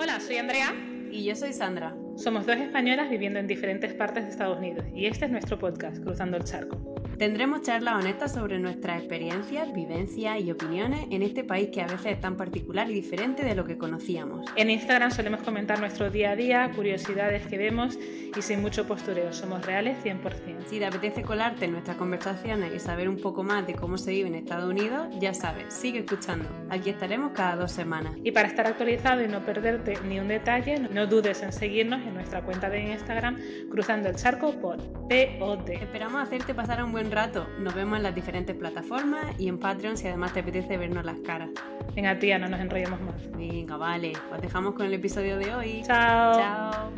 [0.00, 0.72] Hola, soy Andrea.
[1.10, 1.92] Y yo soy Sandra.
[2.14, 6.00] Somos dos españolas viviendo en diferentes partes de Estados Unidos y este es nuestro podcast,
[6.04, 6.97] Cruzando el Charco.
[7.18, 12.12] Tendremos charlas honestas sobre nuestras experiencias, vivencias y opiniones en este país que a veces
[12.12, 14.46] es tan particular y diferente de lo que conocíamos.
[14.54, 17.98] En Instagram solemos comentar nuestro día a día, curiosidades que vemos
[18.36, 19.32] y sin mucho postureo.
[19.32, 20.66] Somos reales 100%.
[20.66, 24.12] Si te apetece colarte en nuestras conversaciones y saber un poco más de cómo se
[24.12, 26.48] vive en Estados Unidos, ya sabes, sigue escuchando.
[26.70, 28.14] Aquí estaremos cada dos semanas.
[28.22, 32.14] Y para estar actualizado y no perderte ni un detalle, no dudes en seguirnos en
[32.14, 33.38] nuestra cuenta de Instagram
[33.70, 34.76] Cruzando el Charco por
[35.08, 35.70] POD.
[35.70, 37.46] Esperamos hacerte pasar un buen rato.
[37.58, 41.18] Nos vemos en las diferentes plataformas y en Patreon si además te apetece vernos las
[41.20, 41.50] caras.
[41.94, 43.30] Venga, tía, no nos enrollemos más.
[43.32, 44.12] Venga, vale.
[44.32, 45.82] Os dejamos con el episodio de hoy.
[45.84, 46.34] Chao.
[46.34, 46.92] Chao.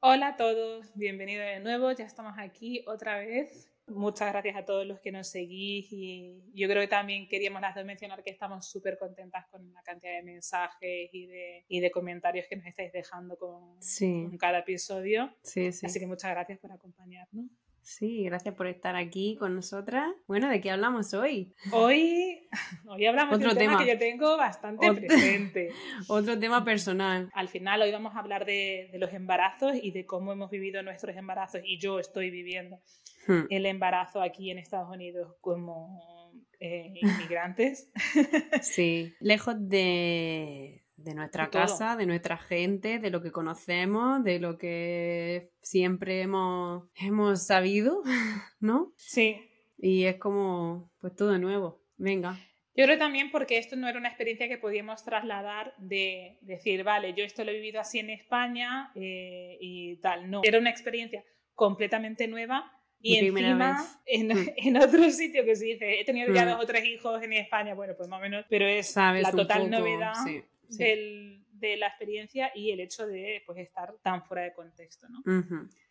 [0.00, 1.90] Hola a todos, bienvenidos de nuevo.
[1.92, 3.70] Ya estamos aquí otra vez.
[3.88, 7.74] Muchas gracias a todos los que nos seguís y yo creo que también queríamos las
[7.74, 11.90] dos mencionar que estamos súper contentas con la cantidad de mensajes y de, y de
[11.90, 15.34] comentarios que nos estáis dejando con, Sí, con cada episodio.
[15.42, 15.86] sí, sí.
[15.86, 17.46] Así que muchas gracias por acompañarnos.
[17.82, 20.06] Sí, gracias por estar aquí con nosotras.
[20.26, 21.54] Bueno, ¿de qué hablamos hoy?
[21.72, 22.46] Hoy,
[22.86, 23.84] hoy hablamos de Otro un tema, tema.
[23.84, 25.70] que yo tengo bastante Ot- presente.
[26.08, 27.30] Otro tema personal.
[27.32, 30.82] Al final hoy vamos a hablar de, de los embarazos y de cómo hemos vivido
[30.82, 32.78] nuestros embarazos y yo estoy viviendo
[33.26, 33.44] Hmm.
[33.50, 37.90] el embarazo aquí en Estados Unidos como eh, inmigrantes.
[38.62, 41.62] Sí, lejos de, de nuestra De todo.
[41.62, 48.02] casa, de nuestra gente, de lo que conocemos, de lo que siempre hemos, hemos sabido,
[48.60, 48.92] ¿no?
[48.96, 49.36] Sí.
[49.78, 51.80] Y es como, pues todo de nuevo.
[51.96, 52.36] Venga.
[52.74, 57.12] Yo creo también porque esto no era una experiencia que podíamos trasladar de decir, vale,
[57.14, 60.30] yo esto lo he vivido así en España eh, y tal.
[60.30, 61.24] No, era una experiencia
[61.54, 64.48] completamente nueva y encima en, Mm.
[64.56, 66.48] en otro sitio que se dice, he tenido ya Mm.
[66.50, 69.30] dos o tres hijos en España, bueno, pues más o menos, pero es Sabes la
[69.32, 70.78] total poco, novedad sí, sí.
[70.78, 75.22] del- de la experiencia y el hecho de pues, estar tan fuera de contexto, ¿no?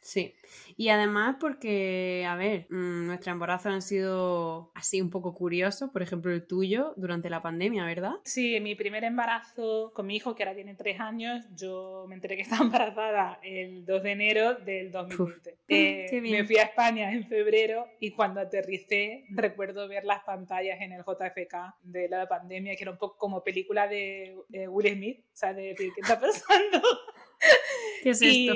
[0.08, 0.34] Sí.
[0.78, 6.02] Y además porque, a ver, mm, nuestros embarazos han sido así un poco curiosos, por
[6.02, 8.14] ejemplo el tuyo, durante la pandemia, ¿verdad?
[8.24, 12.38] Sí, mi primer embarazo con mi hijo, que ahora tiene tres años, yo me enteré
[12.38, 15.58] que estaba embarazada el 2 de enero del 2020.
[15.70, 16.38] Eh, qué bien.
[16.38, 21.02] me fui a España en febrero y cuando aterricé recuerdo ver las pantallas en el
[21.02, 25.36] JFK de la pandemia, que era un poco como película de eh, Will Smith, o
[25.36, 26.82] sea, de ¿qué está pasando?
[28.04, 28.54] ¿Qué es esto?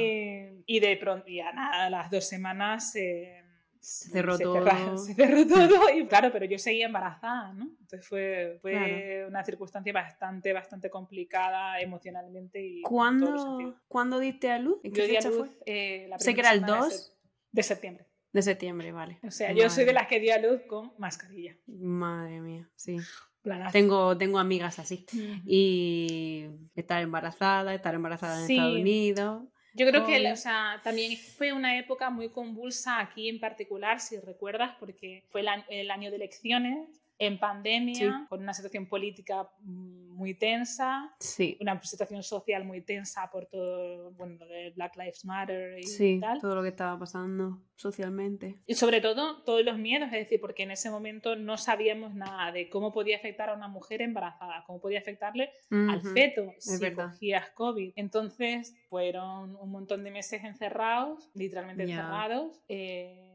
[0.65, 3.43] y, de pronto, ya nada, a las dos semanas eh,
[3.79, 4.53] se cerró todo.
[4.63, 7.65] cerra- se cerró todo y claro, pero yo seguía embarazada, ¿no?
[7.79, 9.27] Entonces fue, fue Claro.
[9.29, 13.75] una circunstancia bastante, bastante complicada emocionalmente y ¿Cuándo.
[13.87, 14.79] ¿Cuándo diste a luz?
[14.83, 15.57] ¿En qué Yo di a fecha luz fue?
[15.65, 16.93] eh, la Sé que era el semana de 2.
[16.93, 17.17] sep-
[17.51, 18.05] de septiembre.
[18.33, 19.19] De septiembre, vale.
[19.23, 21.57] O sea, yo soy de las que di a luz con mascarilla.
[21.67, 22.97] Madre mía, sí.
[23.41, 23.71] Planazo.
[23.73, 25.05] Tengo, tengo amigas así.
[25.13, 25.41] Ujú.
[25.45, 28.53] Y estar embarazada, estar embarazada en Sí.
[28.53, 29.43] Estados Unidos.
[29.73, 34.19] Yo creo que, o sea, también fue una época muy convulsa aquí en particular, si
[34.19, 38.25] recuerdas, porque fue el año de elecciones, en pandemia, Sí.
[38.29, 44.37] con una situación política muy tensa, Sí, una situación social muy tensa por todo, bueno,
[44.39, 46.39] lo de Black Lives Matter y sí, tal.
[46.41, 48.57] todo lo que estaba pasando socialmente.
[48.65, 52.51] Y sobre todo todos los miedos, es decir, porque en ese momento no sabíamos nada
[52.51, 56.09] de cómo podía afectar a una mujer embarazada, cómo podía afectarle al Ujú.
[56.13, 57.11] feto si verdad.
[57.11, 57.93] cogías COVID.
[57.95, 61.97] Entonces fueron un montón de meses encerrados, literalmente Ya.
[61.97, 62.63] encerrados.
[62.67, 63.27] eh,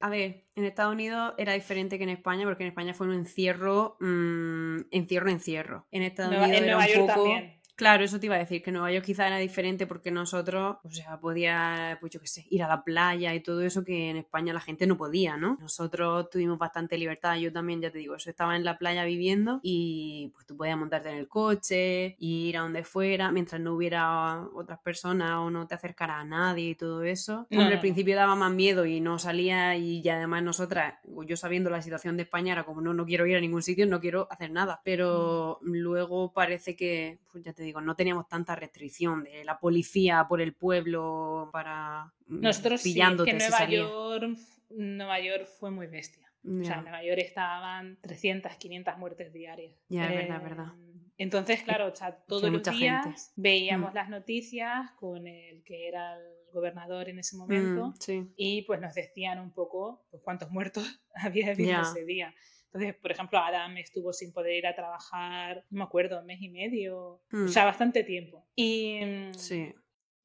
[0.00, 3.14] A ver, en Estados Unidos era diferente que en España, porque en España fue un
[3.14, 5.86] encierro, mm, encierro, encierro.
[5.90, 7.28] En Estados Nueva- Unidos en era Nueva un York poco...
[7.30, 7.57] también.
[7.78, 10.90] Claro, eso te iba a decir, que Nueva York quizá era diferente porque nosotros, o
[10.90, 14.16] sea, podía, pues yo qué sé, ir a la playa y todo eso que en
[14.16, 15.56] España la gente no podía, ¿no?
[15.60, 19.60] Nosotros tuvimos bastante libertad, yo también, ya te digo, eso estaba en la playa viviendo
[19.62, 23.74] y pues tú podías montarte en el coche, y ir a donde fuera, mientras no
[23.74, 27.46] hubiera otras personas o no te acercara a nadie y todo eso.
[27.48, 30.94] No, Hombre, no, al principio daba más miedo y no salía y ya además nosotras,
[31.24, 33.86] yo sabiendo la situación de España era como no, no quiero ir a ningún sitio,
[33.86, 38.54] no quiero hacer nada, pero luego parece que, pues ya te digo, no teníamos tanta
[38.56, 43.68] restricción de la policía por el pueblo para mm, Nosotros sí, es pillándote que Nueva.
[43.68, 44.38] York,
[44.70, 46.24] Nueva York fue muy bestia.
[46.44, 49.74] O sea, en Nueva York estaban 300, 500 muertes diarias.
[49.88, 50.72] Ya, es verdad, Eh, es verdad.
[51.18, 53.20] Entonces, claro, o sea, todos los mucha días gente.
[53.36, 53.94] veíamos Mm.
[53.96, 56.22] las noticias con el que era el
[56.52, 58.32] gobernador en ese momento Mm, sí.
[58.36, 60.84] y pues nos decían un poco pues, cuántos muertos
[61.14, 62.32] había habido ese día.
[62.72, 66.40] Entonces, por ejemplo, Adam estuvo sin poder ir a trabajar, no me acuerdo, un mes
[66.42, 67.44] y medio, Mm.
[67.46, 68.46] o sea, bastante tiempo.
[68.54, 69.74] Y, mm, Sí.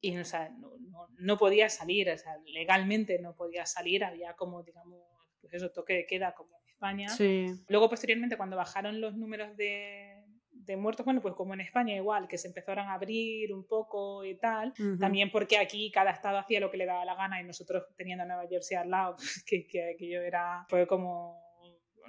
[0.00, 4.34] y o sea, no, no- no podía salir, o sea, legalmente no podía salir, había
[4.34, 5.00] como, digamos,
[5.40, 7.08] pues eso, toque de queda como en España.
[7.08, 7.46] Sí.
[7.68, 12.26] Luego, posteriormente, cuando bajaron los números de, de muertos, bueno, pues como en España igual,
[12.28, 16.60] que se empezaron a abrir un poco y tal, también porque aquí cada estado hacía
[16.60, 19.66] lo que le daba la gana y nosotros teniendo Nueva Jersey al lado, pues, que,
[19.66, 21.42] que, que yo era, fue como,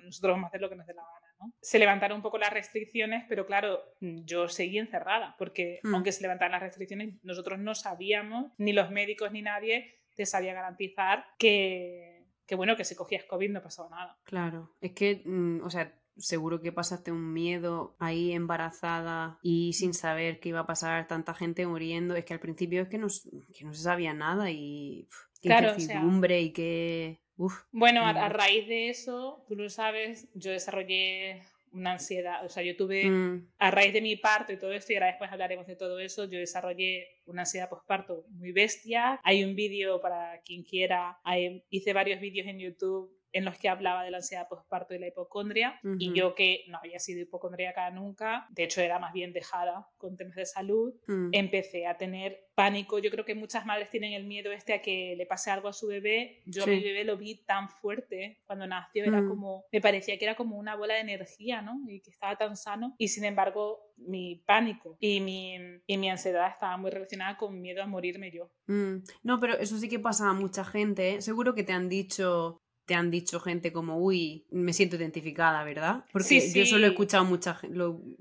[0.03, 1.33] nosotros vamos a hacer lo que nos dé la gana.
[1.39, 1.53] ¿no?
[1.61, 5.95] Se levantaron un poco las restricciones, pero claro, yo seguí encerrada, porque Mm.
[5.95, 10.53] aunque se levantaran las restricciones, nosotros no sabíamos, ni los médicos ni nadie te sabía
[10.53, 14.17] garantizar que, que bueno, que si cogías COVID no pasaba nada.
[14.23, 19.93] Claro, es que, mm, o sea, seguro que pasaste un miedo ahí embarazada y sin
[19.93, 22.15] saber qué iba a pasar, tanta gente muriendo.
[22.15, 23.07] Es que al principio es que no,
[23.53, 25.09] que no se sabía nada y
[25.41, 27.19] qué Claro, o sea- incertidumbre y qué...
[27.37, 28.17] Uf, Bueno, a, Mm.
[28.17, 31.41] a raíz de eso, tú lo sabes, yo desarrollé
[31.71, 34.93] una ansiedad, o sea, yo tuve, mm, a raíz de mi parto y todo esto,
[34.93, 39.19] y ahora después hablaremos de todo eso, yo desarrollé una ansiedad postparto muy bestia.
[39.23, 43.67] Hay un vídeo para quien quiera, hay- hice varios vídeos en YouTube en los que
[43.69, 47.89] hablaba de la ansiedad postparto y la hipocondria, y yo que no había sido hipocondríaca
[47.91, 52.47] nunca, de hecho era más bien dejada con temas de salud, mm, empecé a tener
[52.55, 52.99] pánico.
[52.99, 55.73] Yo creo que muchas madres tienen el miedo este a que le pase algo a
[55.73, 56.41] su bebé.
[56.45, 56.71] Yo a Sí.
[56.71, 59.27] mi bebé lo vi tan fuerte cuando nació, era Mm.
[59.27, 61.81] como, me parecía que era como una bola de energía, ¿no?
[61.89, 62.95] Y que estaba tan sano.
[62.97, 67.83] Y sin embargo, mi pánico y mi, y mi ansiedad estaba muy relacionada con miedo
[67.83, 68.49] a morirme yo.
[68.67, 68.95] mm.
[69.23, 71.15] No, pero eso sí que pasa a mucha gente.
[71.15, 71.21] ¿eh?
[71.21, 72.61] Seguro que te han dicho...
[72.85, 76.05] Te han dicho gente como, uy, me siento identificada, ¿verdad?
[76.11, 76.93] Porque Sí, yo solo he sí.
[76.93, 77.77] escuchado mucha gente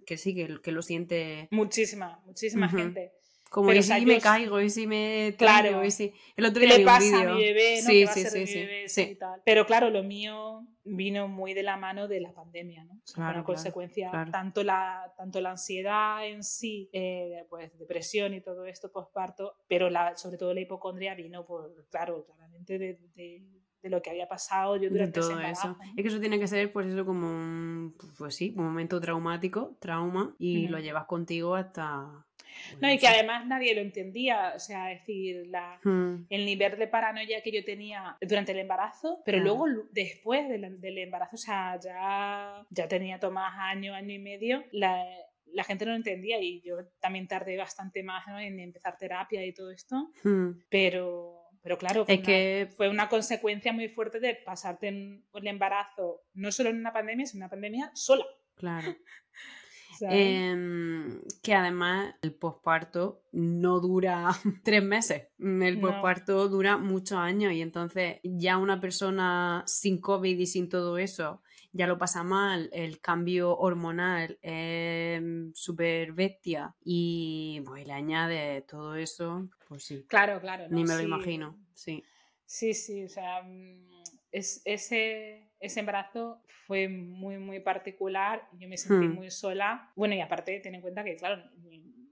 [0.06, 2.76] que sí, que, que lo siente Muchísima, muchísima Ujú.
[2.78, 3.12] gente.
[3.50, 5.69] Como, Pero, y o sea, si yo me caigo, y si me Claro.
[5.70, 6.12] tallo, y si...
[6.37, 7.76] El otro ¿Qué día le vi un pasa a mi bebé?
[7.82, 7.88] ¿no?
[7.88, 8.88] Sí, ¿Qué va a sí, sí, sí, bebé?
[8.88, 9.02] sí.
[9.02, 9.43] y tal.
[9.44, 12.94] Pero claro, lo mío vino muy de la mano de la pandemia, ¿no?
[12.94, 14.32] O sea, Claro, una claro, consecuencia, claro.
[14.32, 19.88] tanto, la, tanto la ansiedad en sí, eh, pues depresión y todo esto postparto, pero
[19.88, 23.46] la, sobre todo la hipocondria vino por, claro, claramente de, de-
[23.85, 25.77] de lo que había pasado yo durante ese todo embarazo.
[25.81, 25.91] eso.
[25.97, 29.77] Es que eso tiene que ser, pues eso, como un, pues sí, un momento traumático,
[29.79, 30.73] trauma, y Ujú.
[30.73, 32.25] lo llevas contigo hasta...
[32.71, 36.47] pues, No, y que además nadie lo entendía, o sea, es decir, la, Mm, el
[36.47, 39.51] nivel de paranoia que yo tenía durante el embarazo, pero Claro.
[39.51, 44.19] luego lu- después del, del embarazo, o sea, ya, ya tenía Tomás año, año y
[44.19, 45.05] medio, la,
[45.53, 48.41] la gente no lo entendía y yo también tardé bastante más ¿no?
[48.41, 50.51] en empezar terapia y todo esto, mm.
[50.71, 55.25] pero, pero claro, fue, Es una, que, fue una consecuencia muy fuerte de pasarte en
[55.32, 58.25] el embarazo, no solo en una pandemia, sino en una pandemia sola.
[58.55, 58.94] claro.
[59.99, 60.16] ¿sabes?
[60.19, 64.28] Em, que además el posparto no dura
[64.64, 65.88] tres meses, el No.
[65.88, 71.43] posparto dura muchos años y entonces ya una persona sin COVID y sin todo eso
[71.75, 75.21] ya lo pasa mal, el cambio hormonal es
[75.55, 80.67] súper bestia y pues le añade todo eso, pues sí, claro, claro.
[80.71, 82.03] ni me lo imagino, sí.
[82.47, 83.88] Sí, sí, o sea, mm,
[84.31, 88.49] es, ese, ese embarazo fue muy, muy particular.
[88.53, 89.15] Yo me sentí Hmm.
[89.15, 89.91] muy sola.
[89.97, 91.43] Bueno, y aparte, ten en cuenta que, claro,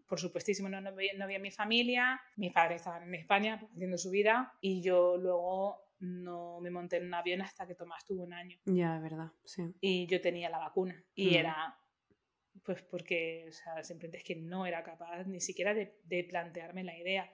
[0.08, 3.96] por supuestísimo no, no, veía, no veía mi familia, mis padres estaban en España haciendo
[3.96, 8.24] su vida y yo luego no me monté en un avión hasta que Tomás tuvo
[8.24, 9.62] un año Ya, es verdad, sí.
[9.80, 11.34] y yo tenía la vacuna y Hmm.
[11.36, 11.78] era
[12.64, 16.84] pues porque o sea, simplemente es que no era capaz ni siquiera de, de plantearme
[16.84, 17.32] la idea.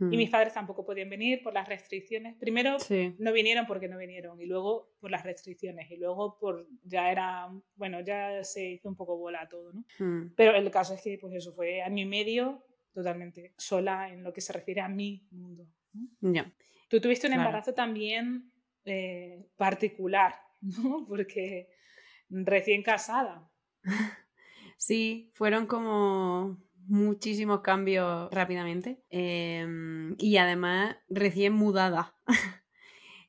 [0.00, 2.34] Y Mm, mis padres tampoco podían venir por las restricciones.
[2.36, 6.66] Primero, Sí, no vinieron porque no vinieron y luego por las restricciones y luego por
[6.82, 10.94] ya era bueno ya se hizo un poco bola todo no mm, pero el caso
[10.94, 14.80] es que pues eso fue año y medio totalmente sola en lo que se refiere
[14.80, 16.32] a mi mundo ¿no?
[16.32, 16.52] ya.
[16.88, 17.48] Tú tuviste un Claro.
[17.48, 18.52] embarazo también
[18.84, 21.68] eh, particular no porque
[22.30, 23.50] recién casada
[24.76, 29.02] Sí, fueron como muchísimos cambios rápidamente.
[29.10, 32.16] em, y además recién mudada.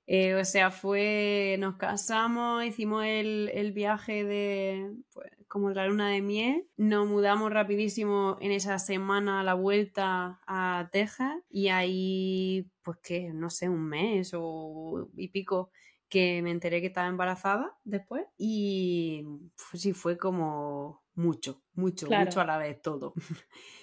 [0.07, 1.57] Eh, o sea, fue.
[1.59, 4.93] Nos casamos, hicimos el, el viaje de.
[5.13, 6.67] Pues, como la luna de miel.
[6.77, 11.35] Nos mudamos rapidísimo en esa semana a la vuelta a Texas.
[11.49, 15.71] Y ahí, pues que, no sé, un mes o y pico
[16.09, 19.23] que me enteré que estaba embarazada después y
[19.69, 22.25] pues, sí fue como mucho, mucho, Claro.
[22.25, 23.13] mucho a la vez todo.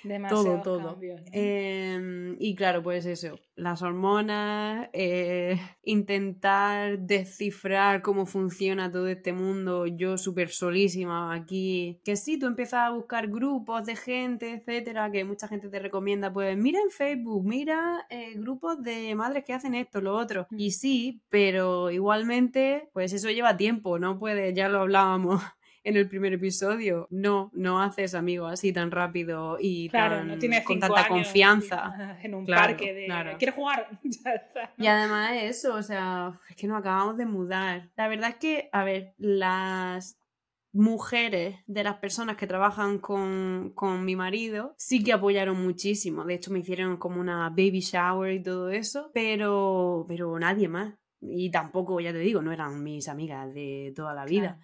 [0.05, 0.83] demasiados todo.
[0.93, 1.27] cambios ¿no?
[1.33, 9.87] Em, y claro, pues eso, las hormonas, eh, intentar descifrar cómo funciona todo este mundo,
[9.87, 15.25] yo súper solísima aquí, que sí, tú empiezas a buscar grupos de gente, etcétera, que
[15.25, 19.75] mucha gente te recomienda, pues mira en Facebook, mira eh, grupos de madres que hacen
[19.75, 20.59] esto, lo otro, Mm.
[20.61, 25.41] y sí, pero igualmente, pues eso lleva tiempo, no puedes, ya lo hablábamos
[25.85, 27.07] en el primer episodio.
[27.11, 31.09] No, no haces amigos así tan rápido y claro tan- no tienes con tanta años
[31.09, 32.19] confianza.
[32.23, 33.39] en un Claro, parque de claro.
[33.39, 33.89] ¿quieres jugar?
[34.03, 34.85] Ya está, ¿no?
[34.85, 37.91] Y además eso, o sea, es que nos acabamos de mudar.
[37.97, 40.19] La verdad es que, a ver, las
[40.73, 46.25] mujeres de las personas que trabajan con, con, mi marido sí que apoyaron muchísimo.
[46.25, 50.95] De hecho, me hicieron como una baby shower y todo eso, pero, pero nadie más.
[51.21, 54.59] Y tampoco, ya te digo, no eran mis amigas de toda la vida.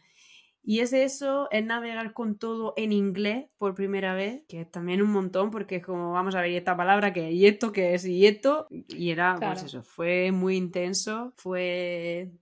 [0.68, 5.00] Y es eso, es navegar con todo en inglés por primera vez, que es también
[5.00, 8.04] un montón, porque es como, vamos a ver, esta palabra que y esto que es,
[8.04, 12.32] y esto, y era, pues eso, fue muy intenso, fue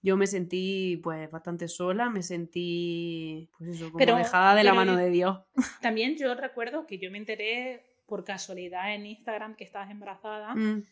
[0.00, 4.96] yo me sentí pues bastante sola, me sentí pues eso, como dejada de la mano
[4.96, 5.40] de Dios.
[5.82, 10.84] También yo recuerdo que yo me enteré por casualidad en Instagram que estabas embarazada mm.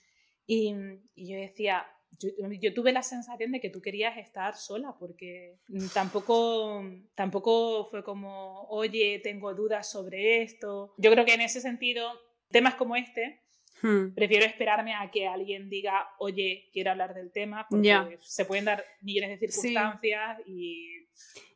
[0.47, 0.75] y,
[1.15, 1.87] y, yo decía,
[2.19, 5.59] yo, tuve la sensación de que tú querías estar sola porque
[5.92, 10.95] tampoco, tampoco fue como, oye, tengo dudas sobre esto.
[10.99, 12.12] Yo creo que en ese sentido,
[12.50, 13.42] temas como este
[13.83, 14.14] Hmm.
[14.14, 18.85] Prefiero esperarme a que alguien diga, oye, quiero hablar del tema, porque se pueden dar
[19.02, 20.87] millones de circunstancias y...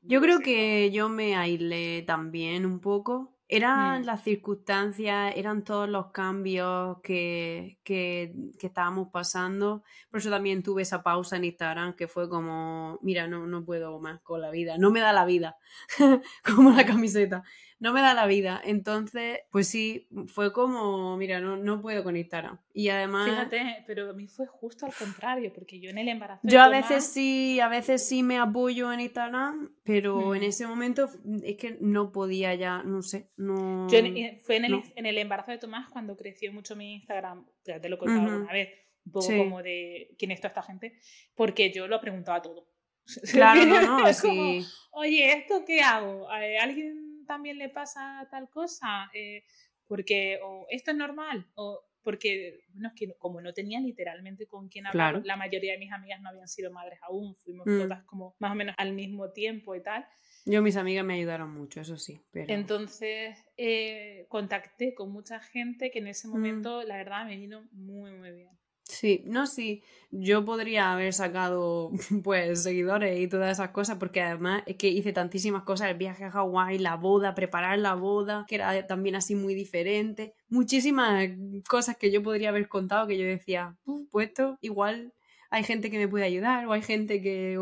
[0.02, 3.35] Yo creo que yo me aislé también un poco.
[3.48, 9.84] Eran las circunstancias, eran todos los cambios que, que, que, estábamos pasando.
[10.10, 14.00] Por eso también tuve esa pausa en Instagram que fue como, mira, no, no puedo
[14.00, 15.56] más con la vida, no me da la vida,
[16.44, 17.44] como la camiseta
[17.78, 18.60] no me da la vida.
[18.64, 22.58] Entonces, pues sí, fue como, mira, no, no puedo con Instagram.
[22.72, 23.28] Y además...
[23.28, 26.40] Fíjate, pero a mí fue justo al contrario, porque yo en el embarazo...
[26.44, 30.44] Yo a veces sí, a veces sí me apoyo en Instagram, pero en mm.
[30.44, 31.08] ese momento
[31.42, 33.88] es que no podía ya, no sé, no...
[33.90, 33.98] Yo
[34.40, 37.88] fue en el, en el embarazo de Tomás cuando creció mucho mi Instagram, ya te
[37.88, 38.70] lo he contado alguna vez,
[39.04, 40.98] un poco como de quién es toda esta gente,
[41.34, 42.68] porque yo lo preguntaba todo.
[43.32, 44.64] Claro, no, no, sí.
[44.90, 46.28] Oye, ¿esto qué hago?
[46.28, 49.44] ¿Alguien también le pasa tal cosa, eh,
[49.86, 54.68] porque o esto es normal, o porque, bueno, es que como no tenía literalmente con
[54.68, 57.80] quién hablar, la mayoría de mis amigas no habían sido madres aún, fuimos mm.
[57.80, 60.06] todas como más o menos al mismo tiempo y tal.
[60.44, 62.20] Yo, mis amigas me ayudaron mucho, eso sí.
[62.30, 62.54] Pero...
[62.54, 66.30] Entonces, eh, contacté con mucha gente que en ese mm.
[66.30, 68.56] momento, la verdad, me vino muy, muy bien.
[68.98, 69.82] Sí, no, sí.
[70.10, 71.90] Yo podría haber sacado,
[72.24, 76.24] pues, seguidores y todas esas cosas, porque además es que hice tantísimas cosas, el viaje
[76.24, 80.34] a Hawái, la boda, preparar la boda, que era también así muy diferente.
[80.48, 81.28] Muchísimas
[81.68, 83.76] cosas que yo podría haber contado que yo decía,
[84.10, 85.12] pues esto igual
[85.50, 87.56] hay gente que me puede ayudar o hay gente que,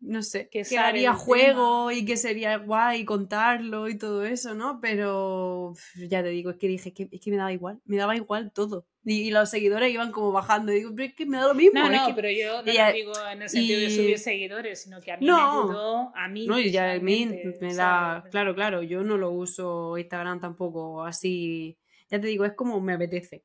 [0.00, 4.80] no sé, que, haría juego y que sería guay contarlo y todo eso, ¿no?
[4.80, 5.74] Pero
[6.08, 8.52] ya te digo, es que dije, que, es que me daba igual, me daba igual
[8.52, 8.86] todo.
[9.04, 10.72] Y, los seguidores iban como bajando.
[10.72, 11.80] Y digo, pero es que me da lo mismo.
[11.80, 15.12] No, no, pero yo no lo digo en el sentido de subir seguidores, sino que
[15.12, 16.46] a mí me ayudó, a mí.
[16.46, 17.26] No, y ya a mí
[17.60, 18.24] me da.
[18.30, 21.78] Claro, claro, yo no lo uso Instagram tampoco así.
[22.10, 23.44] Ya te digo, es como me apetece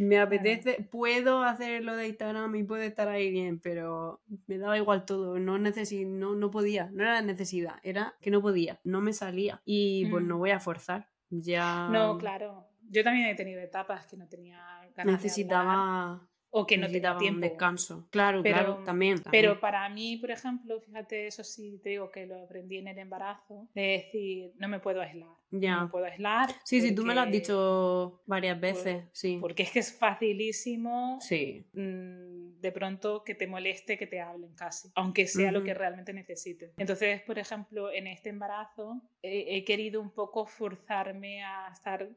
[0.00, 4.78] me apetece, puedo hacer lo de Instagram y puedo estar ahí bien, pero me daba
[4.78, 9.00] igual todo, no, no, no podía, no era la necesidad, era que no podía, no
[9.00, 10.38] me salía y pues no mm.
[10.38, 11.88] voy a forzar, ya...
[11.90, 14.58] No, claro, yo también he tenido etapas que no tenía
[14.96, 17.40] ganas Necesitaba o que no tenía tiempo.
[17.40, 18.06] descanso.
[18.10, 22.26] Claro, pero, claro, también, Pero para mí, por ejemplo, fíjate, eso sí te digo que
[22.26, 25.30] lo aprendí en el embarazo, de decir, no me puedo aislar.
[25.52, 25.76] Ya.
[25.76, 26.50] No me puedo aislar.
[26.64, 29.38] Sí, sí, tú me lo has dicho varias veces, sí.
[29.40, 31.66] Porque es que es facilísimo sí.
[31.72, 36.12] Mm, de pronto que te moleste que te hablen casi, aunque sea lo que realmente
[36.12, 36.72] necesites.
[36.76, 42.08] Entonces, por ejemplo, en este embarazo he querido un poco forzarme a estar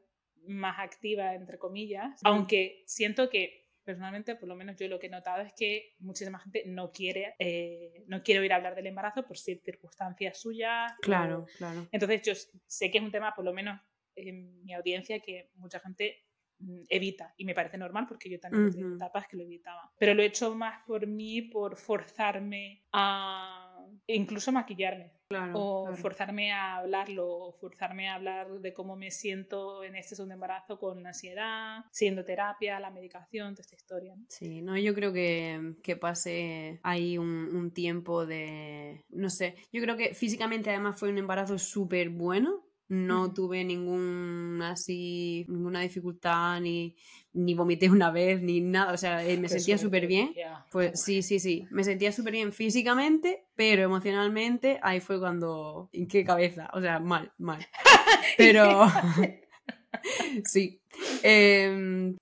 [0.48, 5.10] más activa, entre comillas, aunque siento que personalmente, por lo menos yo lo que he
[5.10, 9.38] notado es que muchísima gente no quiere, eh, no quiere oír hablar del embarazo por
[9.38, 10.94] circunstancias suyas.
[11.02, 11.88] Claro, claro.
[11.92, 12.34] Entonces yo
[12.66, 13.80] sé que es un tema, por lo menos
[14.16, 16.26] en mi audiencia, que mucha gente
[16.60, 20.14] mm, evita y me parece normal porque yo también uh etapas que lo evitaba pero
[20.14, 23.76] lo he hecho más por mí por forzarme a
[24.08, 25.12] incluso maquillarme
[25.54, 30.34] o forzarme a hablarlo, o forzarme a hablar de cómo me siento en este segundo
[30.34, 34.16] embarazo con ansiedad, siendo terapia, la medicación, toda esta historia.
[34.28, 39.82] Sí, no, yo creo que, que pase ahí un, un, tiempo de, no sé, yo
[39.82, 46.60] creo que físicamente además fue un embarazo súper bueno, no tuve ningún así, ninguna dificultad,
[46.62, 46.96] ni,
[47.34, 48.94] ni vomité una vez, ni nada.
[48.94, 50.34] O sea, eh, me sentía súper bien.
[50.72, 51.68] Pues sí, sí, sí.
[51.72, 55.90] Me sentía súper bien físicamente, pero emocionalmente ahí fue cuando.
[55.94, 56.70] ¿En qué cabeza?
[56.74, 57.66] O sea, mal, mal.
[58.38, 58.88] Pero.
[60.46, 60.82] sí.
[61.24, 62.14] Eh,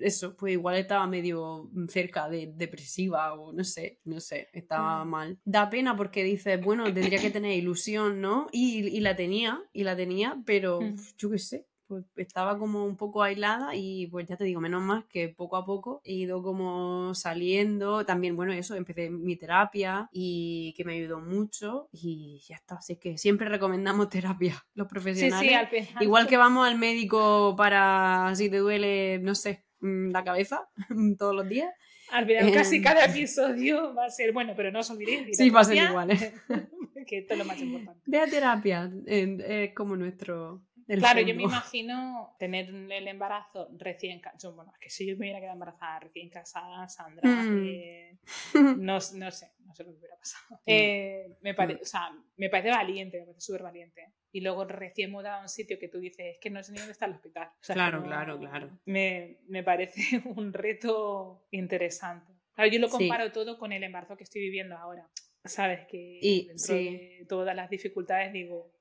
[0.00, 5.08] eso, pues igual estaba medio cerca de depresiva o no sé, no sé, estaba mm.
[5.08, 5.38] mal.
[5.44, 8.48] Da pena porque dices, bueno, tendría que tener ilusión, ¿no?
[8.52, 10.96] Y, la tenía, y la tenía, pero mm.
[11.16, 14.82] yo qué sé, pues estaba como un poco aislada y pues ya te digo, menos
[14.82, 18.04] más que poco a poco he ido como saliendo.
[18.04, 22.76] También, bueno, eso, empecé mi terapia y que me ayudó mucho y ya está.
[22.76, 25.68] Así que siempre recomendamos terapia, los profesionales.
[25.70, 30.24] Sí, sí, Igual que vamos al médico para si te duele, no sé, mm, la
[30.24, 30.68] cabeza
[31.18, 31.72] todos los días.
[32.10, 32.82] Al final, casi em.
[32.82, 35.36] cada episodio va a ser bueno, pero no os olvidéis.
[35.36, 36.10] Sí, va a ser igual.
[36.10, 36.32] ¿eh?
[37.08, 38.02] que esto es lo más importante.
[38.06, 40.62] Ve a terapia, es como nuestro.
[40.86, 44.54] Claro, yo me imagino tener el embarazo recién casada.
[44.54, 47.64] Bueno, es que si yo me hubiera quedado embarazada recién casada, Sandra, mm.
[47.66, 48.18] eh,
[48.54, 49.52] no, no, sé, no sé
[49.84, 50.60] lo que hubiera pasado.
[50.64, 54.14] Eh, me, parece, o sea, me parece valiente, me parece súper valiente.
[54.30, 56.78] Y luego recién mudado a un sitio que tú dices, es que no sé ni
[56.78, 57.50] dónde está el hospital.
[57.60, 58.78] claro, claro, claro.
[58.84, 62.32] Me, me, parece un reto interesante.
[62.54, 65.08] Claro, yo lo comparo todo con el embarazo que estoy viviendo ahora.
[65.44, 68.74] Sabes que y, dentro de todas las dificultades digo,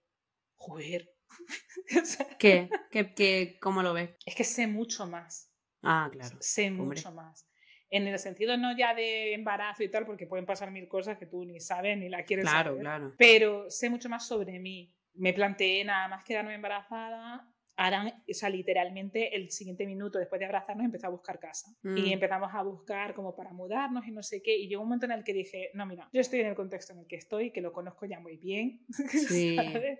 [0.56, 1.18] joder,
[2.40, 2.70] ¿Qué?
[2.92, 4.12] ¿Qué, cómo lo ves?
[4.26, 5.52] Es que sé mucho más.
[5.84, 6.38] Ah, claro.
[6.40, 7.48] Sé mucho más.
[7.90, 11.26] En el sentido no ya de embarazo y tal, porque pueden pasar mil cosas que
[11.26, 12.82] tú ni sabes ni la quieres claro, saber.
[12.82, 14.94] Claro, Pero sé mucho más sobre mí.
[15.18, 17.48] Me planteé nada más quedarme embarazada.
[17.80, 21.70] Ahora, o sea, literalmente el siguiente minuto después de abrazarnos empecé a buscar casa.
[21.84, 22.14] Y mm.
[22.14, 24.58] empezamos a buscar como para mudarnos y no sé qué.
[24.58, 26.94] Y llegó un momento en el que dije, no, mira, yo estoy en el contexto
[26.94, 28.86] en el que estoy, que lo conozco ya muy bien.
[29.28, 29.56] Sí.
[29.56, 30.00] ¿sabes?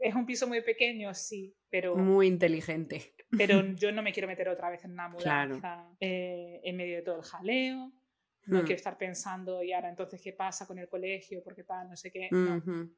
[0.00, 1.94] Es un piso muy pequeño, sí, pero...
[1.94, 3.14] Muy inteligente.
[3.38, 7.02] Pero yo no me quiero meter otra vez en una mudanza eh, en medio de
[7.02, 7.92] todo el jaleo.
[8.46, 8.62] No hmm.
[8.62, 11.42] quiero estar pensando, y ahora entonces, ¿qué pasa con el colegio?
[11.44, 12.28] Porque tal, no sé qué.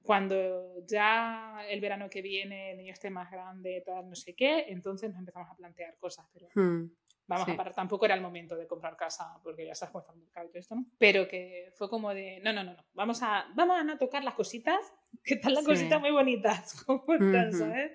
[0.02, 4.66] Cuando ya el verano que viene el niño esté más grande, tal, no sé qué,
[4.68, 6.26] entonces nos empezamos a plantear cosas.
[6.32, 6.90] Pero hmm.
[7.26, 7.74] vamos a parar.
[7.74, 10.48] Tampoco era el momento de comprar casa, porque ya sabes cómo está el mercado y
[10.48, 10.86] todo esto, ¿no?
[10.98, 12.84] Pero que fue como de, no, no, no, no.
[12.94, 14.80] Vamos a, vamos a no tocar las cositas
[15.24, 17.04] que están las cositas muy bonitas, como
[17.52, 17.92] ¿sabes?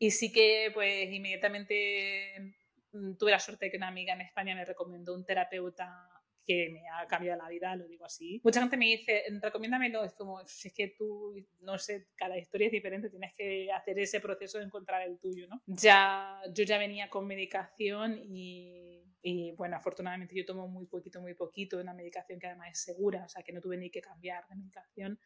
[0.00, 2.54] Y sí que, pues, inmediatamente
[2.92, 6.17] mm, tuve la suerte de que una amiga en España me recomendó un terapeuta
[6.48, 8.40] que me ha cambiado la vida, lo digo así.
[8.42, 12.72] Mucha gente me dice, recomiéndamelo, es como, es que tú, no sé, cada historia es
[12.72, 15.60] diferente, tienes que hacer ese proceso de encontrar el tuyo, ¿no?
[15.66, 21.34] Ya, yo ya venía con medicación y, y bueno, afortunadamente yo tomo muy poquito, muy
[21.34, 24.48] poquito, una medicación que además es segura, o sea, que no tuve ni que cambiar
[24.48, 25.20] de medicación.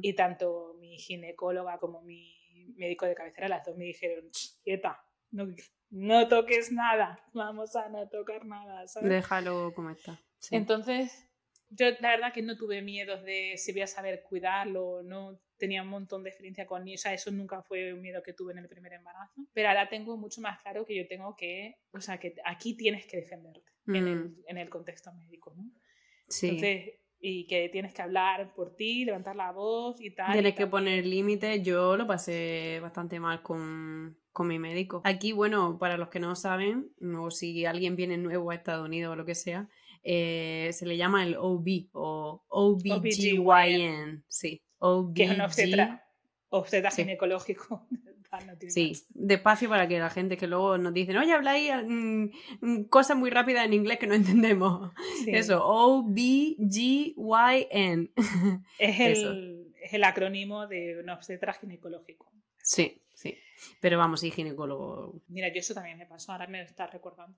[0.00, 4.30] Y tanto mi ginecóloga como mi médico de cabecera, las dos me dijeron,
[4.62, 5.48] quieta, no,
[5.90, 8.86] no toques nada, vamos a no tocar nada.
[8.86, 9.10] ¿sabes?
[9.10, 10.20] Déjalo como está.
[10.50, 11.28] Entonces,
[11.70, 15.82] yo la verdad que no tuve miedos de si voy a saber cuidarlo, no tenía
[15.82, 18.68] un montón de experiencia con eso, eso nunca fue un miedo que tuve en el
[18.68, 22.34] primer embarazo, pero ahora tengo mucho más claro que yo tengo que, o sea, que
[22.44, 24.36] aquí tienes que defenderte en, el, mm.
[24.48, 25.70] en, el, contexto médico, ¿no?
[26.28, 26.48] Sí.
[26.48, 30.32] Entonces, y que tienes que hablar por ti, levantar la voz y tal.
[30.32, 35.00] Tienes que poner límites, yo lo pasé bastante mal con, con mi médico.
[35.04, 39.12] Aquí, bueno, para los que no saben, o si alguien viene nuevo a Estados Unidos
[39.12, 39.68] o lo que sea,
[40.02, 44.24] eh, se le llama el OB o OBGYN.
[44.28, 45.14] Sí, OBG.
[45.14, 46.04] Que es un obstetra,
[46.48, 47.86] obstetra ginecológico.
[48.68, 52.24] sí, despacio para que la gente que luego nos dicen, oye, habláis mm,
[52.60, 54.92] mm, cosas muy rápidas en inglés que no entendemos.
[55.26, 56.50] Eso, O-B-G-Y-N.
[58.78, 62.32] Es el, es el acrónimo de un obstetra ginecológico.
[62.58, 63.36] Sí, sí.
[63.80, 65.20] Pero vamos, sí, ginecólogo.
[65.28, 67.36] Mira, yo eso también me pasó, ahora me lo estás recordando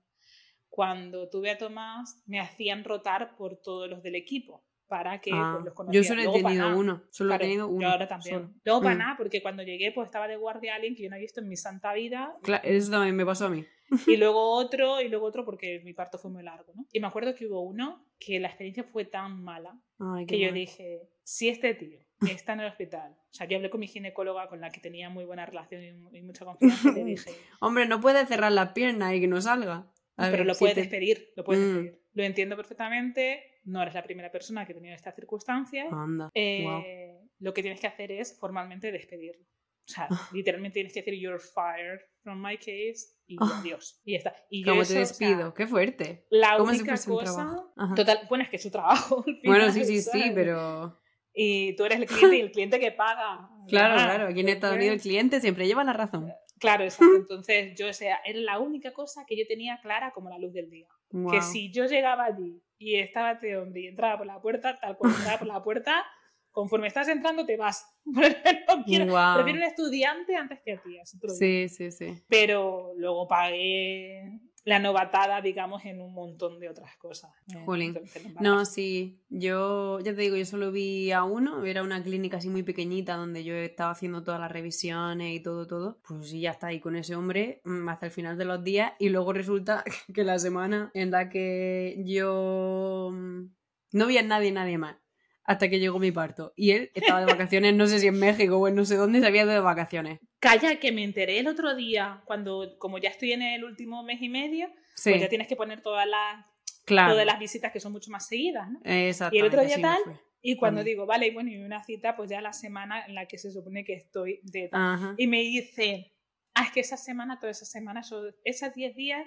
[0.75, 5.53] cuando tuve a Tomás, me hacían rotar por todos los del equipo para que ah,
[5.53, 6.03] pues, los conociera.
[6.03, 7.81] Yo solo he tenido uno, solo he tenido uno.
[7.81, 8.59] Yo ahora también.
[8.65, 8.97] Luego para mm.
[8.97, 11.47] nada, porque cuando llegué pues estaba de guardia alguien que yo no había visto en
[11.47, 12.35] mi santa vida.
[12.43, 13.65] Claro, eso también me pasó a mí.
[14.05, 16.85] Y luego otro, y luego otro porque mi parto fue muy largo, ¿no?
[16.91, 19.79] Y me acuerdo que hubo uno que la experiencia fue tan mala
[20.27, 23.79] que yo dije, si este tío está en el hospital, o sea, yo hablé con
[23.79, 27.31] mi ginecóloga con la que tenía muy buena relación y, mucha confianza y le dije...
[27.61, 31.43] Hombre, no puede cerrar la pierna y que no salga pero lo puedes despedir, lo
[31.43, 31.95] puedes mm.
[32.13, 35.87] Lo entiendo perfectamente, no eres la primera persona que ha tenido esta circunstancia.
[36.33, 39.45] Eh, lo que tienes que hacer es formalmente despedirlo.
[39.87, 43.59] O sea, literalmente tienes que decir you're fired from my case y ah.
[43.59, 44.01] adiós.
[44.03, 44.35] Y ya está.
[44.49, 45.53] Y ¿Cómo te despido?
[45.53, 46.25] Qué fuerte.
[46.29, 47.63] La única cosa.
[47.95, 49.23] Total, bueno, es que es su trabajo.
[49.43, 50.99] bueno, sí, sí, sí, pero.
[51.33, 53.49] Y tú eres el cliente y el cliente que paga.
[53.67, 54.27] Claro, claro.
[54.29, 56.31] Aquí en Estados Unidos el cliente siempre lleva la razón.
[56.65, 57.15] Claro, exacto.
[57.15, 60.53] Entonces, yo, o sea, era la única cosa que yo tenía clara como la luz
[60.53, 60.87] del día.
[61.31, 64.97] Que si yo llegaba allí y estaba este hombre y entraba por la puerta, tal
[64.97, 66.05] cual entraba por la puerta,
[66.51, 67.85] conforme estás entrando te vas.
[68.05, 70.97] no quiero, Prefiero un estudiante antes que a ti.
[71.37, 72.23] Sí, sí, sí.
[72.27, 77.31] Pero luego pagué la novatada, digamos, en un montón de otras cosas.
[77.65, 77.97] Jolín.
[78.41, 82.49] No, sí, yo ya te digo, yo solo vi a uno, era una clínica así
[82.49, 85.99] muy pequeñita donde yo estaba haciendo todas las revisiones y todo, todo.
[86.07, 88.93] Pues sí, ya está ahí con ese hombre mm, hasta el final de los días
[88.97, 93.43] y luego resulta que la semana en la que yo mm,
[93.91, 94.97] no vi a nadie, nadie más.
[95.43, 96.53] Hasta que llegó mi parto.
[96.55, 99.19] Y él estaba de vacaciones, no sé si en México o en no sé dónde,
[99.19, 100.21] se había ido de vacaciones.
[100.45, 104.21] Calla, que me enteré el otro día, cuando, como ya estoy en el último mes
[104.21, 106.45] y medio, Sí, pues ya tienes que poner todas las,
[106.85, 107.13] claro.
[107.13, 108.79] todas las visitas que son mucho más seguidas, ¿no?
[108.83, 109.37] Exactamente.
[109.37, 110.01] Y el otro día tal.
[110.41, 113.39] Y cuando digo, vale, bueno, y una cita, pues ya la semana en la que
[113.39, 114.93] se supone que estoy de tal.
[114.93, 115.15] Ajá.
[115.17, 116.13] Y me dice,
[116.53, 119.25] ah, es que esa semana, toda esa semana, esos, esos 10 días,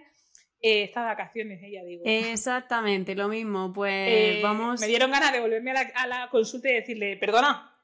[0.61, 1.61] eh, está de vacaciones.
[1.65, 3.73] Ella digo, Exactamente, lo mismo.
[3.73, 4.81] Pues eh, vamos.
[4.81, 7.78] Me dieron ganas de volverme a la, a la consulta y decirle, perdona,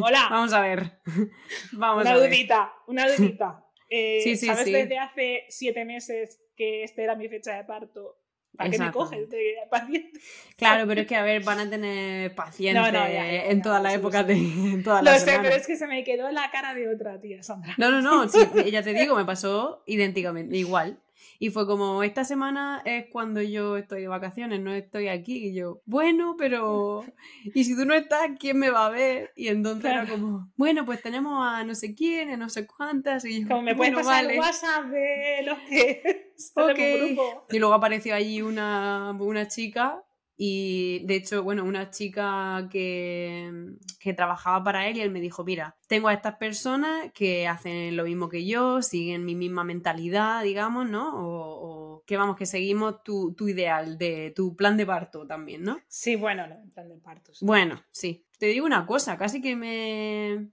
[0.00, 1.00] hola, Vamos a ver.
[1.72, 2.30] Vamos una a ver.
[2.30, 3.60] dudita, una dudita.
[3.90, 4.72] Eh, Sí, sí, ¿Sabes sí.
[4.72, 8.16] desde hace siete meses que esta era mi fecha de parto?
[8.56, 10.18] ¿Para qué me coges de paciente?
[10.56, 13.62] Claro, pero es que, a ver, van a tener pacientes No, no, ya, ya, en
[13.62, 15.46] todas las épocas de en todas Lo las sé, semanas.
[15.48, 17.74] pero es que se me quedó la cara de otra tía, Sandra.
[17.76, 18.38] No, no, no, sí,
[18.72, 20.98] ya te digo, me pasó idénticamente, igual.
[21.38, 25.48] Y fue como, esta semana es cuando yo estoy de vacaciones, no estoy aquí.
[25.48, 27.04] Y yo, bueno, pero...
[27.54, 29.32] ¿Y si tú no estás, quién me va a ver?
[29.34, 33.24] Y entonces era como, bueno, pues tenemos a no sé quién, a no sé cuántas.
[33.24, 34.34] Y yo, Como me puedes "Bueno, pasar vale".
[34.34, 36.76] el WhatsApp de los que salen Ok.
[37.00, 37.46] por grupo.
[37.50, 40.03] Y luego apareció allí una, una chica
[40.36, 43.52] y de hecho, bueno, una chica que,
[44.00, 47.96] que trabajaba para él y él me dijo, mira, tengo a estas personas que hacen
[47.96, 51.14] lo mismo que yo, siguen mi misma mentalidad, digamos, ¿no?
[51.16, 55.62] O, o que vamos, que seguimos tu, tu ideal, de tu plan de parto también,
[55.62, 55.78] ¿no?
[55.88, 57.38] Sí, bueno, no, en plan de partos.
[57.40, 58.26] Bueno, sí.
[58.38, 60.50] Te digo una cosa, casi que me...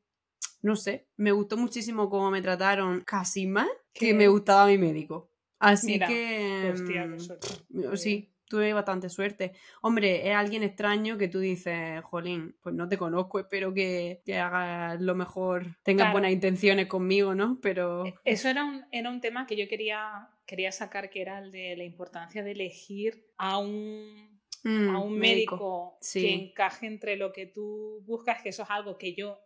[0.61, 5.31] No sé, me gustó muchísimo cómo me trataron, casi más que me gustaba mi médico.
[5.57, 6.71] Así Mira, que...
[6.73, 7.47] Hostia, mm, qué suerte.
[7.97, 9.53] Sí, tuve bastante suerte.
[9.81, 14.37] Hombre, es alguien extraño que tú dices, Jolín, pues no te conozco, espero que, que
[14.37, 16.11] hagas lo mejor, tengas Claro.
[16.11, 17.59] buenas intenciones conmigo, ¿no?
[17.61, 18.03] Pero...
[18.25, 21.77] Eso era un, era un tema que yo quería, quería sacar, que era el de
[21.77, 26.21] la importancia de elegir a un, mm, a un médico, Sí.
[26.21, 29.39] que encaje entre lo que tú buscas, que eso es algo que yo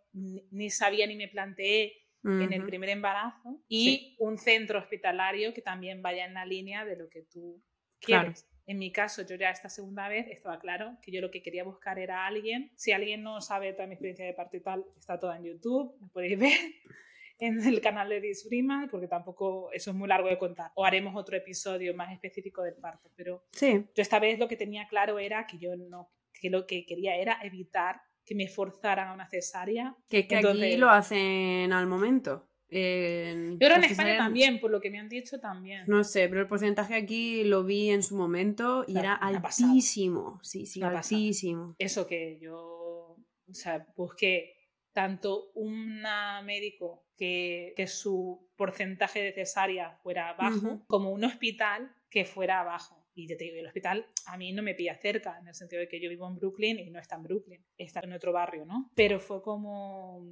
[0.50, 4.16] ni, sabía ni me planteé en el primer embarazo, y Sí.
[4.18, 7.62] un centro hospitalario que también vaya en la línea de lo que tú
[8.00, 8.32] Claro.
[8.66, 11.62] En mi caso, yo ya esta segunda vez estaba claro que yo lo que quería
[11.64, 12.72] buscar era alguien.
[12.74, 15.96] Si alguien no sabe toda mi experiencia de parto y tal, está toda en YouTube,
[16.00, 16.50] lo podéis ver
[17.38, 20.72] en el canal de Disfrima, porque tampoco eso es muy largo de contar.
[20.74, 23.08] O haremos otro episodio más específico del parto.
[23.14, 26.66] Pero Sí, yo esta vez lo que tenía claro era que yo no, que lo
[26.66, 29.94] que quería era evitar que me forzaran a una cesárea.
[30.08, 32.48] que que aquí Entonces- lo hacen al momento.
[32.68, 35.84] En- Yo creo en España también, por lo que me han dicho también.
[35.86, 39.38] No sé, pero el porcentaje aquí lo vi en su momento y Claro, era una
[39.38, 40.40] altísimo.
[40.42, 41.74] Sí, sí, Una altísimo.
[41.78, 43.16] eso que yo
[43.48, 44.54] o sea, busqué
[44.92, 46.02] tanto un
[46.44, 50.84] médico que, que su porcentaje de cesárea fuera bajo, Ujú.
[50.88, 53.06] como un hospital que fuera bajo.
[53.14, 55.80] Y yo te digo, el hospital a mí no me pilla cerca, en el sentido
[55.80, 58.64] de que yo vivo en Brooklyn y no está en Brooklyn, está en otro barrio,
[58.66, 58.90] ¿no?
[58.94, 60.26] Pero fue como,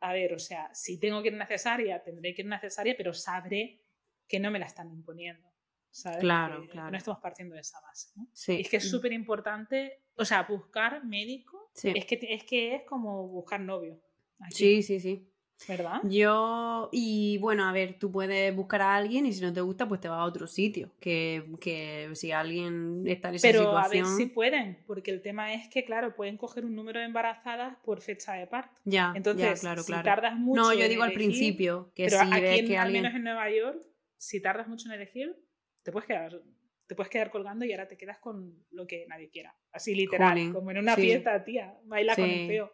[0.00, 2.94] a, ver, o sea, si tengo que ir una cesárea, tendré que ir una cesárea,
[2.96, 3.82] pero sabré
[4.28, 5.46] que no me la están imponiendo.
[5.90, 6.18] ¿sabes?
[6.18, 6.90] Claro, Que claro.
[6.90, 8.28] No estamos partiendo de esa base, ¿no?
[8.34, 8.60] Sí.
[8.60, 11.92] Es que es súper importante, o sea, buscar médico Sí.
[11.96, 14.02] es, que, es que es como buscar novio.
[14.40, 15.32] aquí, Sí, sí, sí.
[15.66, 16.00] ¿Verdad?
[16.04, 19.88] Yo, y bueno, a ver, tú puedes buscar a alguien y si no te gusta,
[19.88, 20.90] pues te vas a otro sitio.
[21.00, 24.16] Que, que si alguien está en esa Pero a ver situación.
[24.18, 28.00] si pueden, porque el tema es que, claro, pueden coger un número de embarazadas por
[28.02, 28.80] fecha de parto.
[28.84, 30.04] Ya, Entonces, ya, claro, si claro.
[30.04, 30.60] tardas mucho.
[30.60, 32.86] No, yo en digo al elegir, principio, que pero si aquí, ves en- que al
[32.86, 33.02] alguien.
[33.02, 33.82] menos en Nueva York,
[34.18, 35.36] si tardas mucho en elegir,
[35.82, 36.40] te puedes quedar
[36.86, 39.56] te puedes quedar colgando y ahora te quedas con lo que nadie quiera.
[39.72, 41.00] Así literal, como en una sí.
[41.02, 41.76] fiesta, tía.
[41.84, 42.72] Baila con el feo.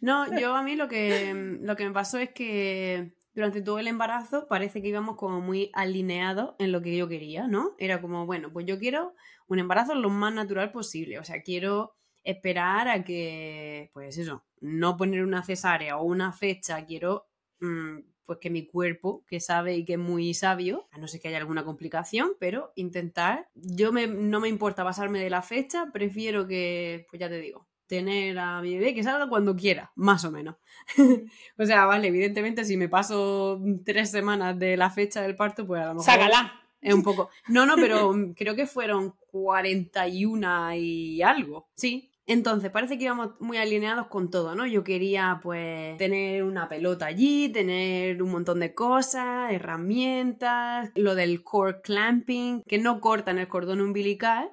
[0.00, 3.86] No, yo a mí lo que, lo que me pasó es que durante todo el
[3.86, 7.74] embarazo parece que íbamos como muy alineados en lo que yo quería, ¿no?
[7.78, 9.14] Era como, bueno, pues yo quiero
[9.46, 14.96] un embarazo lo más natural posible, o sea, quiero esperar a que, pues eso, no
[14.96, 17.26] poner una cesárea o una fecha, quiero
[17.60, 21.20] mm, pues que mi cuerpo, que sabe y que es muy sabio, a no ser
[21.20, 25.90] que haya alguna complicación, pero intentar, yo me, no me importa pasarme de la fecha,
[25.92, 30.24] prefiero que, pues ya te digo, tener a mi bebé que salga cuando quiera, más
[30.24, 30.56] o menos.
[31.58, 35.82] o sea, vale, evidentemente si me paso tres semanas de la fecha del parto, pues
[35.82, 36.60] a lo mejor Ságala.
[36.80, 37.30] es un poco...
[37.48, 41.68] No, no, pero creo que fueron 41 y algo.
[41.74, 44.66] Sí, Entonces, parece que íbamos muy alineados con todo, ¿no?
[44.66, 51.42] Yo quería, pues, tener una pelota allí, tener un montón de cosas, herramientas, lo del
[51.42, 54.50] core clamping, que no cortan el cordón umbilical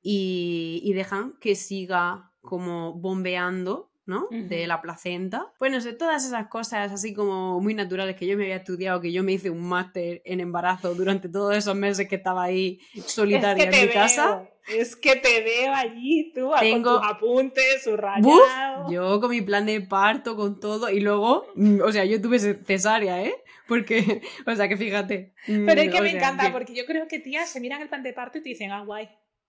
[0.00, 4.26] y, y dejan que siga como bombeando ¿no?
[4.30, 5.52] De la placenta.
[5.58, 9.02] Pues no sé, todas esas cosas así como muy naturales que yo me había estudiado,
[9.02, 12.80] que yo me hice un máster en embarazo durante todos esos meses que estaba ahí
[13.06, 14.48] solitaria en mi casa.
[14.66, 16.92] Es que te veo allí tú, Tengo...
[16.92, 18.90] con tus apuntes, subrayado.
[18.90, 22.38] yo con mi plan de parto, con todo, y luego, mm, o sea, yo tuve
[22.38, 23.34] cesárea, ¿eh?
[23.66, 25.34] Porque, o sea, que fíjate.
[25.46, 28.02] Pero es mm, que me encanta, porque yo creo que tías se miran el plan
[28.02, 29.06] de parto y te dicen, ah, guay.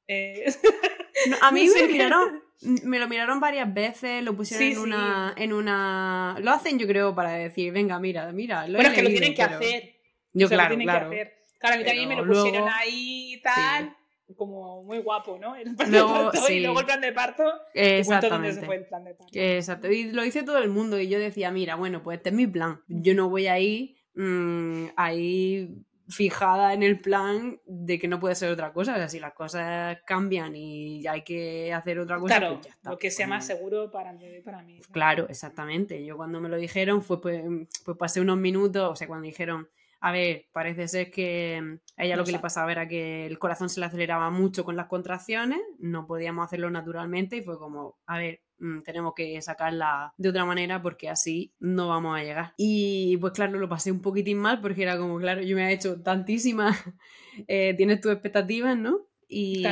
[0.07, 0.53] Eh...
[1.41, 2.43] a mí me miraron,
[2.83, 5.33] me lo miraron varias veces, lo pusieron en una.
[5.37, 6.37] en una.
[6.41, 8.67] Lo hacen, yo creo, para decir, venga, mira, mira.
[8.67, 9.95] Lo bueno, es que lo tienen que hacer.
[10.33, 11.09] Yo, claro, claro.
[11.09, 11.39] Que hacer.
[11.59, 13.95] Claro, a mí también me lo pusieron ahí y tal.
[14.35, 15.55] Como muy guapo, ¿no?
[15.55, 17.43] El plan de parto y luego el plan de parto.
[17.73, 18.59] Exactamente.
[18.59, 19.33] se fue el plan de parto.
[19.33, 19.91] Exacto.
[19.91, 22.45] Y lo hice todo el mundo y yo decía, mira, bueno, pues este es mi
[22.45, 22.81] plan.
[22.87, 23.95] Yo no voy ahí.
[24.13, 28.93] Mmm, ahí fijada en el plan de que no puede ser otra cosa.
[28.93, 32.97] O sea, si las cosas cambian y hay que hacer otra cosa, claro, pues lo
[32.97, 34.41] que sea más seguro para mí.
[34.43, 36.03] Para mí Claro, exactamente.
[36.03, 37.43] Yo cuando me lo dijeron fue pues,
[37.85, 39.69] pues pasé unos minutos, o sea, cuando dijeron,
[40.01, 43.69] a ver, parece ser que a ella lo que le pasaba era que el corazón
[43.69, 48.17] se le aceleraba mucho con las contracciones, no podíamos hacerlo naturalmente y fue como, a
[48.17, 52.53] ver, Mm, tenemos que sacarla de otra manera porque así no vamos a llegar.
[52.57, 55.73] Y pues claro, lo pasé un poquitín mal porque era como, claro, yo me he
[55.73, 56.77] hecho tantísimas,
[57.47, 59.07] eh, tienes tus expectativas, ¿no?
[59.27, 59.63] Y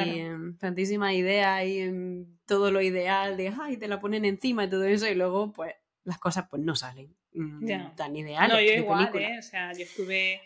[0.60, 5.08] tantísimas ideas y todo lo ideal de, ay, te la ponen encima y todo eso
[5.08, 5.73] y luego pues
[6.04, 7.15] las cosas pues no salen.
[7.38, 8.50] Mm, tan ideal.
[8.50, 9.38] No, yo igual, ¿eh?
[9.38, 10.41] O sea, yo estuve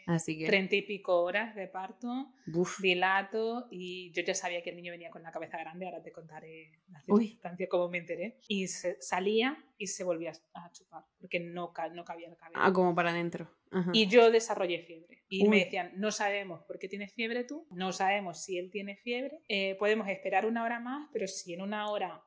[0.45, 2.34] treinta y pico horas de parto,
[2.82, 6.12] dilato, y yo ya sabía que el niño venía con la cabeza grande, ahora te
[6.12, 8.39] contaré la circunstancia, cómo me enteré.
[8.47, 12.60] Y se, salía y se volvía a chupar, porque no, no cabía el cabello.
[12.62, 13.49] Ah, como para adentro.
[13.93, 15.23] Y yo desarrollé fiebre.
[15.30, 18.97] Y me decían, no sabemos por qué tienes fiebre tú, no sabemos si él tiene
[18.97, 22.21] fiebre, eh, podemos esperar una hora más, pero si en una hora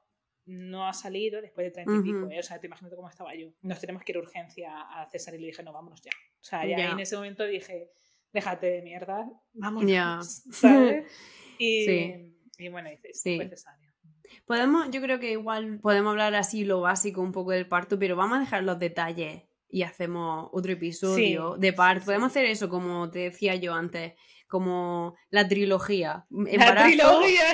[0.47, 2.39] no ha salido después de treinta y pico, ¿eh?
[2.39, 3.49] o sea, te imagino cómo estaba yo.
[3.63, 6.11] Nos tenemos que ir a urgencia a César y le dije, no, vámonos ya.
[6.41, 7.91] O sea, ya en ese momento dije,
[8.33, 10.21] déjate de mierda, vámonos, ya.
[10.53, 11.07] ¿sabes?
[11.57, 12.37] Y, sí.
[12.59, 13.37] y bueno, dices, sí.
[13.37, 13.95] fue cesárea.
[14.45, 18.17] Podemos, yo creo que igual podemos hablar así lo básico un poco del parto, pero
[18.17, 22.07] vamos a dejar los detalles y hacemos otro episodio de parto.
[22.07, 24.15] Podemos hacer eso, como te decía yo antes,
[24.47, 26.27] como la trilogía.
[26.31, 27.45] Embarazo, la trilogía,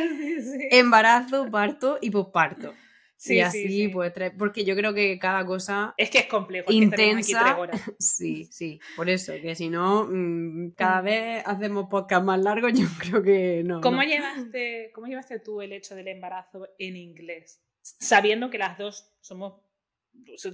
[0.70, 2.74] embarazo parto y posparto.
[3.20, 5.92] Sí, y así, pues, porque yo creo que cada cosa.
[5.98, 6.72] Es que es complejo.
[6.72, 7.54] Intensa.
[7.98, 11.04] sí, sí, por eso, que si no, mm, cada mm.
[11.04, 13.82] vez hacemos podcast más largos, yo creo que no.
[13.82, 17.62] ¿Cómo, Llevaste, ¿Cómo llevaste tú el hecho del embarazo en inglés?
[17.82, 19.60] Sabiendo que las dos somos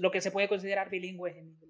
[0.01, 1.66] lo que se puede considerar bilingües en inglés.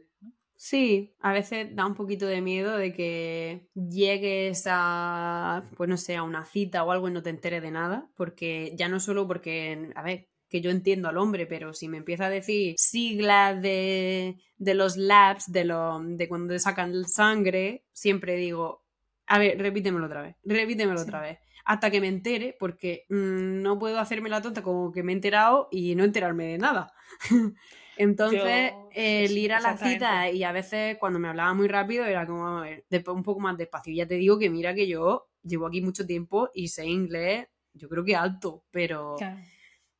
[0.59, 6.17] Sí, a veces da un poquito de miedo de que llegues a, pues no sé,
[6.17, 9.27] a una cita o algo y no te enteres de nada, porque ya no solo
[9.29, 13.61] porque, a ver, que yo entiendo al hombre, pero si me empieza a decir siglas
[13.61, 18.83] de, de los labs, de, lo, de cuando sacan sangre, siempre digo,
[19.27, 23.79] a ver, repítemelo otra vez, repítemelo otra vez, hasta que me entere, porque mm, no
[23.79, 26.93] puedo hacerme la tonta como que me he enterado y no enterarme de nada.
[27.97, 32.27] Entonces, el ir a la cita y a veces cuando me hablaba muy rápido era
[32.27, 33.93] como, a ver, un poco más despacio.
[33.93, 37.47] Y ya te digo que mira que yo llevo aquí mucho tiempo y sé inglés,
[37.73, 39.17] yo creo que alto, pero...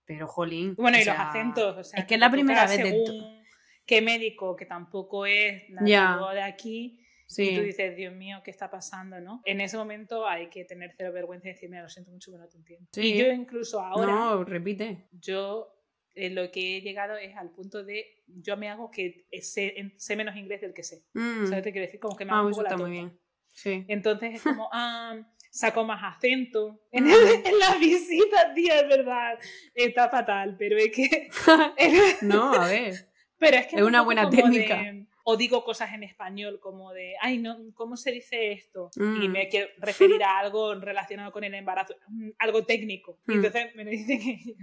[0.09, 0.77] Pero, jolín.
[0.77, 1.77] Bueno, y los acentos.
[1.79, 3.43] O sea, es que es la primera vez de
[3.85, 7.05] qué médico, que tampoco es nativo de aquí,
[7.37, 9.21] y tú dices, Dios mío, ¿qué está pasando?
[9.21, 9.43] ¿no?
[9.45, 12.47] En ese momento hay que tener cero vergüenza y decirme, lo siento mucho que no
[12.47, 12.87] te entiendo.
[12.95, 14.07] Y yo incluso ahora...
[14.07, 15.09] No, repite.
[15.11, 15.76] Yo
[16.17, 20.17] eh, lo que he llegado es al punto de yo me hago que sé, sé
[20.17, 21.05] menos inglés del que sé.
[21.13, 21.51] Mm.
[21.51, 23.21] Te quiero decir, como que me hago ah, un poco la muy bien.
[23.53, 23.85] Sí.
[23.87, 25.17] Entonces es como, ah,
[25.51, 27.11] saco más acento en, mm.
[27.45, 29.39] en la visita, tía, es verdad.
[29.75, 31.29] Está fatal, pero es que.
[32.23, 33.11] no, a ver.
[33.39, 34.83] Pero es que es una buena técnica
[35.29, 38.91] o digo cosas en español como de, ay, no, ¿cómo se dice esto?
[38.95, 39.33] Y mm.
[39.33, 43.19] me quiero referir a algo relacionado con el embarazo, mm, algo técnico.
[43.27, 43.35] Y mm.
[43.35, 44.55] entonces me dicen que...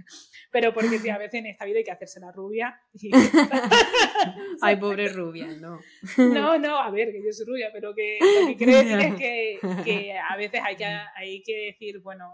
[0.50, 2.80] Pero porque a veces en esta vida hay que hacerse la rubia.
[4.62, 5.80] ay, pobre rubia, no.
[6.16, 9.14] No, no, a ver, que yo soy rubia, pero que lo que quiero decir es
[9.16, 12.32] que, que a veces hay que, hay que decir, bueno,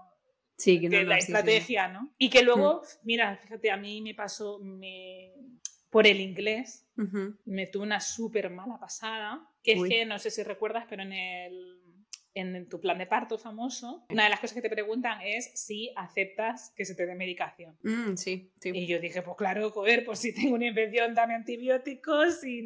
[0.57, 2.13] Sí, que, no, la estrategia, ¿no?
[2.19, 5.33] Y que luego, mira, fíjate, a mí me pasó, me,
[5.91, 6.87] por el inglés,
[7.45, 11.13] me tuve una súper mala pasada, que es que, no sé si recuerdas, pero en
[11.13, 11.81] el,
[12.35, 15.93] en tu plan de parto famoso, una de las cosas que te preguntan es si
[15.97, 17.77] aceptas que se te dé medicación.
[17.83, 18.71] Mm, sí, sí.
[18.73, 22.65] Y yo dije, pues claro, joder, pues si tengo una infección, dame antibióticos y...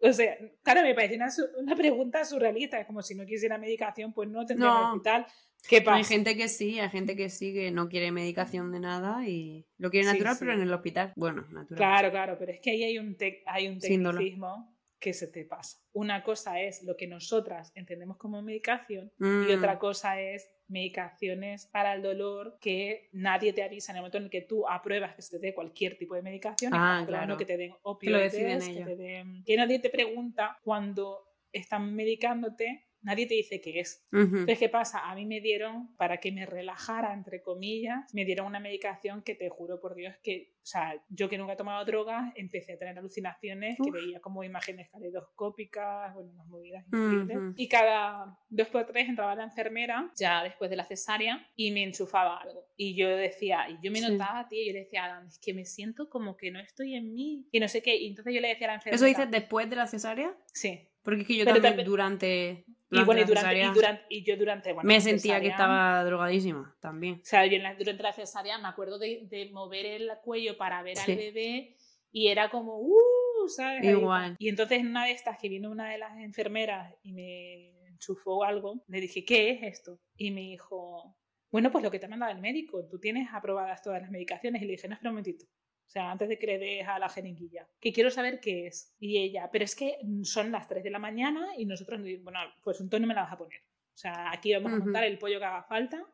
[0.00, 4.12] O sea, claro, me parece una, una, pregunta surrealista, es como si no quisiera medicación,
[4.12, 4.92] pues no tendría no.
[4.92, 5.26] hospital.
[5.68, 5.96] ¿Qué pasa?
[5.98, 9.66] Hay gente que sí, hay gente que sí, que no quiere medicación de nada y
[9.78, 11.12] lo quiere natural, pero en el hospital.
[11.16, 11.76] Bueno, natural.
[11.76, 13.16] Claro, claro, pero es que ahí hay un,
[13.46, 15.78] hay un tecnicismo que se te pasa.
[15.92, 19.58] Una cosa es lo que nosotras entendemos como medicación y Mm.
[19.58, 24.24] otra cosa es medicaciones para el dolor que nadie te avisa en el momento en
[24.24, 27.36] el que tú apruebas que se te dé cualquier tipo de medicación, Ah, claro.
[27.36, 28.86] que te den opioides, que, ellos.
[28.86, 34.06] te den- que nadie te pregunta cuando están medicándote, nadie te dice qué es.
[34.12, 34.20] Ujú.
[34.22, 35.08] Entonces, ¿qué pasa?
[35.10, 39.34] A mí me dieron, para que me relajara, entre comillas, me dieron una medicación que
[39.34, 42.78] te juro por Dios que, o sea, yo que nunca he tomado drogas, empecé a
[42.78, 47.36] tener alucinaciones, que veía como imágenes caleidoscópicas, bueno, unas movidas increíbles.
[47.36, 47.52] Ujú.
[47.56, 51.82] Y cada dos por tres entraba la enfermera, ya después de la cesárea, y me
[51.84, 52.66] enchufaba algo.
[52.76, 54.10] Y yo decía, y yo me Sí.
[54.10, 57.12] notaba, tío, yo le decía, "Adam, es que me siento como que no estoy en
[57.14, 57.96] mí, y no sé qué.
[57.96, 58.96] Y entonces yo le decía a la enfermera...
[58.96, 60.36] ¿Eso dices después de la cesárea?
[60.52, 60.88] Sí.
[61.08, 64.22] Porque es que yo Pero también también- durante, Y, bueno, y, la durante, y, durante,
[64.22, 64.72] yo durante...
[64.74, 67.14] Bueno, me sentía que estaba drogadísima también.
[67.14, 70.58] O sea, yo en la- durante la cesárea me acuerdo de, de mover el cuello
[70.58, 71.12] para ver Sí.
[71.12, 71.76] al bebé
[72.12, 73.48] y era como, ¡uh!
[73.48, 73.82] ¿sabes?
[73.84, 74.36] Igual.
[74.38, 78.44] Y entonces en una de estas que vino una de las enfermeras y me enchufó
[78.44, 79.98] algo, le dije, ¿qué es esto?
[80.14, 81.16] Y me dijo,
[81.50, 84.60] bueno, pues lo que te ha mandado el médico, tú tienes aprobadas todas las medicaciones.
[84.60, 85.46] Y le dije, no, espera un momentito.
[85.88, 88.94] O sea, antes de que le des a la jeringuilla, que quiero saber qué es.
[89.00, 92.78] Y ella, pero es que son las 3 de la mañana y nosotros, bueno, pues
[92.80, 93.60] un tono me la vas a poner.
[93.94, 96.04] O sea, aquí vamos a montar el pollo que haga falta.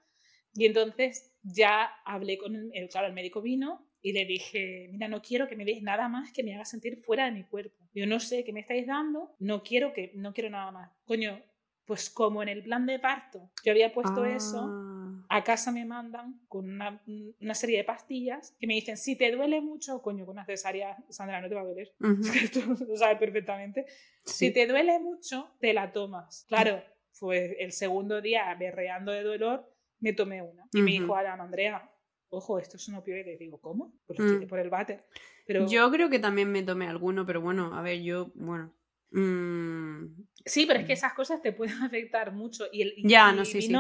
[0.54, 5.08] Y entonces ya hablé con el, el- claro, el médico vino y le dije, mira,
[5.08, 7.84] no quiero que me deis nada más que me haga sentir fuera de mi cuerpo.
[7.92, 10.92] Yo no sé qué me estáis dando, no quiero que, no quiero nada más.
[11.04, 11.42] Coño,
[11.84, 14.93] pues como en el plan de parto yo había puesto eso, Ah.
[15.36, 17.02] A casa me mandan con una,
[17.40, 20.96] una serie de pastillas que me dicen, si te duele mucho, coño, con una cesárea,
[21.08, 21.92] Sandra, no te va a doler.
[22.00, 22.22] Ujú.
[22.52, 23.86] Tú lo sabes perfectamente.
[24.24, 24.46] Sí.
[24.46, 26.44] Si te duele mucho, te la tomas.
[26.48, 26.82] Claro,
[27.18, 29.68] pues el segundo día, berreando de dolor,
[29.98, 30.68] me tomé una.
[30.72, 31.00] Y me Ujú.
[31.02, 31.90] dijo Alan, Andrea,
[32.28, 33.36] ojo, esto es un opioide.
[33.36, 33.92] Digo, ¿cómo?
[34.06, 34.46] Pues Mm.
[34.46, 35.04] por el váter.
[35.46, 38.72] Pero Yo creo que también me tomé alguno, pero bueno, a ver, yo, bueno.
[39.10, 40.04] mm,
[40.44, 42.66] sí, pero es que esas cosas te pueden afectar mucho.
[42.72, 43.72] Y, el, y- Ya, no, sí, sí.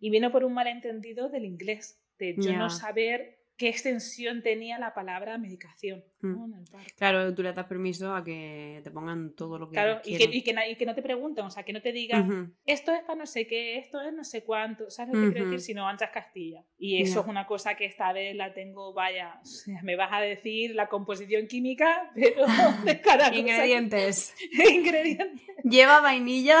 [0.00, 2.58] Y vino por un malentendido del inglés, de yo Ya.
[2.58, 6.32] no saber qué extensión tenía la palabra medicación Mm.
[6.32, 6.44] ¿no?
[6.46, 6.92] en el parto.
[6.96, 10.24] claro, tú le das permiso a que te pongan todo lo que Claro, y que,
[10.24, 12.52] y, que, y que no te pregunten, o sea, que no te digan, Ujú.
[12.66, 15.44] esto es para no sé qué, esto es no sé cuánto, ¿sabes lo que quiero
[15.44, 15.52] Ujú.
[15.52, 15.66] decir?
[15.66, 16.64] Si no anchas Castilla.
[16.78, 17.20] Y eso Ya.
[17.20, 20.74] es una cosa que esta vez la tengo, vaya, o sea, me vas a decir
[20.74, 22.46] la composición química, pero
[22.84, 23.28] de cada.
[23.36, 24.34] Ingredientes.
[24.68, 25.46] Ingredientes.
[25.62, 26.58] Lleva vainilla.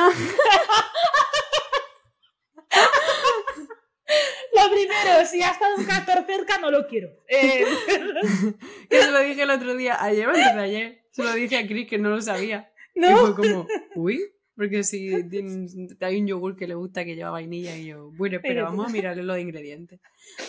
[4.54, 7.08] Lo primero, si ha estado un castor cerca, no lo quiero.
[7.28, 7.64] Eh,
[8.90, 11.04] Que se lo dije el otro día, ayer o antes de ayer.
[11.10, 12.70] Se lo dije a Chris que no lo sabía.
[12.96, 13.16] Y ¿No?
[13.16, 14.20] fue como, uy,
[14.56, 15.12] porque si
[16.00, 18.90] hay un yogur que le gusta que lleva vainilla y yo, bueno, Pero- vamos a
[18.92, 19.98] mirarle los ingredientes.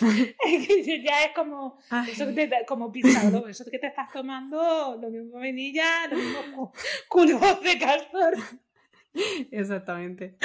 [0.00, 1.76] Es que ya es como,
[2.08, 3.48] eso que te, como pizza, ¿no?
[3.48, 6.72] Eso que te estás tomando, lo mismo vainilla, lo mismo cu-
[7.08, 8.34] culvos de castor.
[9.50, 10.36] Exactamente.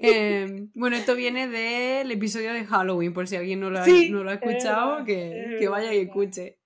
[0.00, 4.10] Eh, bueno, esto viene del episodio de Halloween, por si alguien no lo ha, Sí,
[4.10, 6.58] no lo ha es escuchado, verdad, que, es que vaya y escuche.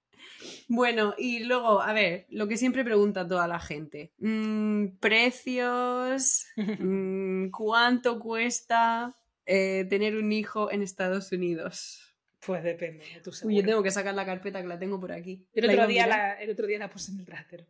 [0.69, 4.13] Bueno, y luego, a ver, lo que siempre pregunta toda la gente.
[4.19, 9.17] Mm, precios, mm, ¿cuánto cuesta
[9.47, 12.15] eh, tener un hijo en Estados Unidos?
[12.45, 15.13] Pues depende de tu Uy, yo tengo que sacar la carpeta que la tengo por
[15.13, 15.47] aquí.
[15.53, 17.67] El ¿La iba otro, día la, el otro día la puse en el trastero.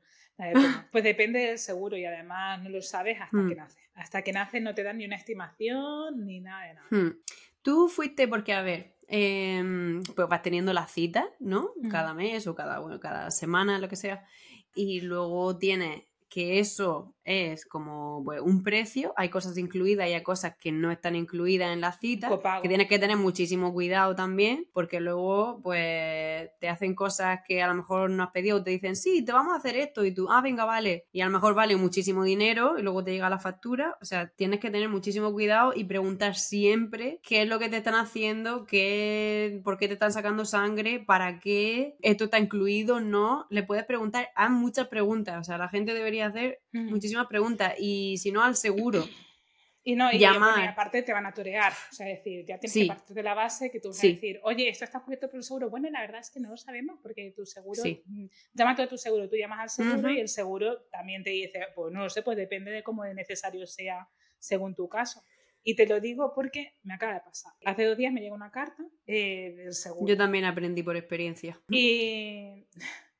[0.46, 0.52] La
[0.83, 0.88] toma.
[0.90, 3.48] Pues depende del seguro y además no lo sabes hasta Hmm.
[3.48, 3.81] que nace.
[3.94, 6.87] Hasta que nace no te dan ni una estimación ni nada de nada.
[6.90, 7.18] Hmm.
[7.62, 11.72] Tú fuiste porque, a ver, em, pues vas teniendo las citas, ¿no?
[11.76, 11.88] Ujú.
[11.90, 14.26] Cada mes o cada, bueno, cada semana, lo que sea.
[14.74, 16.02] Y luego tienes
[16.33, 20.90] que eso es como pues, un precio, hay cosas incluidas y hay cosas que no
[20.90, 22.62] están incluidas en la cita, Copago.
[22.62, 27.68] que tienes que tener muchísimo cuidado también, porque luego pues te hacen cosas que a
[27.68, 30.29] lo mejor no has pedido, te dicen, sí, te vamos a hacer esto, y tú,
[30.31, 33.38] ah, venga, vale, y a lo mejor vale muchísimo dinero y luego te llega la
[33.38, 37.68] factura, o sea, tienes que tener muchísimo cuidado y preguntar siempre qué es lo que
[37.68, 43.01] te están haciendo, qué, por qué te están sacando sangre, para qué, esto está incluido,
[43.01, 47.74] no, le puedes preguntar, haz muchas preguntas, o sea, la gente debería hacer muchísimas preguntas
[47.78, 49.04] y si no al seguro.
[49.85, 50.52] Y no, y, Llamar.
[50.52, 51.72] bueno, y aparte te van a torear.
[51.90, 52.82] O sea, es decir, ya tienes Sí.
[52.82, 54.06] que partir de la base que tú vas Sí.
[54.06, 55.70] a decir, oye, esto está cubierto por el seguro.
[55.70, 58.01] Bueno, la verdad es que no lo sabemos porque tu seguro, Sí.
[58.07, 61.66] mm, llama a tu seguro, tú llamas al seguro y el seguro también te dice,
[61.74, 65.24] pues no lo sé, pues depende de cómo de necesario sea según tu caso.
[65.64, 67.53] Y te lo digo porque me acaba de pasar.
[67.64, 70.07] Hace dos días me llegó una carta eh, del seguro.
[70.07, 71.61] Yo también aprendí por experiencia.
[71.70, 72.68] Y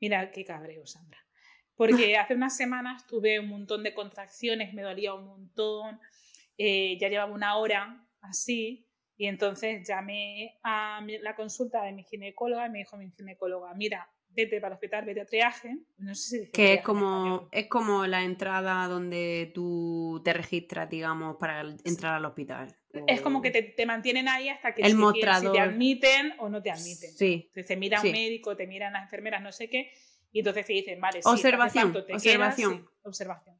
[0.00, 1.21] mira qué cabreo, Sandra.
[1.86, 6.00] Porque hace unas semanas tuve un montón de contracciones, me dolía un montón,
[6.56, 12.66] eh, ya llevaba una hora así, y entonces llamé a la consulta de mi ginecóloga
[12.66, 15.76] y me dijo mi ginecóloga, mira, vete para el hospital, vete a triaje.
[15.98, 21.36] No sé si que es como, es como la entrada donde tú te registras, digamos,
[21.36, 22.74] para entrar al hospital.
[23.06, 25.52] Es como que te, mantienen ahí hasta que el si, mostrador.
[25.52, 27.12] te admiten o no te admiten.
[27.12, 27.44] Sí.
[27.48, 29.92] Entonces te mira un médico, te miran las enfermeras, no sé qué,
[30.32, 32.88] y entonces te dicen, vale, sí, observación, te observación.
[33.02, 33.56] observación.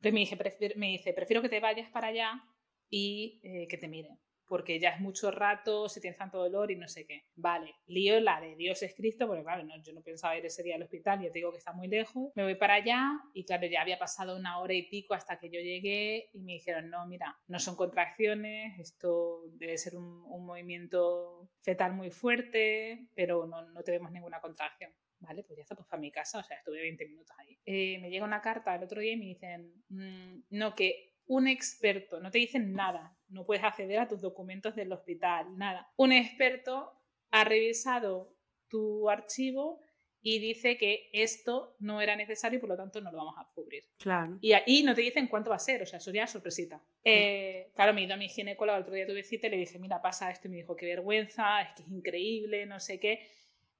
[0.00, 2.44] Entonces me, dije, me dice, prefiero que te vayas para allá
[2.90, 6.76] y eh, que te miren porque ya es mucho rato, si tienes tanto dolor y
[6.76, 7.26] no sé qué.
[7.36, 10.62] Vale, lío la de Dios es Cristo, porque claro, no, yo no pensaba ir ese
[10.62, 12.32] día al hospital, ya te digo que está muy lejos.
[12.34, 15.50] Me voy para allá y claro, ya había pasado una hora y pico hasta que
[15.50, 21.50] yo llegué y me dijeron, no, mira, no son contracciones, esto debe ser un, movimiento
[21.60, 24.90] fetal muy fuerte, pero no, no tenemos ninguna contracción.
[25.20, 27.58] Vale, pues ya está, pues para mi casa, o sea, estuve 20 minutos ahí.
[27.64, 31.46] Eh, me llega una carta el otro día y me dicen, mm, no, que un
[31.48, 35.92] experto, no te dicen nada, no puedes acceder a tus documentos del hospital, nada.
[35.96, 36.92] Un experto
[37.30, 38.34] ha revisado
[38.68, 39.82] tu archivo
[40.20, 43.46] y dice que esto no era necesario y por lo tanto no lo vamos a
[43.54, 43.84] cubrir.
[43.98, 44.38] Claro.
[44.40, 46.82] Y ahí no te dicen cuánto va a ser, o sea, eso ya es sorpresita.
[47.04, 49.56] Eh, claro, me he ido a mi ginecóloga el otro día tuve cita y le
[49.58, 52.98] dije, mira, pasa esto y me dijo, qué vergüenza, es que es increíble, no sé
[52.98, 53.28] qué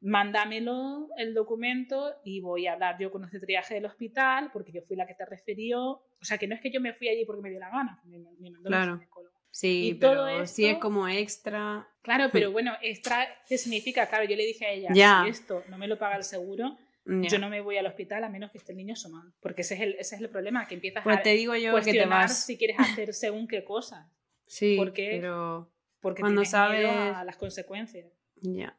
[0.00, 4.82] mándamelo el documento y voy a hablar yo con este triaje del hospital porque yo
[4.82, 5.80] fui la que te refirió.
[6.20, 8.00] O sea, que no es que yo me fui allí porque me dio la gana,
[8.04, 8.18] me,
[8.50, 8.92] mandó claro.
[8.92, 9.38] el ginecólogo.
[9.50, 11.88] Sí, pero si es como extra.
[12.02, 14.06] Claro, pero bueno, extra, ¿qué significa?
[14.06, 17.38] Claro, yo le dije a ella, si esto no me lo paga el seguro, yo
[17.38, 19.32] no me voy al hospital a menos que esté el niño asomado.
[19.40, 21.72] Porque ese es el, ese es el problema, que empiezas pues a te digo yo
[21.72, 22.44] cuestionar que te vas...
[22.44, 24.12] si quieres hacer según qué cosa.
[24.46, 28.06] Sí, porque, pero porque cuando sabes a las consecuencias.
[28.40, 28.78] Ya.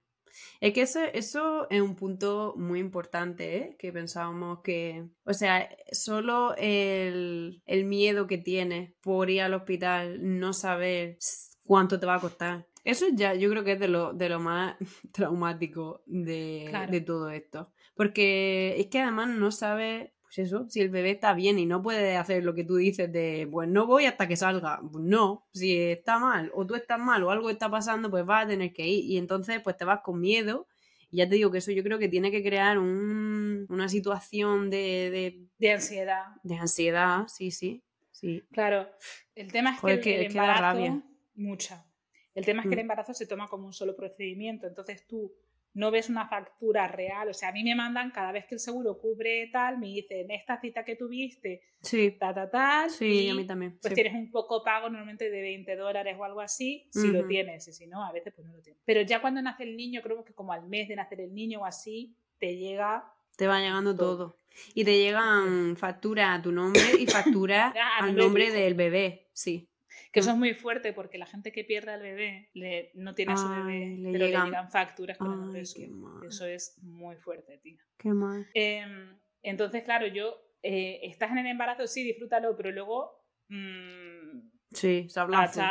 [0.62, 3.76] Es que eso, eso es un punto muy importante, ¿eh?
[3.80, 10.20] que pensábamos que, o sea, solo el, el miedo que tienes por ir al hospital,
[10.22, 11.18] no saber
[11.64, 12.68] cuánto te va a costar.
[12.84, 14.76] Eso ya yo creo que es de lo, de lo más
[15.12, 17.72] traumático de, de todo esto.
[17.96, 21.82] Porque es que además no sabes pues eso, si el bebé está bien y no
[21.82, 25.48] puede hacer lo que tú dices de, pues no voy hasta que salga, pues no,
[25.54, 28.72] si está mal o tú estás mal o algo está pasando, pues vas a tener
[28.72, 30.68] que ir y entonces pues te vas con miedo
[31.10, 35.50] y ya te digo que eso yo creo que tiene que crear una situación de,
[35.58, 36.26] de, ansiedad.
[36.44, 38.44] De ansiedad, sí, sí, sí.
[38.52, 38.88] Claro,
[39.34, 41.04] el tema es que, el, embarazo,
[41.34, 41.88] mucha.
[42.36, 42.82] El tema es que el mm.
[42.82, 45.34] embarazo se toma como un solo procedimiento, entonces tú
[45.80, 47.30] no ves una factura real.
[47.30, 50.30] O sea, a mí me mandan cada vez que el seguro cubre tal, me dicen
[50.30, 52.12] esta cita que tuviste, sí.
[52.20, 52.90] ta, ta, tal.
[52.90, 53.80] Sí, a mí también.
[53.82, 57.66] Pues tienes un poco pago normalmente de 20 dólares o algo así, si lo tienes,
[57.70, 58.82] y si no, a veces pues no lo tienes.
[58.86, 61.62] Pero ya cuando nace el niño, creo que como al mes de nacer el niño
[61.62, 63.14] o así, te llega.
[63.38, 64.38] Te va llegando todo.
[64.74, 69.70] Y te llegan facturas a tu nombre y facturas al nombre del bebé, sí.
[70.12, 73.34] Que eso es muy fuerte porque la gente que pierde al bebé le, no tiene
[73.34, 74.46] a su bebé, le pero llegan...
[74.46, 75.80] le llegan facturas con el eso.
[76.28, 77.80] Eso es muy fuerte, tía.
[77.98, 78.48] Qué mal.
[78.56, 83.24] Em, entonces, claro, yo, eh, estás en el embarazo, sí, disfrútalo, pero luego...
[83.50, 85.62] Mmm, sí, sablazo.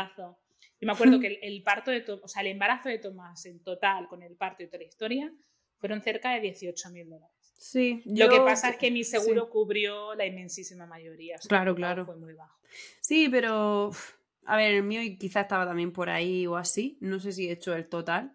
[0.81, 4.07] Yo me acuerdo que el, parto de o sea, el embarazo de Tomás en total
[4.07, 5.33] con el parto y toda la historia
[5.79, 7.35] fueron cerca de 18 mil dólares.
[7.59, 8.03] Sí.
[8.07, 11.39] Lo que pasa es que mi seguro cubrió la inmensísima mayoría.
[11.49, 12.07] claro, claro.
[12.07, 12.57] Fue muy bajo.
[13.01, 13.91] Sí, pero
[14.49, 16.97] a ver, el mío quizás estaba también por ahí o así.
[17.01, 18.35] No sé si he hecho el total.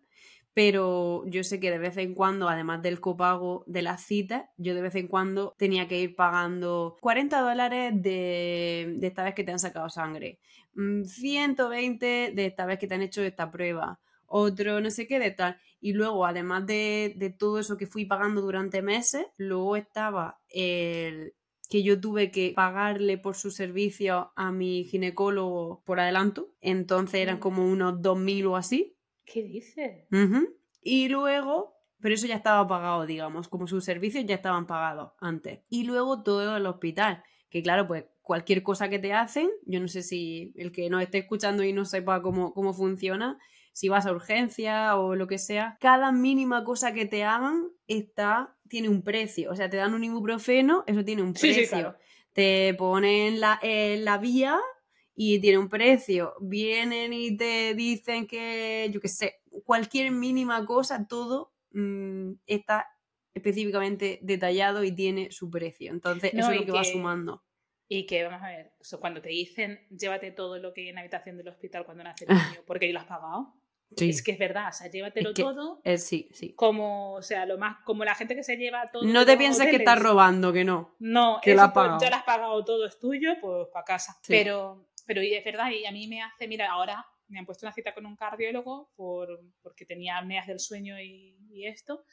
[0.53, 4.76] Pero yo sé que de vez en cuando, además del copago de las citas, yo
[4.76, 9.51] de vez en cuando tenía que ir pagando 40 dólares de, esta vez que te
[9.51, 10.39] han sacado sangre,
[10.76, 15.18] 120 mm, de esta vez que te han hecho esta prueba, otro no sé qué
[15.18, 15.57] de tal.
[15.82, 21.34] Y luego, además de, de todo eso que fui pagando durante meses, luego estaba el,
[21.74, 26.53] que yo tuve que pagarle por su servicio a mi ginecólogo por adelanto.
[26.61, 28.95] Entonces eran como unos 2.000 o así.
[29.26, 30.05] ¿Qué dices?
[30.84, 35.61] Y luego, pero eso ya estaba pagado, digamos, como sus servicios ya estaban pagados antes.
[35.67, 39.88] Y luego todo el hospital, que claro, pues cualquier cosa que te hacen, yo no
[39.88, 43.39] sé si el que nos esté escuchando y no sepa cómo, cómo funciona,
[43.74, 48.55] si vas a urgencia o lo que sea, cada mínima cosa que te hagan está,
[48.69, 49.51] tiene un precio.
[49.51, 51.95] O sea, te dan un ibuprofeno, eso tiene un precio.
[52.32, 54.59] Te ponen la, la vía
[55.15, 56.36] y tiene un precio.
[56.39, 62.88] Vienen y te dicen que, yo qué sé, cualquier mínima cosa, todo mm, está
[63.34, 65.91] específicamente detallado y tiene su precio.
[65.91, 67.43] Entonces, eso es lo que, va sumando.
[67.88, 71.01] Y que, vamos a ver, cuando te dicen llévate todo lo que hay en la
[71.01, 73.53] habitación del hospital cuando nace el niño, porque yo lo has pagado.
[73.97, 75.81] Es que es verdad, o sea, llévatelo todo.
[75.83, 76.53] Es, sí, sí.
[76.53, 79.03] Como, o sea, lo más, como la gente que se lleva todo.
[79.03, 80.95] No te pienses que estás robando, que no.
[80.99, 81.97] No, que pagado.
[81.99, 84.17] ya lo has pagado todo, es tuyo, pues para casa.
[84.27, 87.73] Pero, pero es verdad, y a mí me hace, mira, ahora me han puesto una
[87.73, 92.03] cita con un cardiólogo por, porque tenía apneas del sueño y, esto.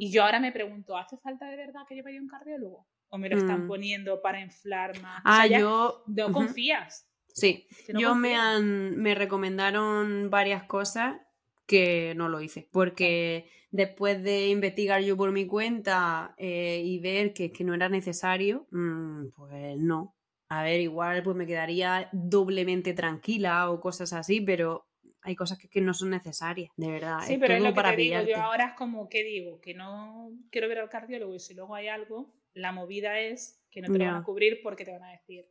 [0.00, 2.88] Y yo ahora me pregunto, ¿hace falta de verdad que yo vaya a un cardiólogo?
[3.08, 3.68] ¿O me lo están mm.
[3.68, 5.22] poniendo para inflar más?
[5.24, 6.02] Ah, yo...
[6.08, 7.09] No confías.
[7.34, 7.66] Sí,
[7.96, 11.20] yo me, han, me recomendaron varias cosas
[11.66, 17.32] que no lo hice, porque después de investigar yo por mi cuenta eh, y ver
[17.32, 20.16] que, que, no era necesario, mm, pues no.
[20.48, 24.88] A ver, igual pues me quedaría doblemente tranquila o cosas así, pero
[25.22, 27.20] hay cosas que, no son necesarias, de verdad.
[27.26, 29.60] Sí, pero es lo que te digo, yo ahora es como, ¿qué digo?
[29.60, 33.80] Que no quiero ver al cardiólogo y si luego hay algo, la movida es que
[33.80, 35.46] no te van a cubrir porque te van a decir,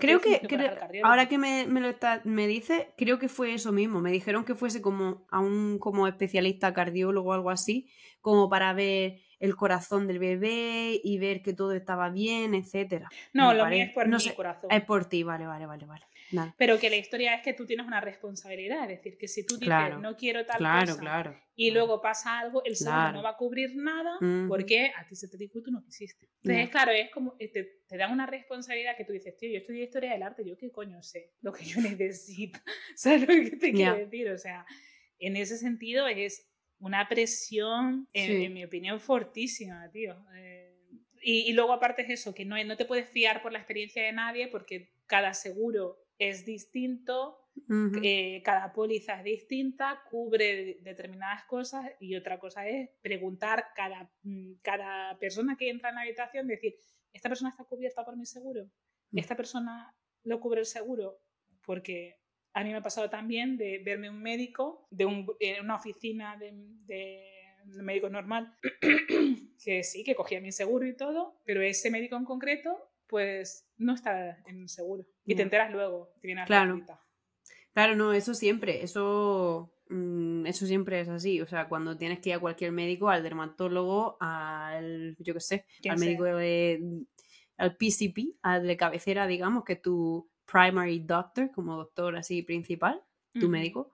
[0.00, 0.40] creo que,
[1.02, 4.00] ahora que me, me, lo está, me dice, creo que fue eso mismo.
[4.00, 7.88] Me dijeron que fuese como a un como especialista cardiólogo o algo así,
[8.20, 13.08] como para ver el corazón del bebé y ver que todo estaba bien, etcétera.
[13.32, 14.70] No, lo mío es por mi corazón.
[14.70, 16.06] Es por ti, vale, vale, vale, vale.
[16.56, 19.56] Pero que la historia es que tú tienes una responsabilidad, es decir, que si tú
[19.56, 23.76] dices no quiero tal cosa y luego pasa algo, el seguro no va a cubrir
[23.76, 24.18] nada
[24.48, 26.28] porque a ti se te dijo y tú no quisiste.
[26.42, 27.48] Entonces, claro, es como te,
[27.86, 30.70] te, dan una responsabilidad que tú dices, tío, yo estudié historia del arte, yo qué
[30.70, 32.58] coño sé lo que yo necesito.
[32.96, 34.28] ¿Sabes lo que te quiero decir?
[34.30, 34.66] O sea,
[35.18, 40.16] en ese sentido es una presión, en, mi opinión, fortísima, tío.
[40.36, 40.74] Eh,
[41.22, 44.02] y, y, luego aparte es eso, que no, no te puedes fiar por la experiencia
[44.02, 47.44] de nadie porque cada seguro es distinto,
[48.02, 54.54] eh, cada póliza es distinta, cubre determinadas cosas y otra cosa es preguntar cada, mm,
[54.62, 56.74] cada persona que entra en la habitación, decir,
[57.12, 58.64] ¿esta persona está cubierta por mi seguro?
[59.10, 59.18] Mm.
[59.18, 61.20] ¿Esta persona lo cubre el seguro?
[61.64, 62.20] Porque
[62.52, 65.04] a mí me ha pasado también de verme un médico de
[65.40, 66.52] en una oficina de,
[66.86, 68.56] de médico normal,
[69.64, 73.94] que sí, que cogía mi seguro y todo, pero ese médico en concreto pues no
[73.94, 75.06] está en seguro.
[75.24, 76.84] Y te enteras luego, te viene claro.
[77.72, 81.40] Claro, no, eso siempre, eso, mm, eso siempre es así.
[81.40, 85.64] O sea, cuando tienes que ir a cualquier médico, al dermatólogo, al, yo qué sé,
[85.88, 87.04] al médico de,
[87.56, 93.00] al PCP, al de cabecera, digamos, que tu primary doctor, como doctor así principal,
[93.38, 93.92] tu médico,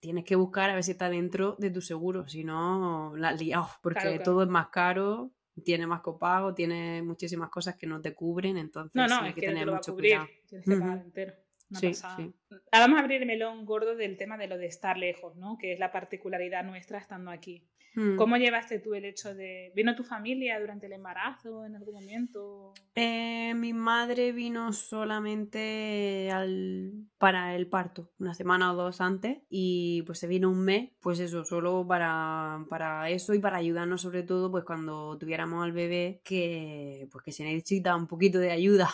[0.00, 3.38] tienes que buscar a ver si está dentro de tu seguro, si no, la has
[3.38, 5.30] liado, porque todo es más caro
[5.64, 9.42] tiene más copago, tiene muchísimas cosas que no te cubren, entonces no, no, hay que,
[9.42, 10.26] tener mucho cuidado.
[10.46, 11.34] Tienes que pagar entero.
[11.72, 12.34] Sí, sí.
[12.72, 15.58] Vamos a abrir el melón gordo del tema de lo de estar lejos, ¿no?
[15.58, 17.66] Que es la particularidad nuestra estando aquí.
[17.94, 18.16] Mm.
[18.16, 19.70] ¿Cómo llevaste tú el hecho de...
[19.74, 22.72] ¿Vino tu familia durante el embarazo en algún momento?
[22.94, 26.92] Eh, mi madre vino solamente al...
[27.18, 31.20] para el parto, una semana o dos antes, y pues se vino un mes, pues
[31.20, 36.22] eso, solo para, para eso y para ayudarnos sobre todo, pues cuando tuviéramos al bebé,
[36.24, 38.88] que pues que se necesita un poquito de ayuda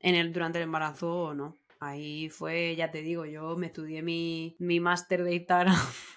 [0.00, 1.56] en el, durante el embarazo o no.
[1.86, 5.76] Ahí fue, ya te digo, yo me estudié mi, mi máster de Instagram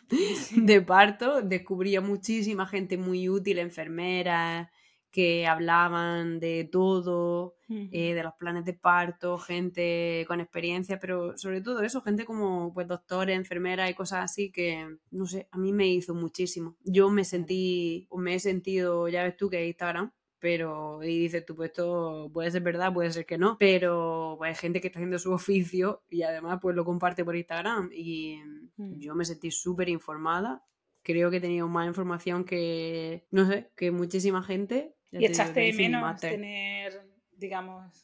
[0.55, 4.69] de parto, descubrí a muchísima gente muy útil, enfermeras,
[5.11, 11.59] que hablaban de todo, eh, de los planes de parto, gente con experiencia, pero sobre
[11.59, 15.73] todo eso, gente como pues doctores, enfermeras y cosas así que, no sé, a mí
[15.73, 16.77] me hizo muchísimo.
[16.83, 21.45] Yo me sentí, o me he sentido, ya ves tú que Instagram, pero y dices
[21.45, 24.87] tú, pues esto puede ser verdad, puede ser que no, pero pues, hay gente que
[24.87, 28.39] está haciendo su oficio y además pues lo comparte por Instagram y
[28.77, 28.99] mm.
[28.99, 30.63] yo me sentí súper informada,
[31.01, 34.95] creo que he tenido más información que, no sé, que muchísima gente.
[35.11, 38.03] Y echaste de menos tener, digamos...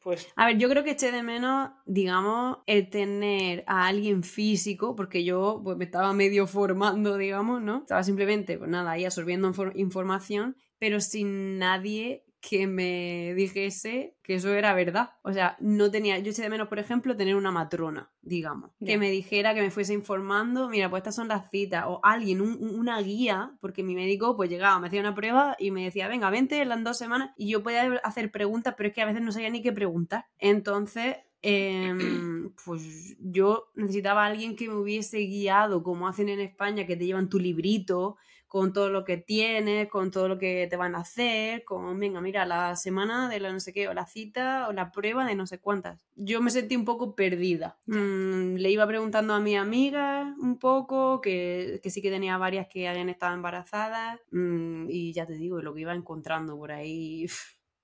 [0.00, 0.28] Pues...
[0.36, 5.24] A ver, yo creo que eché de menos, digamos, el tener a alguien físico, porque
[5.24, 7.78] yo pues, me estaba medio formando, digamos, ¿no?
[7.78, 14.54] Estaba simplemente, pues nada, ahí absorbiendo información pero sin nadie que me dijese que eso
[14.54, 15.10] era verdad.
[15.22, 18.98] O sea, no tenía, yo eché de menos, por ejemplo, tener una matrona, digamos, que
[18.98, 23.00] me dijera, que me fuese informando, mira, pues estas son las citas, o alguien, una
[23.00, 26.60] guía, porque mi médico pues llegaba, me hacía una prueba y me decía, venga, vente
[26.60, 29.32] en las dos semanas, y yo podía hacer preguntas, pero es que a veces no
[29.32, 30.26] sabía ni qué preguntar.
[30.38, 36.86] Entonces, em, pues yo necesitaba a alguien que me hubiese guiado, como hacen en España,
[36.86, 38.18] que te llevan tu librito,
[38.56, 42.22] con todo lo que tienes, con todo lo que te van a hacer, con, venga,
[42.22, 45.34] mira, la semana de la no sé qué, o la cita, o la prueba de
[45.34, 46.08] no sé cuántas.
[46.14, 47.78] Yo me sentí un poco perdida.
[47.84, 52.88] Mm, le iba preguntando a mi amiga un poco, que, sí que tenía varias que
[52.88, 57.26] habían estado embarazadas, mm, y ya te digo, lo que iba encontrando por ahí,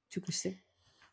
[0.09, 0.65] yo qué sé.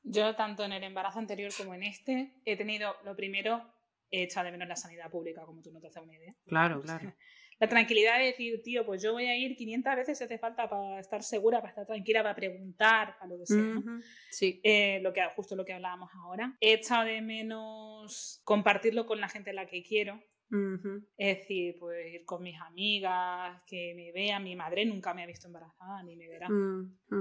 [0.04, 3.62] Yo, tanto en el embarazo anterior como en este, he tenido, lo primero,
[4.10, 6.34] he echado de menos la sanidad pública, como tú no te haces una idea.
[6.46, 7.14] Claro, claro.
[7.60, 10.70] La tranquilidad de decir, tío, pues yo voy a ir 500 veces si hace falta
[10.70, 13.82] para estar segura, para estar tranquila, para preguntar, para lo que sea.
[14.30, 14.62] Sí.
[14.64, 16.56] Eh, lo que, justo lo que hablábamos ahora.
[16.62, 20.22] He echado de menos compartirlo con la gente a la que quiero.
[20.52, 21.06] Ujú.
[21.18, 24.44] Es decir, pues ir con mis amigas, que me vean.
[24.44, 26.48] Mi madre nunca me ha visto embarazada, ni me verá.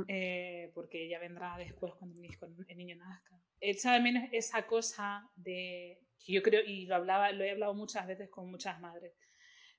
[0.07, 3.43] Eh, porque ella vendrá después cuando el niño nazca.
[3.61, 7.75] He echado de menos esa cosa de, yo creo, y lo, hablaba, lo he hablado
[7.75, 9.13] muchas veces con muchas madres.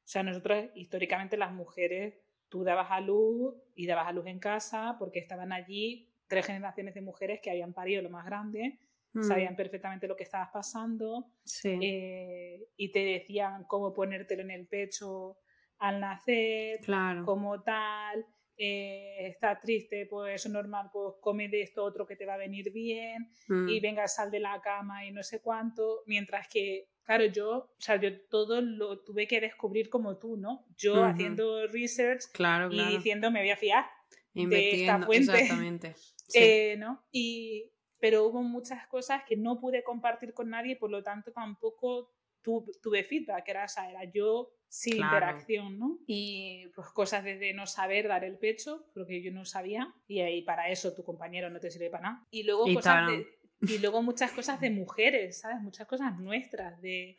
[0.10, 2.16] O sea, nosotros históricamente las mujeres,
[2.50, 6.96] tú dabas a luz y dabas a luz en casa porque estaban allí tres generaciones
[6.96, 8.80] de mujeres que habían parido lo más grande,
[9.14, 11.78] Mm, sabían perfectamente lo que estabas pasando Sí.
[11.82, 15.38] eh, y te decían cómo ponértelo en el pecho
[15.78, 17.24] al nacer, claro.
[17.24, 18.26] como tal,
[18.62, 22.34] eh, estás triste, pues eso es normal, pues come de esto otro que te va
[22.34, 26.48] a venir bien Mm, y venga, sal de la cama y no sé cuánto, mientras
[26.50, 30.66] que, claro, yo, o sea, yo todo lo tuve que descubrir como tú, ¿no?
[30.78, 32.92] Yo haciendo research Claro, y claro.
[32.98, 33.86] diciendo me voy a fiar,
[34.34, 35.32] Investigando, fuente.
[35.34, 35.96] exactamente.
[36.30, 36.40] Sí.
[36.44, 37.02] eh, ¿no?
[37.12, 42.12] Y, pero hubo muchas cosas que no pude compartir con nadie, por lo tanto tampoco
[42.42, 45.16] tu- tuve feedback, era, o sea, era yo sin Claro.
[45.18, 46.00] interacción, ¿no?
[46.06, 50.42] Y pues cosas desde no saber dar el pecho, porque yo no sabía, y ahí
[50.44, 52.28] para eso tu compañero no te sirve para nada.
[52.32, 53.18] Y luego, cosas Instagram.
[53.62, 55.60] de, y luego muchas cosas de mujeres, ¿sabes?
[55.62, 57.18] Muchas cosas nuestras, de,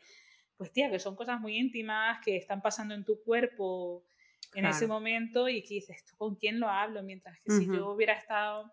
[0.57, 4.05] pues tía, que son cosas muy íntimas, que están pasando en tu cuerpo
[4.53, 4.93] en ese Claro.
[4.93, 7.03] momento y que dices, ¿tú con quién lo hablo?
[7.03, 7.75] Mientras que si Ujú.
[7.75, 8.71] yo hubiera estado...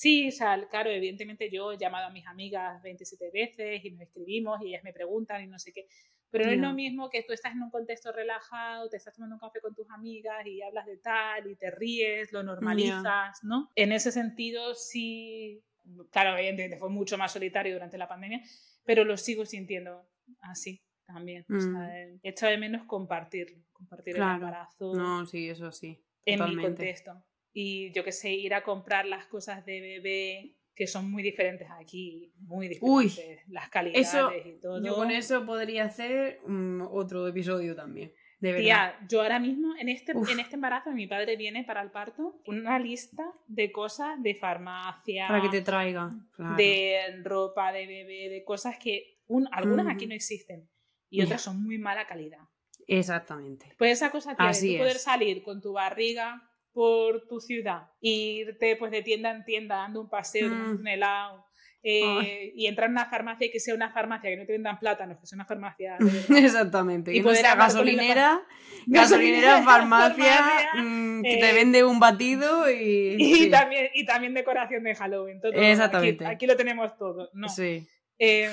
[0.00, 4.02] Sí, o sea, claro, evidentemente yo he llamado a mis amigas 27 veces y nos
[4.02, 5.86] escribimos y ellas me preguntan y no sé qué,
[6.30, 6.62] pero no es Ya.
[6.68, 9.74] lo mismo que tú estás en un contexto relajado, te estás tomando un café con
[9.74, 13.72] tus amigas y hablas de tal y te ríes, lo normalizas, ¿no?
[13.74, 15.64] En ese sentido sí,
[16.12, 18.40] claro, evidentemente fue mucho más solitario durante la pandemia,
[18.84, 20.08] pero lo sigo sintiendo
[20.42, 21.44] así también.
[21.52, 22.20] O sea, Mm.
[22.22, 24.34] he echado de menos compartirlo, compartir el Claro.
[24.34, 26.04] embarazo No, sí, eso sí.
[26.24, 26.60] en mi totalmente.
[26.60, 27.24] contexto.
[27.60, 31.68] Y yo que sé, ir a comprar las cosas de bebé que son muy diferentes
[31.72, 34.84] aquí, muy Uy, diferentes, las calidades Eso, y todo.
[34.84, 38.12] yo con eso podría hacer mm, otro episodio también.
[38.38, 38.62] De verdad.
[38.64, 40.30] Tía, yo ahora mismo en este, Uf.
[40.30, 45.26] en este embarazo mi padre viene para el parto una lista de cosas de farmacia,
[45.26, 46.10] Para que te traiga.
[46.36, 46.54] Claro.
[46.56, 50.70] de ropa de bebé, de cosas que un- algunas aquí no existen
[51.10, 52.38] y otras son muy mala calidad.
[52.86, 53.74] Exactamente.
[53.76, 56.47] Pues esa cosa, Así tú poder salir con tu barriga
[56.78, 60.78] por tu ciudad irte pues de tienda en tienda dando un paseo, Mm.
[60.80, 61.44] un helado
[61.82, 64.78] eh, y entrar en una farmacia y que sea una farmacia que no te vendan
[64.78, 66.06] plátanos, que sea una farmacia de.
[66.46, 67.12] Exactamente.
[67.12, 68.42] Y no poder sea gasolinera,
[68.86, 73.16] Gasolinera, gasolinera, farmacia, farmacia, mm, que te eh, vende un batido y.
[73.18, 73.50] y, sí.
[73.50, 75.40] también, y también decoración de Halloween.
[75.40, 75.52] todo.
[75.52, 76.26] Aquí- Exactamente.
[76.26, 77.28] Aquí, lo tenemos todo.
[77.32, 77.48] No.
[77.48, 77.84] Sí,
[78.20, 78.50] Eh,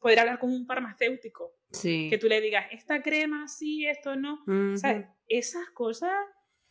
[0.00, 2.08] poder hablar con un farmacéutico, sí.
[2.10, 4.38] que tú le digas, esta crema sí, esto no.
[4.46, 4.76] Ujú.
[4.78, 5.06] ¿Sabes?
[5.26, 6.12] Esas cosas,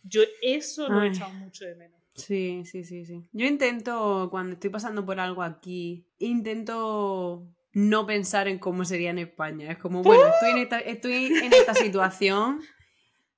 [0.08, 1.98] yo eso lo he echado mucho de menos.
[2.16, 3.28] Sí, sí, sí, sí.
[3.32, 9.20] Yo intento, cuando estoy pasando por algo aquí, intento no pensar en cómo sería en
[9.20, 9.72] España.
[9.72, 12.60] Es como, bueno, estoy en esta, estoy en esta situación.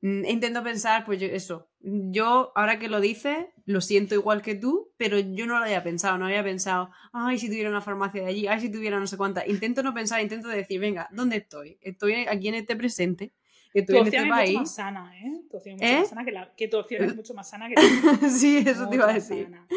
[0.02, 1.70] mm, Intento pensar, pues yo, eso.
[1.82, 5.84] Yo, ahora que lo dices, lo siento igual que tú, pero yo no lo había
[5.84, 6.18] pensado.
[6.18, 9.18] No había pensado, ay, si tuviera una farmacia de allí, ay, si tuviera no sé
[9.18, 9.46] cuánta.
[9.46, 11.78] Intento no pensar, intento decir, venga, ¿dónde estoy?
[11.82, 13.34] Estoy aquí en este presente.
[13.74, 14.54] Estoy Tu en opción este es mucho país.
[14.56, 15.42] más sana, ¿eh?
[15.50, 16.00] Tu opción es mucho ¿Eh?
[16.00, 18.72] más sana que, la, que tu opción es mucho más sana que la sí, eso
[18.82, 19.44] te mucho iba a decir.
[19.46, 19.68] sana.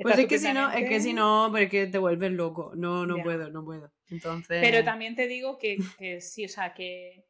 [0.00, 2.72] Pues es que si no, es que si no, porque te vuelves loco.
[2.76, 3.22] No, no Ya.
[3.24, 3.92] puedo, no puedo.
[4.10, 4.58] Entonces.
[4.60, 7.24] Pero también te digo que, que sí, o sea, que.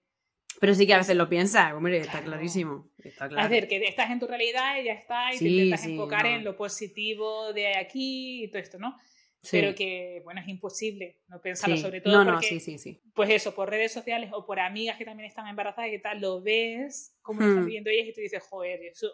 [0.60, 2.26] Pero sí que a veces lo piensas, hombre, está Claro.
[2.26, 2.90] clarísimo.
[3.02, 3.48] Está Es claro.
[3.48, 6.30] decir, que estás en tu realidad y ya está, y te intentas sí, enfocar no.
[6.30, 8.96] en lo positivo de aquí y todo esto, ¿no?
[9.42, 11.82] Sí, Pero que, bueno, es imposible no pensarlo, sí.
[11.82, 13.00] sobre todo No, no, porque, sí, sí, sí.
[13.12, 16.20] pues eso, por redes sociales o por amigas que también están embarazadas y que tal,
[16.20, 17.66] lo ves, cómo lo están Hmm.
[17.66, 19.10] viviendo ellas y tú dices, joder, eso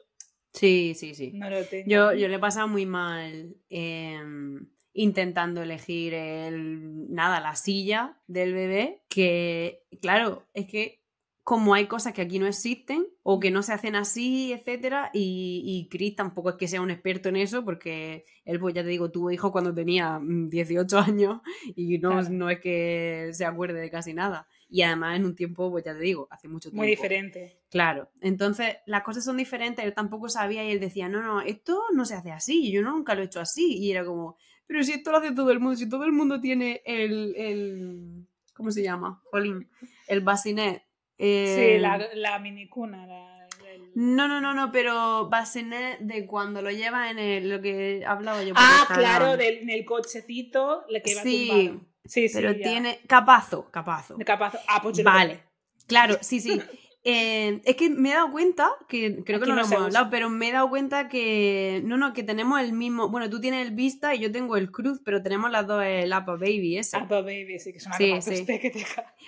[0.52, 1.30] Sí, sí, sí.
[1.34, 1.88] no lo tengo.
[1.88, 8.52] Yo, yo le he pasado muy mal em, intentando elegir el, nada, la silla del
[8.52, 11.00] bebé, que claro, es que
[11.48, 15.62] como hay cosas que aquí no existen o que no se hacen así, etcétera, y,
[15.64, 18.90] y Chris tampoco es que sea un experto en eso, porque él, pues ya te
[18.90, 21.40] digo, tuvo hijos cuando tenía mm, 18 años
[21.74, 22.28] y no, Claro.
[22.32, 24.46] no es que se acuerde de casi nada.
[24.68, 26.82] Y además en un tiempo, pues ya te digo, hace mucho tiempo.
[26.82, 27.62] Muy diferente.
[27.70, 31.80] Claro, entonces las cosas son diferentes, él tampoco sabía y él decía, no, no, esto
[31.94, 33.74] no se hace así, yo nunca lo he hecho así.
[33.78, 34.36] Y era como,
[34.66, 38.26] pero si esto lo hace todo el mundo, si todo el mundo tiene el, el
[38.52, 39.22] ¿cómo se llama?
[39.30, 39.66] Jolín,
[40.08, 40.22] el
[41.18, 43.06] Sí, eh, la, la minicuna.
[43.06, 47.60] La, el- No, no, no, no, pero bassinet de cuando lo llevas en el, lo
[47.60, 48.54] que hablaba yo.
[48.54, 51.80] por Ah, claro, del, en el cochecito le que Sí, tumbado.
[52.04, 52.62] Sí, sí, pero ya.
[52.62, 54.14] tiene capazo, capazo.
[54.16, 54.54] De capaz.
[54.68, 55.42] Ah, pues yo Vale,
[55.86, 56.60] claro, sí, sí.
[57.04, 60.10] Eh, es que me he dado cuenta, que creo que no no lo hemos hablado,
[60.10, 63.66] pero me he dado cuenta que, no, no, que tenemos el mismo, bueno, tú tienes
[63.66, 66.96] el Vista y yo tengo el Cruz, pero tenemos las dos el Apple Baby ese.
[66.96, 68.44] Apple Baby, sí, que es una Sí, sí.
[68.60, 68.84] que te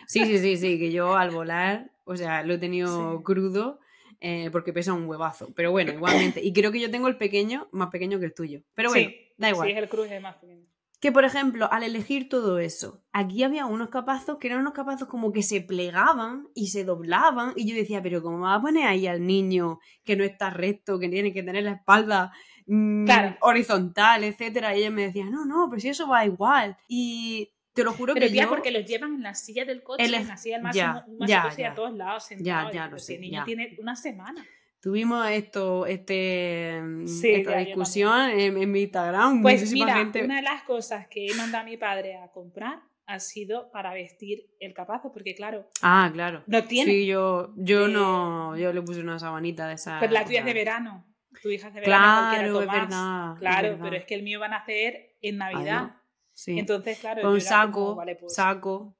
[0.07, 3.25] Sí, sí, sí, sí, que yo al volar, o sea, lo he tenido Sí.
[3.25, 3.79] crudo
[4.21, 6.43] eh, porque pesa un huevazo, pero bueno, igualmente.
[6.43, 8.61] Y creo que yo tengo el pequeño, más pequeño que el tuyo.
[8.75, 9.68] Pero bueno, Sí, da igual.
[9.68, 10.66] Sí, es el cruz es más pequeño.
[11.01, 15.09] Que por ejemplo, al elegir todo eso, aquí había unos capazos que eran unos capazos
[15.09, 17.55] como que se plegaban y se doblaban.
[17.57, 20.98] Y yo decía, pero ¿cómo va a poner ahí al niño que no está recto,
[20.98, 22.32] que tiene que tener la espalda
[22.66, 23.36] mm, Claro.
[23.40, 24.76] horizontal, etcétera?
[24.76, 26.76] Y ella me decía, no, no, pero si eso va igual.
[26.86, 28.51] Y te lo juro Pero que tía, yo...
[28.51, 31.16] porque los llevan en la silla del coche, El- en la silla del ya, máximo,
[31.18, 31.74] máximo ya, coche y a ya.
[31.74, 32.68] todos lados sentado.
[32.72, 33.44] Ya, ya lo sé, el niño ya.
[33.46, 34.44] tiene una semana.
[34.81, 39.43] Tuvimos esto, este, mm, Sí, esta discusión en, en mi Instagram.
[39.43, 40.24] Pues muchísima mira, gente...
[40.24, 43.93] una de las cosas que he mandado a mi padre a comprar ha sido para
[43.93, 46.45] vestir el capazo, porque claro, Ah, claro.
[46.47, 46.91] no tiene.
[46.91, 49.99] Sí, yo, yo Eh, no, yo le puse una sabanita de esa.
[49.99, 51.07] Pues la tuya es de verano.
[51.43, 52.05] Tu hija es de verano.
[52.31, 53.33] Claro, es verdad.
[53.35, 53.85] es Claro, verdad.
[53.85, 55.97] pero es que el mío van a hacer en Navidad.
[56.33, 56.59] Sí.
[56.59, 58.97] Entonces, claro, Con como, saco, vale, pues, saco.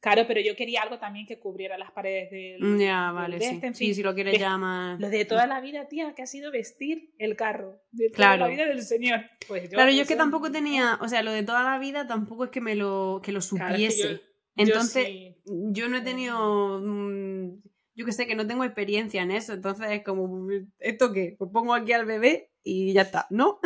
[0.00, 2.78] Claro, pero yo quería algo también que cubriera las paredes del.
[2.78, 3.54] Ya, del vale, de sí.
[3.56, 5.00] este, en Sí, si lo quieres llamar.
[5.00, 7.80] Lo de toda la vida, tía, que ha sido vestir el carro.
[7.90, 8.40] De toda Claro.
[8.42, 9.22] la vida del señor.
[9.48, 12.06] Pues yo, Claro, yo es que tampoco tenía, o sea, lo de toda la vida
[12.06, 14.08] tampoco es que me lo, que lo Claro, es que supiese.
[14.14, 14.20] yo
[14.64, 15.36] Entonces, sí.
[15.44, 17.60] yo no he tenido, mm,
[17.96, 19.52] yo que sé, que no tengo experiencia en eso.
[19.52, 21.34] Entonces es como, ¿esto qué?
[21.36, 23.58] Pues pongo aquí al bebé y ya está, ¿no?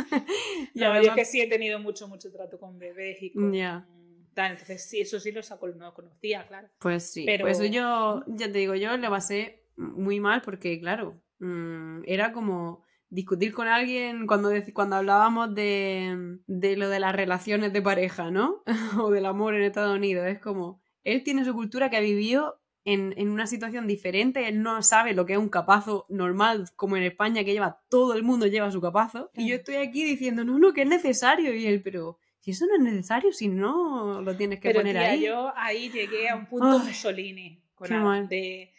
[0.74, 3.32] Y No, yo es además- que sí he tenido mucho, mucho trato con bebés y
[3.34, 3.52] con.
[3.52, 3.86] Ya.
[4.34, 6.68] Tal, entonces, sí, eso sí lo saco, no conocía, claro.
[6.78, 10.78] Pues sí, Pero- pues eso yo, ya te digo, yo le pasé muy mal porque,
[10.80, 17.14] claro, mm, era como discutir con alguien cuando, cuando hablábamos de, de lo de las
[17.14, 18.62] relaciones de pareja, ¿no?
[19.06, 20.26] o del amor en Estados Unidos.
[20.26, 24.60] Es como, él tiene su cultura que ha vivido en, en una situación diferente, él
[24.62, 28.24] no sabe lo que es un capazo normal, como en España, que lleva, todo el
[28.24, 29.58] mundo lleva su capazo, y yo Mm.
[29.58, 32.18] estoy aquí diciendo, no, no, que es necesario, y él, pero...
[32.42, 35.22] Si eso no es necesario, si no lo tienes que Pero poner tía, ahí.
[35.24, 37.62] yo ahí llegué a un punto Ay, Mussolini.
[37.74, 38.72] Con algo de.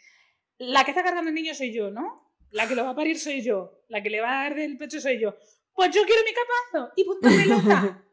[0.58, 2.30] La que está cargando el niño soy yo, ¿no?
[2.50, 3.80] La que lo va a parir soy yo.
[3.88, 5.34] La que le va a dar del pecho soy yo.
[5.74, 6.92] Pues yo quiero mi capazo.
[6.96, 8.00] Y punto pelota.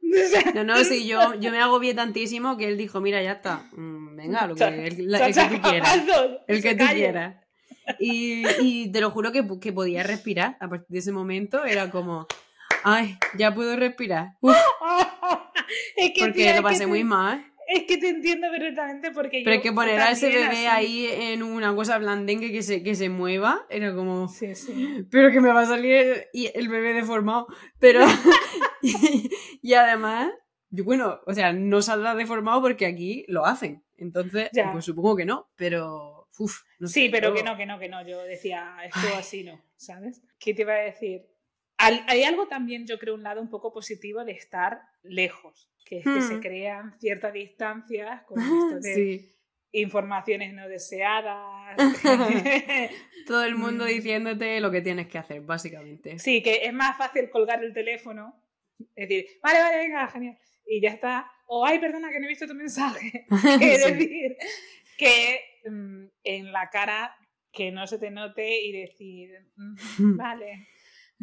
[0.56, 3.70] No, no, sí, yo, yo me agobié tantísimo que él dijo, mira, ya está.
[3.72, 5.98] Mm, venga, lo que, el, la- el que tú quieras.
[6.48, 7.36] El que tú quieras.
[8.00, 10.58] Y, y te lo juro que, que podía respirar.
[10.60, 12.28] A partir de ese momento era como,
[12.84, 14.34] ay, ya puedo respirar.
[14.42, 14.54] Uf,
[15.98, 17.46] es que, porque tía, lo es que pasé te- muy mal.
[17.68, 21.06] Es que te entiendo perfectamente porque Pero yo es que poner a ese bebé así.
[21.06, 25.06] ahí en una cosa blandengue que se, que se mueva, era como, Sí, sí.
[25.10, 27.48] pero que me va a salir y el bebé deformado.
[27.80, 28.02] Pero,
[28.82, 29.30] y,
[29.62, 30.32] y además,
[30.70, 33.84] yo, bueno, o sea, no saldrá deformado porque aquí lo hacen.
[33.96, 34.72] Entonces, Ya.
[34.74, 37.80] pues supongo que no, pero, uff, no Sí, sé, pero yo- que no, que no,
[37.80, 38.06] que no.
[38.06, 40.22] Yo decía, esto así no, ¿sabes?
[40.40, 41.22] ¿Qué te iba a decir?
[42.08, 46.04] Hay algo también, yo creo, un lado un poco positivo de estar lejos, que es
[46.06, 46.40] que se Hmm.
[46.42, 48.36] crean ciertas distancias con
[48.76, 49.36] esto de Sí,
[49.74, 51.78] informaciones no deseadas.
[53.28, 53.88] todo el mundo Mm.
[53.88, 56.20] diciéndote lo que tienes que hacer, básicamente.
[56.20, 58.36] sí, que es más fácil colgar el teléfono,
[58.96, 61.32] es decir, vale, vale, venga, genial, y ya está.
[61.48, 63.26] O, ay, perdona, que no he visto tu mensaje.
[63.42, 63.60] Sí.
[63.60, 64.38] decir
[64.98, 67.16] que mm, en la cara
[67.52, 70.68] que no se te note y decir, "Mm, vale.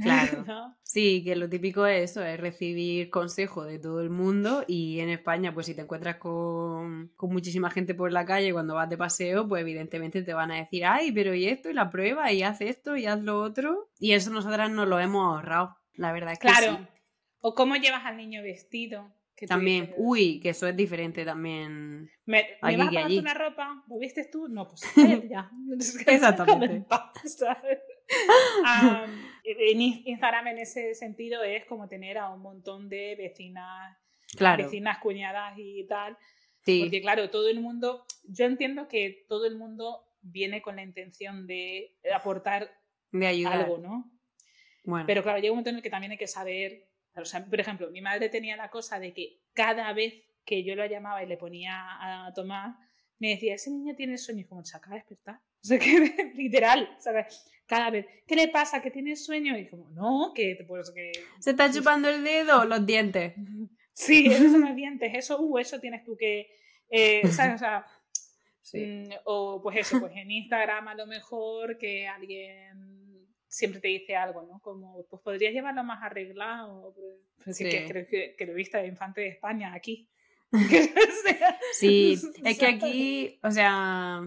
[0.02, 0.44] Claro.
[0.46, 0.76] ¿No?
[0.82, 5.10] Sí, que lo típico es eso, es recibir consejo de todo el mundo y en
[5.10, 8.96] España, pues si te encuentras con, con muchísima gente por la calle cuando vas de
[8.96, 12.42] paseo, pues evidentemente te van a decir, ay, pero y esto, y la prueba, y
[12.42, 13.90] haz esto, y haz lo otro.
[13.98, 16.78] Y eso nosotras nos lo hemos ahorrado, la verdad es que Claro.
[16.78, 16.86] sí.
[17.40, 19.12] O cómo llevas al niño vestido.
[19.36, 22.10] que También, dices, uy, que eso es diferente también.
[22.26, 23.18] ¿Me, ¿me vas a allí.
[23.20, 23.84] una ropa?
[23.88, 24.48] ¿Lo vistes tú?
[24.48, 24.82] No, pues
[25.30, 25.48] ya.
[26.06, 26.84] Exactamente.
[26.88, 27.48] Déjame
[29.58, 33.96] en Instagram en ese sentido es como tener a un montón de vecinas,
[34.36, 36.16] Claro, vecinas, cuñadas y tal.
[36.64, 40.82] sí, Porque claro, todo el mundo, yo entiendo que todo el mundo viene con la
[40.82, 42.70] intención de aportar
[43.10, 43.60] de ayudar.
[43.62, 44.10] algo, ¿no?
[44.84, 47.44] Bueno, Pero claro, llega un momento en el que también hay que saber, o sea,
[47.44, 51.22] por ejemplo, mi madre tenía la cosa de que cada vez que yo la llamaba
[51.22, 52.74] y le ponía a tomar,
[53.18, 55.40] me decía, ese niño tiene sueño, y como se acaba de despertar.
[55.60, 55.88] O sea, que
[56.36, 57.44] literal, ¿sabes?
[57.66, 58.80] Cada vez, ¿qué le pasa?
[58.80, 59.58] ¿Que tiene sueño?
[59.58, 61.10] Y como, no, que, pues, que...
[61.40, 62.64] ¿se está chupando el dedo?
[62.64, 63.34] Los dientes.
[63.92, 66.48] Sí, esos son los dientes, eso, uh, eso tienes tú que...
[66.88, 67.56] eh, ¿sabes?
[67.56, 67.84] O sea,
[68.70, 68.84] Sí.
[68.84, 74.14] Mm, o pues eso, pues en Instagram a lo mejor que alguien siempre te dice
[74.14, 74.60] algo, ¿no?
[74.60, 76.94] Como, pues podrías llevarlo más arreglado.
[77.42, 77.64] Pues, sí.
[77.64, 80.10] que, que, lo viste de Infante de España aquí.
[81.72, 84.22] sí, es que aquí, o sea,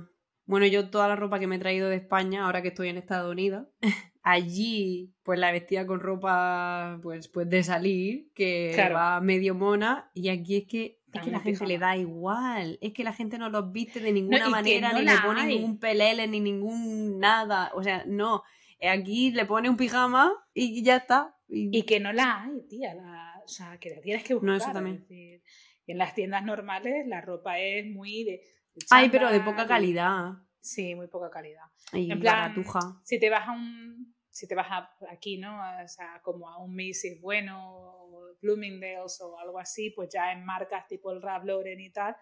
[0.45, 2.97] bueno, yo toda la ropa que me he traído de España, ahora que estoy en
[2.97, 3.67] Estados Unidos,
[4.24, 10.30] allí pues la vestía con ropa pues, pues de salir, que va medio mona, y
[10.30, 13.49] aquí es que es que la gente le da igual, es que la gente no
[13.49, 18.05] los viste de ninguna manera, ni le pone ningún pelele, ni ningún nada, o sea,
[18.07, 18.43] no,
[18.89, 21.36] aquí le pone un pijama y ya está.
[21.53, 22.95] Y, que no la hay, tía,
[23.43, 24.49] o sea, que la tienes que buscar.
[24.49, 25.05] No, eso también.
[25.88, 28.41] En las tiendas normales la ropa es muy de...
[28.89, 30.34] Ay, pero de poca calidad.
[30.61, 31.65] Sí, muy poca calidad.
[31.93, 32.55] Y en plan,
[33.03, 34.67] si te vas a un, si te vas
[35.09, 35.59] aquí, ¿no?
[35.84, 40.88] O sea, como a un Macy's bueno, Bloomingdale's o algo así, pues ya en marcas
[40.88, 42.15] tipo el Ralph Lauren y tal,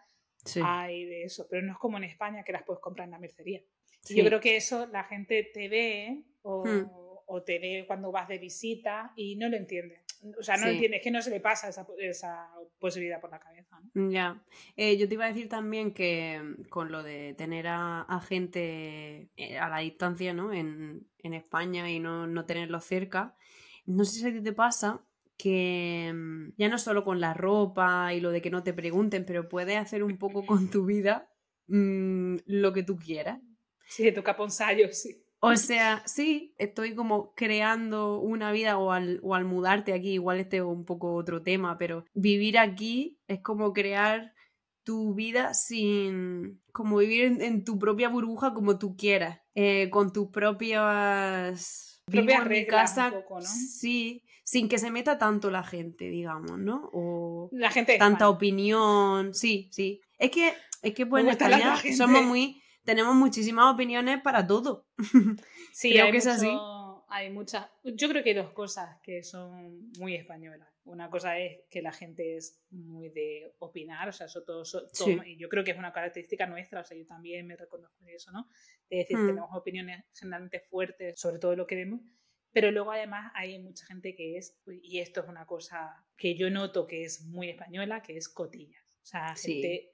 [0.64, 1.47] hay de eso.
[1.49, 3.62] Pero no es como en España que las puedes comprar en la mercería.
[4.10, 6.89] Yo creo que eso la gente te ve o, hmm.
[7.28, 10.01] o, te ve cuando vas de visita y no lo entiende.
[10.38, 13.32] O sea, no lo entiende, es que no se le pasa esa, esa posibilidad por
[13.32, 13.80] la cabeza.
[13.94, 14.44] Ya.
[14.76, 18.20] Eh, yo te iba a decir también que mm, con lo de tener a, a
[18.20, 20.52] gente eh, a la distancia, ¿no?
[20.52, 23.36] En, en España y no, no tenerlo cerca,
[23.86, 25.02] no sé si a ti te pasa,
[25.38, 29.26] que mm, ya no solo con la ropa y lo de que no te pregunten,
[29.26, 31.32] pero puedes hacer un poco con tu vida
[31.68, 33.40] mm, lo que tú quieras.
[33.88, 35.24] Sí, te toca ponsallo, sí.
[35.42, 40.40] O sea, sí, estoy como creando una vida o al, o al mudarte aquí, igual
[40.40, 44.34] este es un poco otro tema, pero vivir aquí es como crear
[44.84, 50.30] tu vida sin, como vivir en, tu propia burbuja como tú quieras, eh, con tus
[50.30, 52.04] propias...
[52.06, 53.46] Propias reglas casa, un poco, ¿no?
[53.46, 56.90] Sí, sin que se meta tanto la gente, digamos, ¿no?
[56.92, 60.02] O la gente tanta opinión, sí, sí.
[60.18, 64.88] Es que, es que pues en España somos muy, tenemos muchísimas opiniones para todo.
[65.72, 66.50] Sí, creo que es así.
[67.08, 70.68] Hay muchas, yo creo que hay dos cosas que son muy españolas.
[70.84, 74.64] Una cosa es que la gente es muy de opinar, o sea, eso todo,
[75.26, 78.10] y yo creo que es una característica nuestra, o sea, yo también me reconozco en
[78.10, 78.50] eso, ¿no?
[78.90, 79.28] Es decir, mm.
[79.28, 82.02] tenemos opiniones generalmente fuertes sobre todo lo que vemos,
[82.52, 86.50] pero luego además hay mucha gente que es, y esto es una cosa que yo
[86.50, 88.84] noto que es muy española, que es cotillas.
[89.04, 89.94] O sea, gente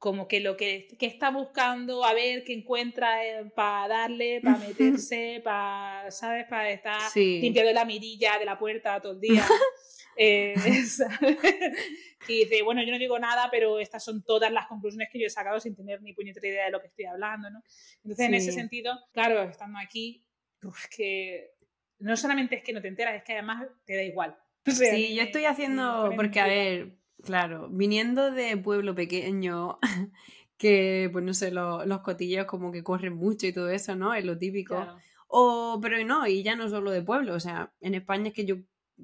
[0.00, 4.56] como que lo que, que, está buscando, a ver qué encuentra eh, para darle, para
[4.56, 6.46] meterse, para, ¿sabes?
[6.48, 9.44] Para estar limpiando la mirilla de la puerta todo el día.
[10.16, 10.54] eh,
[12.28, 15.26] y dice, bueno, yo no digo nada, pero estas son todas las conclusiones que yo
[15.26, 17.62] he sacado sin tener ni puñetera idea de lo que estoy hablando, ¿no?
[18.02, 20.26] Entonces, en ese sentido, claro, estando aquí,
[20.62, 21.50] pues que
[21.98, 24.34] no solamente es que no te enteras, es que además te da igual.
[24.64, 29.78] sí, yo estoy haciendo, porque a ver, claro, viniendo de pueblo pequeño,
[30.58, 34.14] que pues no sé, los cotilleos como que corren mucho y todo eso, ¿no?
[34.14, 34.86] Es lo típico.
[35.28, 38.44] O, pero no, y ya no solo de pueblo, o sea, en España es que
[38.44, 38.56] yo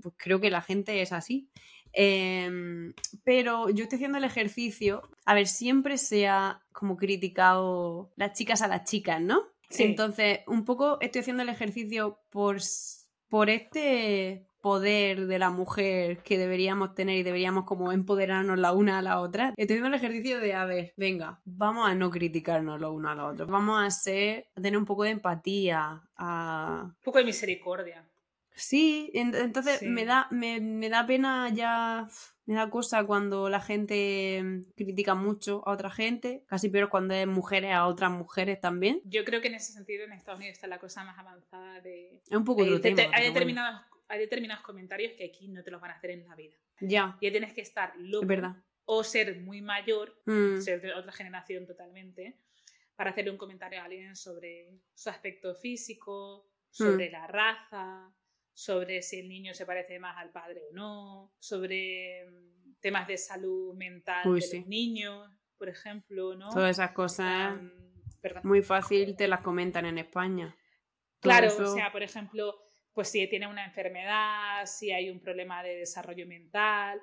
[0.02, 1.48] pues, creo que la gente es así.
[1.92, 2.92] Em,
[3.24, 8.60] pero yo estoy haciendo el ejercicio, a ver, siempre se ha como criticado las chicas
[8.60, 9.44] a las chicas, ¿no?
[9.70, 12.58] Entonces, un poco estoy haciendo el ejercicio por,
[13.28, 18.98] por este poder de la mujer que deberíamos tener y deberíamos como empoderarnos la una
[18.98, 19.54] a la otra.
[19.56, 23.14] Estoy haciendo el ejercicio de, a ver, venga, vamos a no criticarnos la una a
[23.14, 23.46] la otra.
[23.46, 26.82] Vamos a ser, a tener un poco de empatía, a...
[26.82, 28.04] Un poco de misericordia.
[28.56, 32.08] Sí, entonces Me, da, me, me da pena ya
[32.46, 37.26] me da cosa cuando la gente critica mucho a otra gente, casi peor cuando es
[37.28, 39.00] mujeres a otras mujeres también.
[39.04, 42.20] Yo creo que en ese sentido en Estados Unidos está la cosa más avanzada de...
[42.28, 43.02] Es un poco otro tema.
[43.12, 46.34] Hay determinados, hay determinados comentarios que aquí no te los van a hacer en la
[46.34, 46.56] vida.
[46.80, 47.16] Ya.
[47.20, 48.26] Y tienes que estar loco.
[48.26, 48.56] verdad.
[48.84, 50.60] O ser muy mayor, mm.
[50.60, 52.38] ser de otra generación totalmente,
[52.94, 57.12] para hacerle un comentario a alguien sobre su aspecto físico, sobre mm.
[57.12, 58.14] la raza,
[58.52, 63.18] sobre si el niño se parece más al padre o no, sobre mm, temas de
[63.18, 65.28] salud mental de los niños,
[65.58, 66.50] por ejemplo, ¿no?
[66.50, 67.58] Todas esas cosas
[68.42, 70.56] muy fácil te las comentan en España.
[71.20, 72.54] claro, o sea, por ejemplo,
[72.96, 76.98] pues si tiene una enfermedad, si hay un problema de desarrollo mental,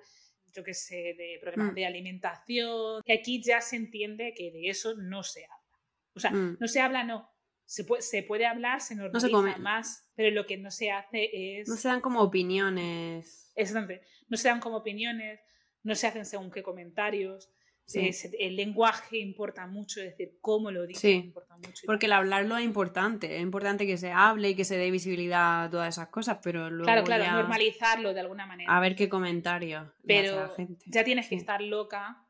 [0.52, 1.76] yo qué sé, de problemas mm.
[1.76, 5.78] de alimentación, que aquí ya se entiende que de eso no se habla.
[6.16, 6.58] O sea, mm.
[6.60, 7.30] no se habla, no,
[7.64, 11.30] se puede, se puede hablar, se normaliza no más, pero lo que no se hace
[11.60, 11.70] es...
[11.70, 13.52] No se dan como opiniones.
[13.56, 15.42] Exactamente, no se dan como opiniones,
[15.84, 17.52] no se hacen según qué comentarios.
[17.94, 21.84] El lenguaje importa mucho, es decir, cómo lo dices importa mucho.
[21.86, 25.66] Porque el hablarlo es importante, es importante que se hable y que se dé visibilidad
[25.66, 28.76] a todas esas cosas, pero luego Claro, claro, normalizarlo de alguna manera.
[28.76, 29.88] A ver qué comentarios.
[30.06, 30.56] Pero
[30.86, 32.26] ya tienes que estar loca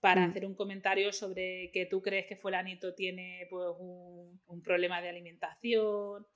[0.00, 0.30] para mm.
[0.30, 5.10] hacer un comentario sobre que tú crees que fulanito tiene pues, un, un, problema de
[5.10, 6.26] alimentación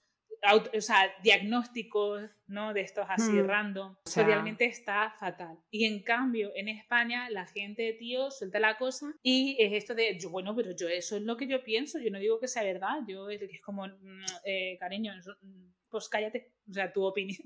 [0.75, 2.75] o sea, diagnósticos, ¿no?
[2.75, 3.47] De estos así Mm.
[3.47, 5.59] random, O sea- realmente está fatal.
[5.71, 10.19] Y en cambio, en España, la gente, tío, suelta la cosa y es esto de,
[10.19, 12.63] yo, bueno, pero yo eso es lo que yo pienso, yo no digo que sea
[12.63, 15.13] verdad, yo es como, mm, eh, cariño,
[15.43, 17.39] mm, pues cállate, o sea, tu opinión,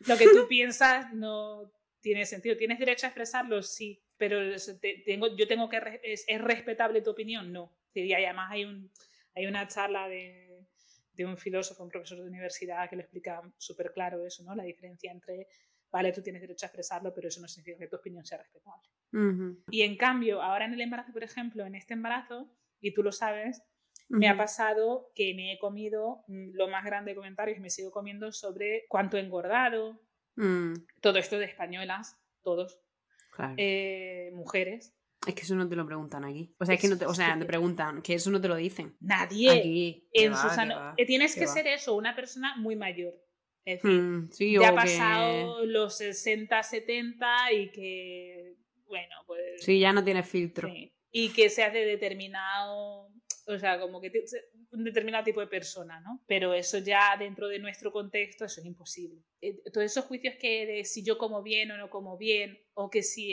[0.06, 1.70] lo que tú piensas no
[2.00, 4.38] tiene sentido, tienes derecho a expresarlo, sí, pero
[4.80, 7.52] te- tengo, yo tengo que, es, ¿es respetable tu opinión?
[7.52, 7.76] No.
[7.92, 8.90] Y además hay, un,
[9.34, 10.60] hay una charla de
[11.16, 14.54] de un filósofo, un profesor de universidad que lo explica súper claro eso, ¿no?
[14.54, 15.48] La diferencia entre,
[15.90, 18.88] vale, tú tienes derecho a expresarlo, pero eso no significa que tu opinión sea respetable.
[19.70, 22.50] Y en cambio, ahora en el embarazo, por ejemplo, en este embarazo,
[22.80, 23.62] y tú lo sabes,
[24.08, 27.90] me ha pasado que me he comido mm, lo más grande de comentarios, me sigo
[27.90, 30.00] comiendo sobre cuánto he engordado,
[30.36, 32.78] Mm, todo esto de españolas, todos,
[33.30, 33.54] claro.
[33.56, 34.94] eh, mujeres.
[35.26, 36.54] Es que eso no te lo preguntan aquí.
[36.58, 38.56] O sea, es que no te, o sea, te preguntan, que eso no te lo
[38.56, 38.96] dicen.
[39.00, 40.08] Nadie Aquí.
[40.12, 41.52] que en va, su que sano- va, eh, Tienes que que va.
[41.52, 43.14] ser eso, una persona muy mayor.
[43.64, 48.54] Es decir, Mm, sí, ya ha que- pasado los 60, 70 y que,
[48.86, 49.40] bueno, pues...
[49.64, 50.68] Sí, ya no tienes filtro.
[50.68, 50.92] sí.
[51.10, 53.08] Y que seas de determinado,
[53.46, 54.12] o sea, como que
[54.72, 56.22] un determinado tipo de persona, ¿no?
[56.26, 59.22] Pero eso ya dentro de nuestro contexto, eso es imposible.
[59.40, 62.90] Eh, Todos esos juicios que de si yo como bien o no como bien, o
[62.90, 63.32] que si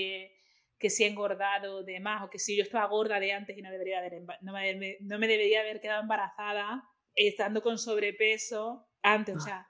[0.80, 3.62] que si he engordado de más, o que si yo estaba gorda de antes y
[3.62, 6.84] no, debería haber, no, me, no me debería haber quedado embarazada
[7.16, 9.42] estando con sobrepeso antes, o Ah.
[9.42, 9.68] sea,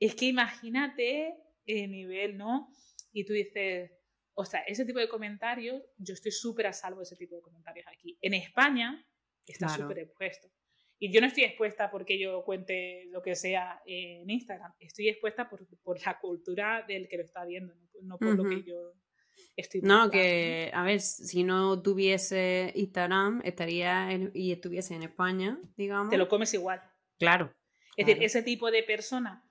[0.00, 1.34] es que imagínate
[1.66, 2.68] el nivel, ¿no?
[3.12, 3.92] Y tú dices,
[4.34, 7.42] o sea, ese tipo de comentarios, yo estoy súper a salvo de ese tipo de
[7.42, 8.18] comentarios aquí.
[8.22, 9.06] En España
[9.46, 9.82] está Claro.
[9.82, 10.48] súper expuesto.
[10.98, 15.48] Y yo no estoy expuesta porque yo cuente lo que sea en Instagram, estoy expuesta
[15.48, 18.94] por, por la cultura del que lo está viendo, no, por lo que yo
[19.56, 25.58] estoy No, que, a ver, si no tuviese Instagram estaría en- y estuviese en España,
[25.76, 26.10] digamos.
[26.10, 26.80] Te lo comes igual.
[27.18, 27.46] Claro.
[27.96, 28.08] Es Claro.
[28.08, 29.44] decir, ese tipo de persona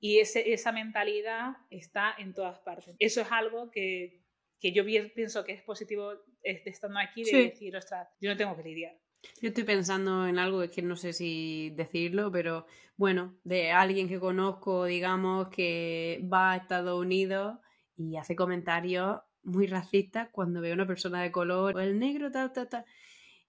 [0.00, 2.96] y ese, esa mentalidad está en todas partes.
[2.98, 4.24] Eso es algo que,
[4.60, 6.12] que yo bien pienso que es positivo
[6.42, 7.36] eh, estando aquí, de Sí.
[7.50, 8.96] decir, ostras, yo no tengo que lidiar.
[9.42, 12.64] Yo estoy pensando en algo, es que no sé si decirlo, pero
[12.96, 17.58] bueno, de alguien que conozco, digamos, que va a Estados Unidos
[17.98, 22.30] y hace comentarios muy racistas cuando ve a una persona de color, o el negro,
[22.30, 22.84] tal, tal, tal.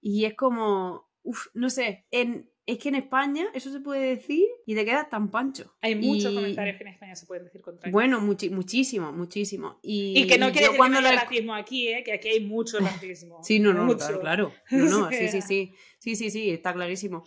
[0.02, 4.46] Y es como, uff, no sé, en, es que en España eso se puede decir
[4.66, 5.76] y te quedas tan pancho.
[5.82, 9.80] Hay muchos Y- comentarios que en España se pueden decir contra Bueno, muchi- muchísimo, muchísimo.
[9.82, 12.04] Y, Y que no quiere decir cuando que no lo racismo aquí, ¿eh?
[12.04, 13.44] que aquí hay mucho racismo.
[13.44, 13.98] Sí, no, no, mucho.
[13.98, 14.54] claro, claro.
[14.72, 15.74] No, no, sí, sí, sí.
[16.00, 17.24] Sí, sí, sí, está clarísimo.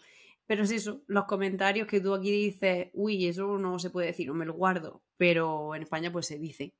[0.46, 4.30] Pero es eso, los comentarios que tú aquí dices, uy, eso no se puede decir,
[4.30, 5.02] o me lo guardo.
[5.16, 6.74] Pero en España pues se dice.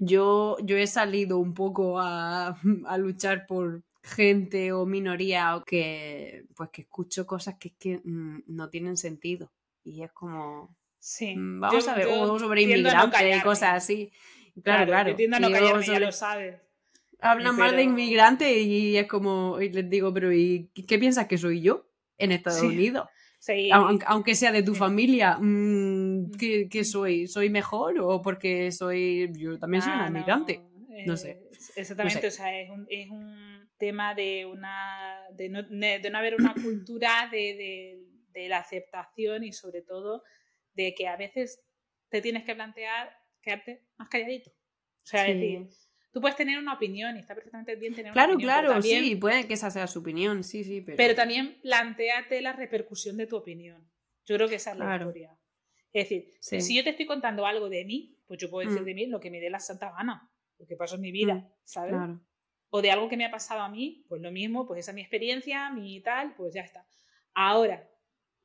[0.00, 2.56] Yo, yo he salido un poco a,
[2.86, 8.00] a luchar por gente o minoría o que pues que escucho cosas que es que
[8.04, 9.50] mm, no tienen sentido.
[9.82, 11.34] Y es como, Sí.
[11.36, 14.12] mm, vamos Yo- a ver, o sobre no inmigrantes y cosas así.
[14.62, 15.10] Claro, claro.
[15.10, 16.56] A no callarme, ya sobre- lo sabes.
[17.20, 21.26] hablan mal de Pero- inmigrantes y es como, y les digo, pero ¿y qué piensas
[21.26, 21.86] que soy yo
[22.18, 22.66] en Estados Sí.
[22.66, 23.08] Unidos?
[23.46, 23.70] Sí.
[23.70, 27.26] Aunque, aunque sea de tu familia, mm, ¿qué, qué soy?
[27.26, 30.60] ¿Soy mejor o porque soy, yo también soy una Ah, no, inmigrante?
[31.06, 31.30] No sé.
[31.32, 36.08] eh, Exactamente, No o sea, es un, es un tema de una de no, de
[36.10, 36.54] no haber una
[36.88, 40.22] cultura de, de- de la aceptación y sobre todo
[40.72, 41.60] de que a veces
[42.08, 43.10] te tienes que plantear
[43.42, 44.50] quedarte más calladito.
[44.50, 45.68] O sea, es decir,
[46.14, 48.54] tú puedes tener una opinión y está perfectamente bien tener Claro, una opinión.
[48.54, 50.96] claro, también- sí, puede que esa sea su opinión, sí, sí, pero...
[50.96, 53.90] Pero también planteate la repercusión de tu opinión.
[54.24, 55.06] Yo creo que esa es la Claro.
[55.08, 55.36] historia.
[55.92, 56.60] Es decir, Sí.
[56.60, 58.86] si yo te estoy contando algo de mí, pues yo puedo decir Mm.
[58.86, 61.34] de mí lo que me dé la santa gana, lo que pasó en mi vida,
[61.34, 61.90] Mm, ¿sabes?
[61.92, 62.20] Claro.
[62.70, 64.94] O de algo que me ha pasado a mí, pues lo mismo, pues esa es
[64.94, 66.86] mi experiencia, mi tal, pues ya está.
[67.34, 67.88] Ahora,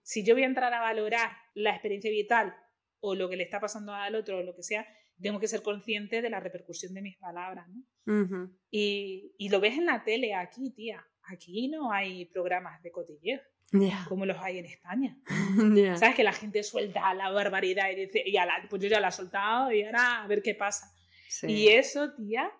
[0.01, 2.55] si yo voy a entrar a valorar la experiencia vital
[2.99, 4.87] o lo que le está pasando al otro o lo que sea,
[5.21, 8.23] tengo que ser consciente de la repercusión de mis palabras, ¿no?
[8.23, 8.57] Ujú.
[8.71, 11.05] Y, y lo ves en la tele aquí, tía.
[11.31, 13.39] Aquí no hay programas de cotilleo
[13.71, 15.15] Ya, como los hay en España.
[15.75, 15.95] ya.
[15.95, 16.15] ¿Sabes?
[16.15, 19.11] Que la gente suelta la barbaridad y dice, y ala, pues yo ya la he
[19.11, 20.91] soltado y ahora a ver qué pasa.
[21.27, 21.45] Sí.
[21.47, 22.51] Y eso, tía,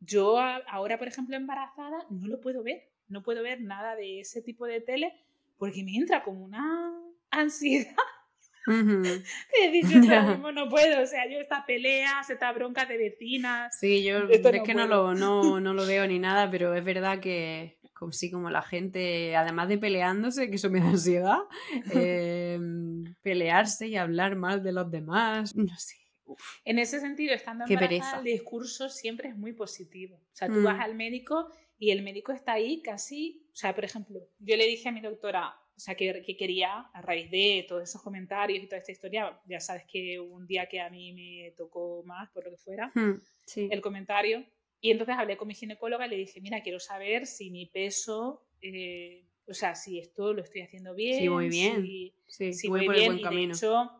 [0.00, 2.90] yo a- ahora, por ejemplo, embarazada, no lo puedo ver.
[3.06, 5.12] No puedo ver nada de ese tipo de tele
[5.58, 6.90] porque me entra como una
[7.30, 7.94] ansiedad.
[8.66, 9.02] Ujú.
[9.02, 11.02] De decir, yo mismo no puedo.
[11.02, 13.78] O sea, yo esta peleas, esta bronca de vecinas.
[13.78, 16.84] Sí, yo es no que no lo, no, no lo veo ni nada, pero es
[16.84, 21.38] verdad que como, sí, como la gente, además de peleándose, que eso me da ansiedad,
[21.92, 22.58] eh,
[23.22, 25.96] pelearse y hablar mal de los demás, no sé.
[26.26, 26.40] uf.
[26.64, 28.18] En ese sentido, estando Qué embarazada, pereza.
[28.18, 30.16] el discurso siempre es muy positivo.
[30.16, 30.64] O sea, tú Mm.
[30.64, 34.66] vas al médico y el médico está ahí casi, o sea, por ejemplo, yo le
[34.66, 38.62] dije a mi doctora, o sea, que, que, quería, a raíz de todos esos comentarios
[38.62, 42.30] y toda esta historia, ya sabes que un día que a mí me tocó más,
[42.30, 43.68] por lo que fuera, hmm, sí.
[43.70, 44.44] el comentario,
[44.84, 48.46] y entonces hablé con mi ginecóloga y le dije, mira, quiero saber si mi peso,
[48.60, 51.22] eh, o sea, si esto lo estoy haciendo bien.
[51.22, 51.82] Sí, muy bien.
[51.82, 53.12] Si, Sí, si voy voy por el bien.
[53.12, 53.54] buen y camino.
[53.54, 53.90] de hecho,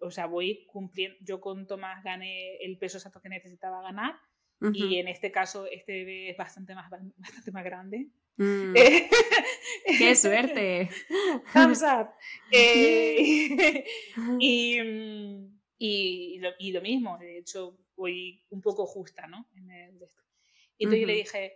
[0.00, 4.16] o sea, voy cumpliendo, yo con Tomás gané el peso exacto que necesitaba ganar.
[4.60, 4.72] Ujú.
[4.74, 8.08] Y en este caso, este bebé es bastante más, bastante más grande.
[8.36, 9.08] Mm, Eh,
[9.98, 10.90] ¡Qué suerte!
[11.52, 12.08] Thumbs up.
[12.52, 13.84] Eh,
[14.40, 14.78] y,
[15.78, 19.48] y, lo, y lo mismo, de hecho, voy un poco justa, ¿no?
[19.56, 19.94] En el.
[20.76, 21.52] Y entonces yo le dije,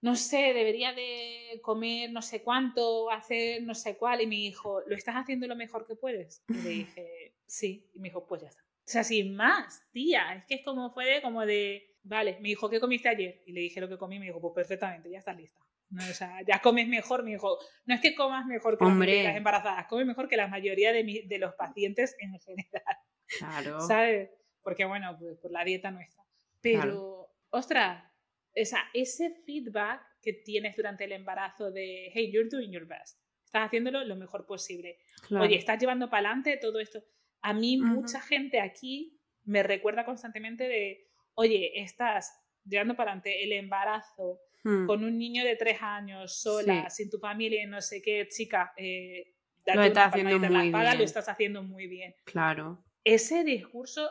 [0.00, 4.20] no sé, debería de comer no sé cuánto, hacer no sé cuál.
[4.22, 6.42] Y me dijo, ¿lo estás haciendo lo mejor que puedes?
[6.48, 7.90] Y le dije, sí.
[7.94, 8.62] Y me dijo, pues ya está.
[8.62, 10.34] O sea, sin más, tía.
[10.34, 13.42] Es que es como fue de, como de, vale, me dijo, ¿qué comiste ayer?
[13.46, 15.60] Y le dije lo que comí y me dijo, pues perfectamente, ya estás lista.
[15.94, 19.22] No, o sea, ya comes mejor, me dijo, no es que comas mejor que Hombre.
[19.24, 22.96] las embarazadas, comes mejor que la mayoría de, mi- de los pacientes en general.
[23.38, 23.80] Claro.
[23.80, 24.30] ¿sabes?
[24.62, 26.22] Porque bueno, pues por la dieta nuestra.
[26.60, 28.04] Pero, ostras,
[28.60, 33.20] o sea, ese feedback que tienes durante el embarazo de, hey, you're doing your best,
[33.44, 34.98] estás haciéndolo lo mejor posible.
[35.28, 35.44] claro.
[35.44, 37.02] Oye, estás llevando para adelante todo esto.
[37.42, 38.00] A mí Ujú.
[38.00, 42.32] mucha gente aquí me recuerda constantemente de, oye, estás
[42.64, 46.96] llevando para adelante el embarazo Mm, con un niño de tres años, sola, Sí.
[47.02, 49.34] sin tu familia, y no sé qué, chica, eh,
[49.64, 50.98] date Lo estás haciendo en la muy espalda, bien.
[50.98, 52.82] lo estás haciendo muy bien Claro.
[53.04, 54.08] ese discurso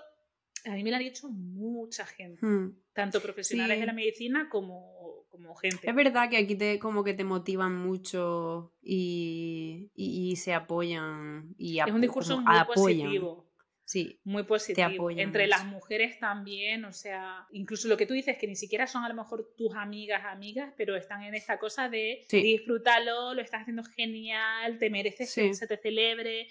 [0.66, 2.78] a mí me lo ha dicho mucha gente, Mm.
[2.94, 3.82] tanto profesionales Sí.
[3.82, 5.90] de la medicina como, como gente.
[5.90, 11.54] Es verdad que aquí te como que te motivan mucho y, y, y se apoyan
[11.58, 13.00] y Es un discurso muy apoyan.
[13.02, 13.52] positivo,
[13.86, 15.10] Sí, muy positivo.
[15.12, 19.04] Entre las mujeres también, o sea, incluso lo que tú dices, que ni siquiera son
[19.04, 22.42] a lo mejor tus amigas, amigas, pero están en esta cosa de Sí.
[22.42, 25.42] disfrútalo, lo estás haciendo genial, te mereces Sí.
[25.50, 26.48] que se te celebre.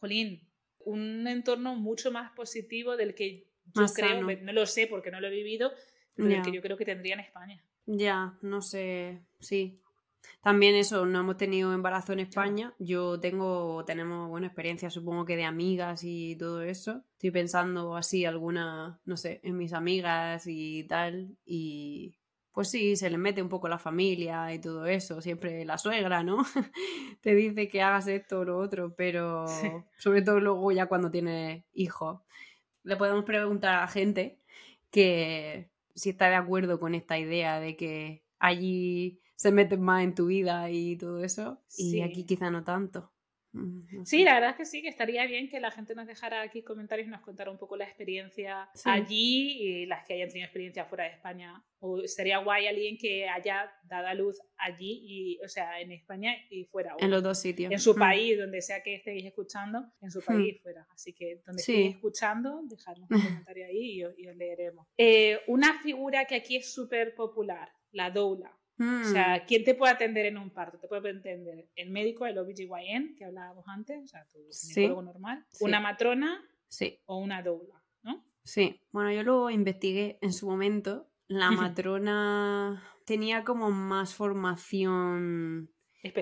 [0.00, 0.48] Jolín,
[0.80, 4.32] un entorno mucho más positivo del que yo Más creo, sano.
[4.40, 5.72] no lo sé porque no lo he vivido,
[6.14, 7.62] pero del que yo creo que tendría en España.
[7.86, 9.80] ya, no sé, sí.
[10.42, 12.74] También eso, no hemos tenido embarazo en España.
[12.78, 17.02] Yo tengo, tenemos buena experiencia, supongo que de amigas y todo eso.
[17.12, 21.36] Estoy pensando así alguna, no sé, en mis amigas y tal.
[21.44, 22.16] Y
[22.52, 25.20] pues sí, se les mete un poco la familia y todo eso.
[25.20, 26.38] Siempre la suegra, ¿no?
[27.20, 29.68] Te dice que hagas esto o lo otro, pero Sí.
[29.98, 32.20] sobre todo luego ya cuando tienes hijos.
[32.82, 34.38] Le podemos preguntar a la gente
[34.90, 40.14] que si está de acuerdo con esta idea de que allí se meten más en
[40.14, 42.02] tu vida y todo eso, y Sí.
[42.02, 43.10] aquí quizá no tanto.
[43.52, 46.42] Mm, Sí, la verdad es que sí, que estaría bien que la gente nos dejara
[46.42, 48.82] aquí comentarios y nos contara un poco la experiencia Sí.
[48.88, 51.64] allí y las que hayan tenido experiencia fuera de España.
[51.80, 56.32] O sería guay alguien que haya dado a luz allí, y, o sea, en España
[56.50, 56.94] y fuera.
[56.94, 57.72] o En los dos sitios.
[57.72, 57.98] en su Mm.
[57.98, 60.86] país, donde sea que estéis escuchando, en su país y fuera.
[60.90, 61.72] Así que donde Sí.
[61.72, 63.16] estéis escuchando, dejadnos un
[63.48, 64.86] comentario ahí y, os- y os leeremos.
[64.98, 68.56] Eh, una figura que aquí es súper popular, la doula.
[68.80, 69.02] Mm.
[69.02, 70.78] O sea, ¿quién te puede atender en un parto?
[70.78, 74.72] Te puede atender el médico, el OBGYN, que hablábamos antes, o sea, tu Sí.
[74.74, 75.64] ginecólogo normal, Sí.
[75.64, 78.24] una matrona sí, o una doula, ¿no?
[78.42, 78.80] sí.
[78.90, 81.10] Bueno, yo lo investigué en su momento.
[81.28, 81.50] La
[81.84, 85.70] matrona tenía como más formación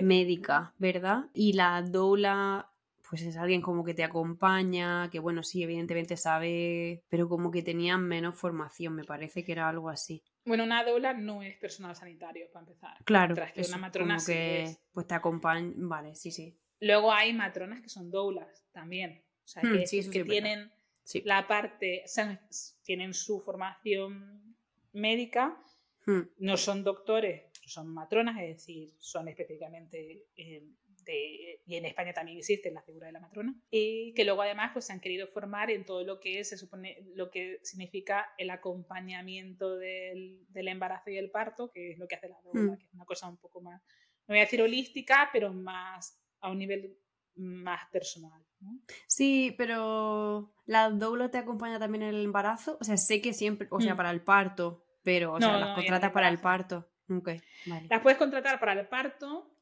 [0.01, 1.29] médica, ¿verdad?
[1.33, 2.73] Y la doula,
[3.09, 7.63] pues es alguien como que te acompaña, que bueno, sí, evidentemente sabe, pero como que
[7.63, 10.23] tenía menos formación, me parece que era algo así.
[10.45, 12.97] Bueno, una doula no es personal sanitario, para empezar.
[13.05, 14.79] Claro, Mientras que eso, una matrona como sí que es.
[14.91, 16.55] pues te acompaña, vale, sí, sí.
[16.81, 19.23] Luego hay matronas que son doulas también.
[19.43, 20.71] O sea, Hmm, que, sí, que tienen
[21.03, 21.21] Sí.
[21.25, 22.39] la parte, o sea,
[22.83, 24.55] tienen su formación
[24.93, 25.57] médica,
[26.05, 30.63] Hmm, no son doctores, son matronas, es decir, son específicamente eh,
[31.09, 34.71] de, y en España también existe la figura de la matrona, y que luego además
[34.73, 38.49] pues se han querido formar en todo lo que se supone, lo que significa el
[38.49, 42.77] acompañamiento del, del embarazo y el parto, que es lo que hace la doula, Mm.
[42.77, 43.81] que es una cosa un poco más,
[44.27, 46.95] no voy a decir holística, pero más a un nivel
[47.35, 48.43] más personal.
[48.59, 48.79] ¿no?
[49.07, 52.77] Sí, pero la doula te acompaña también en el embarazo.
[52.81, 53.97] O sea, sé que siempre, o sea, Mm.
[53.97, 56.91] para el parto, pero, o No, sea, no, las el contratas para el parto.
[57.09, 57.29] Ok,
[57.65, 57.87] vale.
[57.89, 59.55] Las puedes contratar para el parto,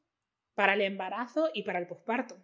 [0.58, 2.36] para el embarazo y para el posparto.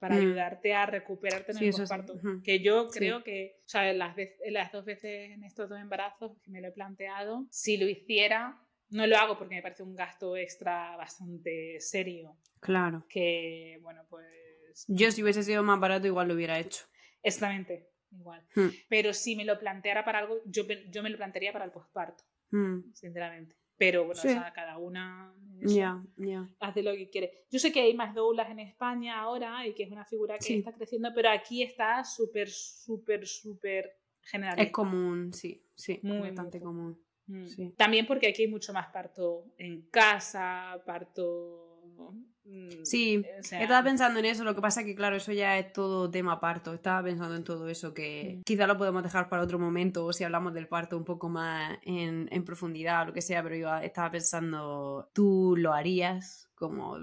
[0.00, 0.18] Para Mm.
[0.18, 2.14] ayudarte a recuperarte en Sí, el eso sí, posparto.
[2.14, 2.42] ujú.
[2.42, 2.98] Que yo Sí.
[2.98, 6.60] creo que, o sea, las, vez- las dos veces en estos dos embarazos que me
[6.60, 8.60] lo he planteado, si lo hiciera,
[8.90, 12.36] no lo hago porque me parece un gasto extra bastante serio.
[12.60, 13.06] Claro.
[13.08, 14.84] Que, bueno, pues.
[14.88, 16.84] Yo si hubiese sido más barato igual lo hubiera hecho.
[17.22, 18.44] Exactamente, igual.
[18.56, 21.70] Hmm, Pero si me lo planteara para algo, yo, yo me lo plantearía para el
[21.70, 22.92] posparto, hmm.
[22.92, 23.54] sinceramente.
[23.78, 24.28] Pero bueno, Sí.
[24.28, 26.48] o sea, cada una Ya, ya.
[26.60, 27.44] hace lo que quiere.
[27.50, 30.44] Yo sé que hay más doulas en España ahora y que es una figura que
[30.44, 30.54] Sí.
[30.58, 33.90] está creciendo, pero aquí está súper, súper, súper
[34.22, 34.66] generalizada.
[34.66, 37.00] Es común, sí, sí, Muy, muy bastante común.
[37.26, 37.46] Mm.
[37.46, 37.74] sí.
[37.76, 42.14] También porque aquí hay mucho más parto en casa, parto...
[42.46, 45.32] mm, Sí, o sea, Estaba pensando en eso, lo que pasa es que, claro, eso
[45.32, 46.72] ya es todo tema parto.
[46.74, 48.42] Estaba pensando en todo eso, que Mm.
[48.44, 51.78] quizá lo podemos dejar para otro momento, o si hablamos del parto un poco más
[51.82, 56.48] en, en profundidad o lo que sea, pero yo estaba pensando, ¿tú lo harías?
[56.54, 56.98] Como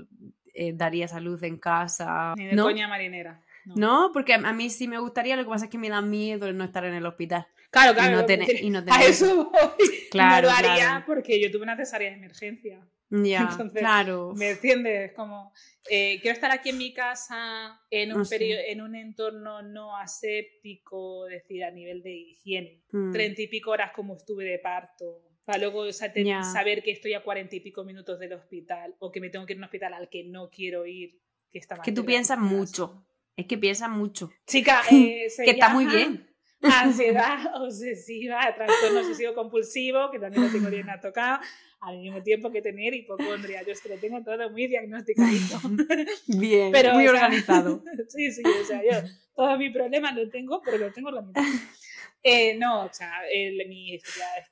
[0.56, 2.34] eh, darías a luz en casa?
[2.38, 2.64] Ni de ¿No?
[2.64, 3.42] coña marinera.
[3.66, 3.76] No.
[3.76, 6.52] No, porque a mí sí me gustaría, lo que pasa es que me da miedo
[6.54, 7.48] no estar en el hospital.
[7.72, 8.12] Claro, claro.
[8.12, 9.88] y no tener- y no a eso voy.
[10.12, 11.06] Claro, no lo haría claro.
[11.08, 12.80] porque yo tuve una cesárea de emergencia.
[13.26, 14.34] Ya, Entonces, claro.
[14.36, 15.14] ¿Me entiendes?
[15.14, 15.54] Como,
[15.90, 18.38] eh, quiero estar aquí en mi casa en un, No sé.
[18.40, 22.82] perio- en un entorno no aséptico, es decir, a nivel de higiene.
[22.92, 23.12] Mm.
[23.12, 25.22] Treinta y pico horas como estuve de parto.
[25.46, 26.42] Para luego o sea, Ya.
[26.44, 29.54] saber que estoy a cuarenta y pico minutos del hospital o que me tengo que
[29.54, 31.20] ir a un hospital al que no quiero ir.
[31.52, 33.06] Que, está que tú piensas mucho.
[33.36, 34.32] Es que piensas mucho.
[34.48, 36.30] Chica, eh, se Que está muy bien.
[36.62, 41.42] Ansiedad obsesiva, trastorno obsesivo compulsivo, que también lo tengo bien tocado,
[41.86, 43.62] al mismo tiempo que tener hipocondria.
[43.64, 45.60] Yo es que lo tengo todo muy diagnosticadito.
[46.28, 47.84] Bien, Pero, muy o sea, organizado.
[48.10, 51.48] sí, sí, o sea, yo todos mis problemas los tengo, pero los tengo organizados.
[52.26, 54.04] Eh, no, o sea, el- mi es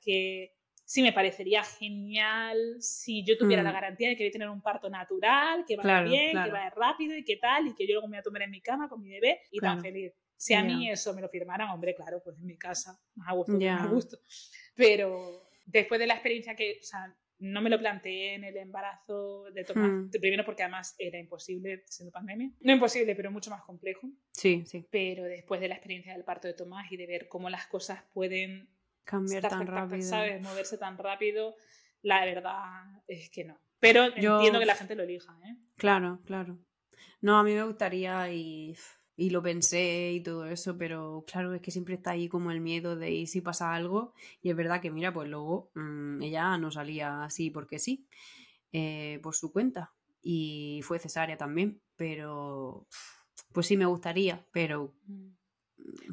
[0.04, 0.52] que
[0.84, 3.64] sí me parecería genial si yo tuviera Mm.
[3.64, 6.50] la garantía de que voy a tener un parto natural, que va Claro, bien, que
[6.50, 8.60] va rápido y que tal, y que yo luego me voy a tomar en mi
[8.60, 10.12] cama con mi bebé y tan feliz.
[10.36, 13.32] Si a mí eso me lo firmaran, hombre, claro, pues en mi casa, más a
[13.32, 13.76] gusto, Ya.
[13.76, 14.18] más a gusto.
[14.74, 19.44] Pero después de la experiencia que, o sea, no me lo planteé en el embarazo
[19.52, 20.10] de Tomás, Mm.
[20.20, 22.50] primero porque además era imposible siendo pandemia.
[22.60, 24.08] No imposible, pero mucho más complejo.
[24.30, 24.86] Sí, sí.
[24.90, 28.02] Pero después de la experiencia del parto de Tomás y de ver cómo las cosas
[28.14, 28.68] pueden
[29.04, 30.02] Cambiar tan rápido.
[30.02, 30.40] ¿sabes?
[30.40, 31.56] moverse tan rápido,
[32.02, 33.58] la verdad es que no.
[33.80, 35.56] Pero Yo- entiendo que la gente lo elija, ¿eh?
[35.76, 36.58] Claro, claro.
[37.20, 38.76] No, a mí me gustaría y,
[39.22, 42.60] y lo pensé y todo eso, pero claro, es que siempre está ahí como el
[42.60, 44.14] miedo de y si pasa algo.
[44.42, 48.08] Y es verdad que, mira, pues luego mm, ella no salía así porque sí,
[48.72, 49.92] eh, por su cuenta.
[50.22, 52.88] Y fue cesárea también, pero
[53.52, 54.92] pues sí me gustaría, pero...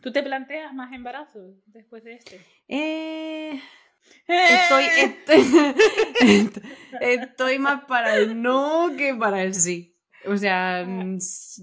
[0.04, 2.46] ¿Tú te planteas más embarazos después de este?
[2.68, 3.60] Eh,
[4.28, 4.86] estoy,
[6.22, 6.64] estoy,
[7.02, 9.99] estoy más para el no que para el sí.
[10.30, 11.62] O sea, mm, s-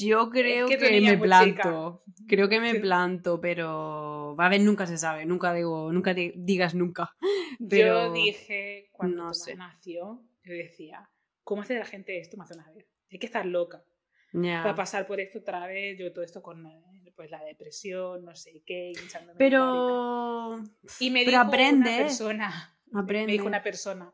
[0.00, 2.04] yo creo que tu que, niña me es planto.
[2.28, 2.78] Creo que me Sí.
[2.80, 5.24] planto, pero a ver, nunca se sabe.
[5.26, 7.14] Nunca digo, nunca di- digas nunca.
[7.68, 9.56] Pero Yo dije, cuando no sé.
[9.56, 11.10] nació, yo decía,
[11.42, 12.86] ¿cómo hace la gente esto más de una vez?
[13.10, 13.82] Hay que estar loca
[14.32, 14.62] ya.
[14.62, 15.98] para pasar por esto otra vez.
[15.98, 16.66] Yo todo esto con
[17.16, 18.92] pues, la depresión, no sé qué.
[19.38, 20.62] Pero
[20.98, 23.32] Y me pero dijo aprende, una persona, me aprende.
[23.32, 24.12] dijo una persona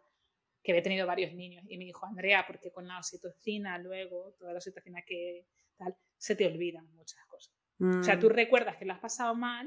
[0.62, 4.52] que había tenido varios niños y me dijo, Andrea, porque con la oxitocina luego, toda
[4.52, 5.46] la oxitocina que
[5.76, 7.54] tal, se te olvidan muchas cosas.
[7.78, 9.66] O sea, Mm, tú recuerdas que lo has pasado mal,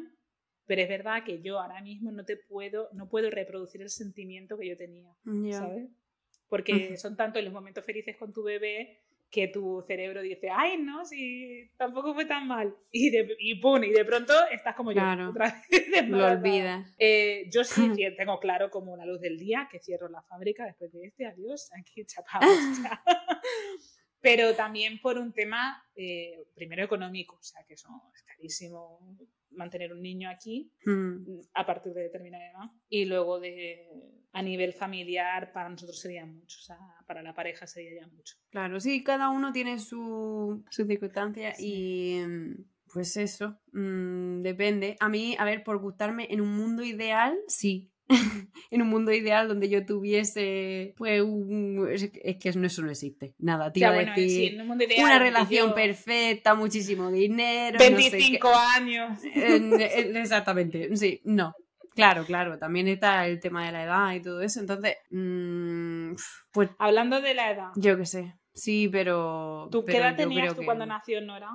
[0.65, 4.57] pero es verdad que yo ahora mismo no te puedo, no puedo reproducir el sentimiento
[4.57, 5.15] que yo tenía.
[5.51, 5.89] ¿sabes?
[6.47, 9.02] Porque son tantos los momentos felices con tu bebé
[9.33, 12.75] que tu cerebro dice, ay, no, si tampoco fue tan mal.
[12.91, 15.23] Y, de, y pum, y de pronto estás como Claro.
[15.23, 16.93] yo, otra vez Lo olvidas.
[16.99, 20.91] Eh, yo sí tengo claro como la luz del día que cierro la fábrica después
[20.93, 22.47] de este, adiós, aquí chapamos.
[24.21, 29.17] Pero también por un tema, eh, primero económico, o sea que eso es carísimo
[29.49, 32.69] mantener un niño aquí Mm, a partir de determinada edad.
[32.87, 33.87] Y luego de,
[34.35, 36.77] a nivel familiar para nosotros sería mucho, o sea,
[37.07, 38.35] para la pareja sería ya mucho.
[38.49, 42.17] Claro, sí, cada uno tiene su, su circunstancia Sí.
[42.19, 44.95] y mm, pues eso, mm, depende.
[44.99, 47.89] A mí, a ver, por gustarme en un mundo ideal, sí.
[48.71, 53.33] en un mundo ideal donde yo tuviese, pues, un- es que eso no, existe.
[53.39, 55.75] Nada, te O sea, iba a bueno, sí, en un mundo ideal, una relación yo-
[55.75, 57.95] perfecta, muchísimo dinero, no sé qué.
[57.95, 59.19] 25 años.
[59.23, 61.55] En- en- exactamente, sí, no.
[61.95, 66.13] Claro, claro, también está el tema de la edad y todo eso, entonces, mm,
[66.51, 69.67] pues Hablando de la edad, yo qué sé, sí, pero...
[69.71, 71.49] ¿tú qué pero edad tenías tú que cuando nació Nora?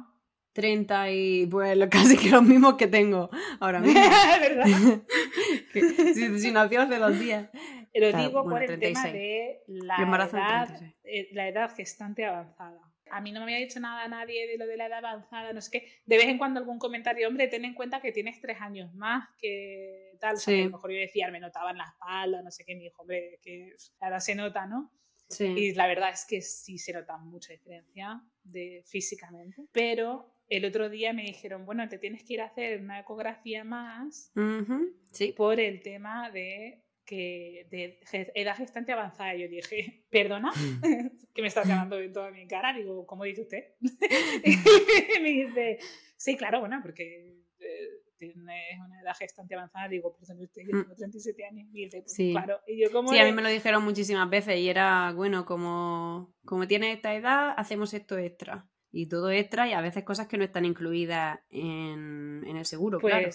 [0.52, 4.00] 30 y pues casi que los mismos que tengo ahora mismo.
[4.40, 4.66] ¿Verdad?
[5.72, 7.48] Que- si, si nació hace dos días.
[7.94, 9.12] Lo Claro, digo bueno, por el tema 36.
[9.12, 10.94] de la edad, 36.
[11.04, 12.80] eh, la edad gestante avanzada.
[13.10, 15.60] A mí no me había dicho nada nadie de lo de la edad avanzada, no
[15.60, 15.92] sé qué.
[16.06, 19.28] De vez en cuando algún comentario, hombre, ten en cuenta que tienes tres años más
[19.40, 20.34] que tal.
[20.36, 20.60] O sea, Sí.
[20.62, 22.74] a lo mejor yo decía, me notaba en la espalda, no sé qué.
[22.74, 24.92] Me dijo, hombre, que edad se nota, ¿no?
[25.28, 25.44] Sí.
[25.44, 29.66] Y la verdad es que sí se nota mucha diferencia de, físicamente.
[29.72, 33.62] Pero el otro día me dijeron, bueno, te tienes que ir a hacer una ecografía
[33.64, 35.32] más Ujú, Sí.
[35.32, 38.00] por el tema de que de
[38.34, 39.34] edad gestante avanzada.
[39.34, 40.50] Yo dije, perdona,
[41.34, 42.72] que me estás llamando de toda mi cara.
[42.74, 43.64] Digo, ¿cómo dice usted?
[45.16, 45.78] y me dice,
[46.16, 47.88] sí, claro, bueno, porque eh,
[48.18, 49.88] tienes una edad gestante avanzada.
[49.88, 51.68] Digo, perdón, usted, yo tengo 37 años.
[51.72, 52.32] Y dice, pues, Sí.
[52.32, 52.60] claro.
[52.66, 56.34] Y yo, como Sí, a mí me lo dijeron muchísimas veces y era, bueno, como,
[56.44, 58.66] como tienes esta edad, hacemos esto extra.
[58.90, 62.98] Y todo extra y a veces cosas que no están incluidas en, en el seguro,
[63.00, 63.28] Pues, claro.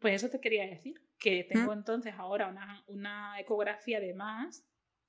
[0.00, 4.66] pues eso te quería decir, que tengo entonces ahora una, una ecografía de más.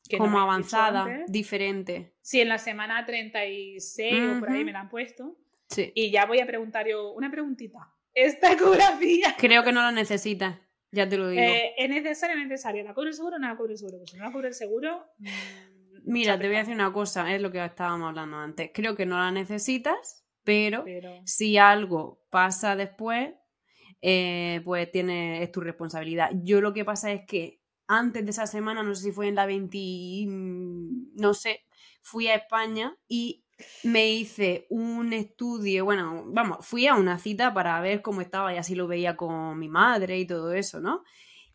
[0.07, 2.13] que Como avanzada, diferente.
[2.21, 5.35] Sí, en la semana 36 o por ahí me la han puesto.
[5.69, 5.91] Sí.
[5.95, 7.91] Y ya voy a preguntar yo una preguntita.
[8.17, 10.57] ¿Esta ecografía Creo que no lo necesitas,
[10.91, 11.41] ya te lo digo.
[11.41, 12.83] eh, es necesaria es necesaria?
[12.83, 13.97] ¿La cubre el seguro o no la cubre el seguro?
[13.99, 15.05] Pues si no la cubre el seguro...
[15.19, 15.27] mm,
[16.05, 18.71] Mira, te voy a decir una cosa, es lo que estábamos hablando antes.
[18.73, 21.11] Creo que no la necesitas, pero Pero...
[21.25, 23.33] si algo pasa después,
[24.01, 26.31] eh, pues tiene, es tu responsabilidad.
[26.43, 29.35] Yo lo que pasa es que antes de esa semana, no sé si fue en
[29.35, 29.77] la 20,
[30.27, 31.61] mm, no sé,
[32.01, 33.43] fui a España y
[33.83, 38.57] me hice un estudio, bueno, vamos, fui a una cita para ver cómo estaba y
[38.57, 41.03] así lo veía con mi madre y todo eso, ¿no?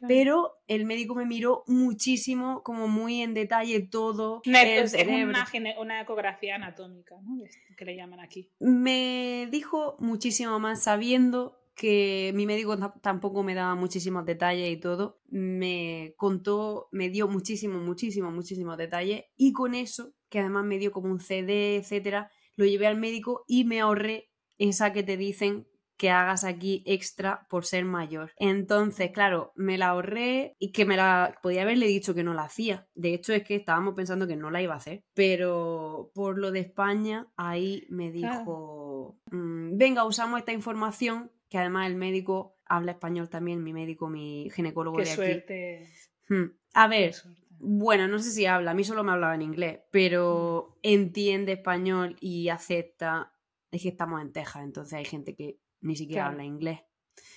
[0.09, 4.43] Pero el médico me miró muchísimo, como muy en detalle todo.
[4.45, 5.39] Una- el cerebro.
[5.81, 7.45] una, ecografía anatómica, ¿no?
[7.77, 8.51] Que le llaman aquí.
[8.59, 14.79] Me dijo muchísimo más sabiendo que mi médico ta- tampoco me daba muchísimos detalles y
[14.81, 15.21] todo.
[15.29, 20.93] Me contó, me dio muchísimo, muchísimo, muchísimos detalles y con eso, que además me dio
[20.93, 25.67] como un CD, etcétera, lo llevé al médico y me ahorré esa que te dicen
[25.99, 28.33] que hagas aquí extra por ser mayor.
[28.37, 32.45] Entonces, claro, me la ahorré y que me la podía haberle dicho que no la
[32.45, 32.89] hacía.
[32.95, 35.05] De hecho, es que estábamos pensando que no la iba a hacer.
[35.15, 41.87] Pero por lo de España, ahí me dijo, "Mm, venga, usamos esta información, que además
[41.87, 45.17] el médico habla español también, mi médico, mi ginecólogo Qué de aquí.
[45.17, 45.87] suerte.
[46.31, 46.45] Hmm.
[46.73, 47.43] A ver, suerte.
[47.59, 52.17] bueno, no sé si habla, a mí solo me hablaba en inglés, pero entiende español
[52.21, 53.35] y acepta.
[53.71, 56.33] Es que estamos en Texas, entonces hay gente que ni siquiera Claro.
[56.33, 56.81] habla inglés.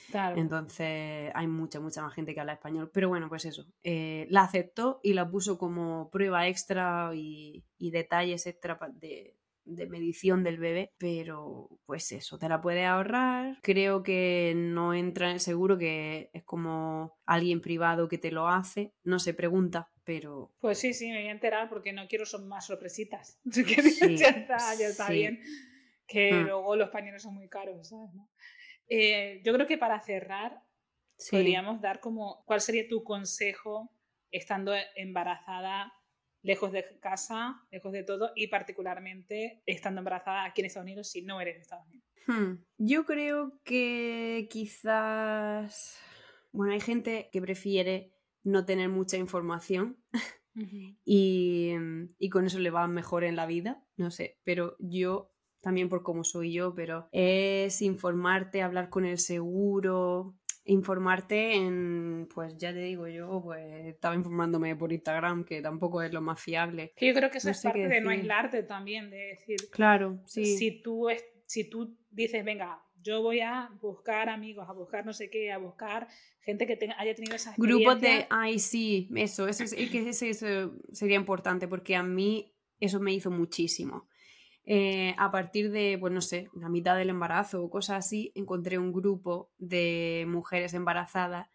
[0.09, 0.39] Claro.
[0.39, 2.89] Entonces hay mucha, mucha más gente que habla español.
[2.93, 3.65] Pero bueno, pues eso.
[3.83, 9.35] eh, la aceptó y la puso como prueba extra y, y detalles extra de,
[9.65, 10.91] de medición del bebé.
[10.97, 13.57] Pero pues eso, te la puedes ahorrar.
[13.61, 18.93] Creo que no entra en seguro, que es como alguien privado que te lo hace.
[19.03, 22.47] No se pregunta, pero Pues sí, sí, me voy a enterar porque no quiero son
[22.47, 23.39] más sorpresitas.
[23.45, 25.13] Sí, ya está, ya está sí.
[25.13, 25.41] bien.
[26.07, 26.43] Que Mm.
[26.45, 28.13] luego los pañales son muy caros, ¿sabes?
[28.13, 28.29] no?
[28.87, 30.61] Eh, yo creo que para cerrar
[31.17, 31.31] sí.
[31.35, 33.91] podríamos dar como cuál sería tu consejo
[34.31, 35.91] estando embarazada
[36.45, 41.23] lejos de casa, lejos de todo y particularmente estando embarazada aquí en Estados Unidos si
[41.23, 42.05] no eres de Estados Unidos.
[42.27, 45.99] Hmm, Yo creo que quizás...
[46.51, 48.13] Bueno, hay gente que prefiere
[48.43, 49.97] no tener mucha información
[51.03, 51.73] y,
[52.17, 56.03] y con eso le va mejor en la vida, no sé, pero yo, también por
[56.03, 62.79] cómo soy yo, pero es informarte, hablar con el seguro, informarte en, pues ya te
[62.79, 66.91] digo yo, pues estaba informándome por Instagram, que tampoco es lo más fiable.
[66.95, 70.19] Que yo creo que eso No es parte de no aislarte también, de decir, Claro,
[70.25, 70.57] sí.
[70.57, 75.13] si, tú es- si tú dices, venga, yo voy a buscar amigos, a buscar no
[75.13, 76.07] sé qué, a buscar
[76.41, 80.29] gente que tenga- haya tenido esas Grupos de, ay, sí, eso, eso, es- que ese-
[80.29, 84.07] eso sería importante porque a mí eso me hizo muchísimo.
[84.65, 88.79] Eh, a partir de, pues no sé, la mitad del embarazo o cosas así, encontré
[88.79, 91.49] un grupo de mujeres embarazadas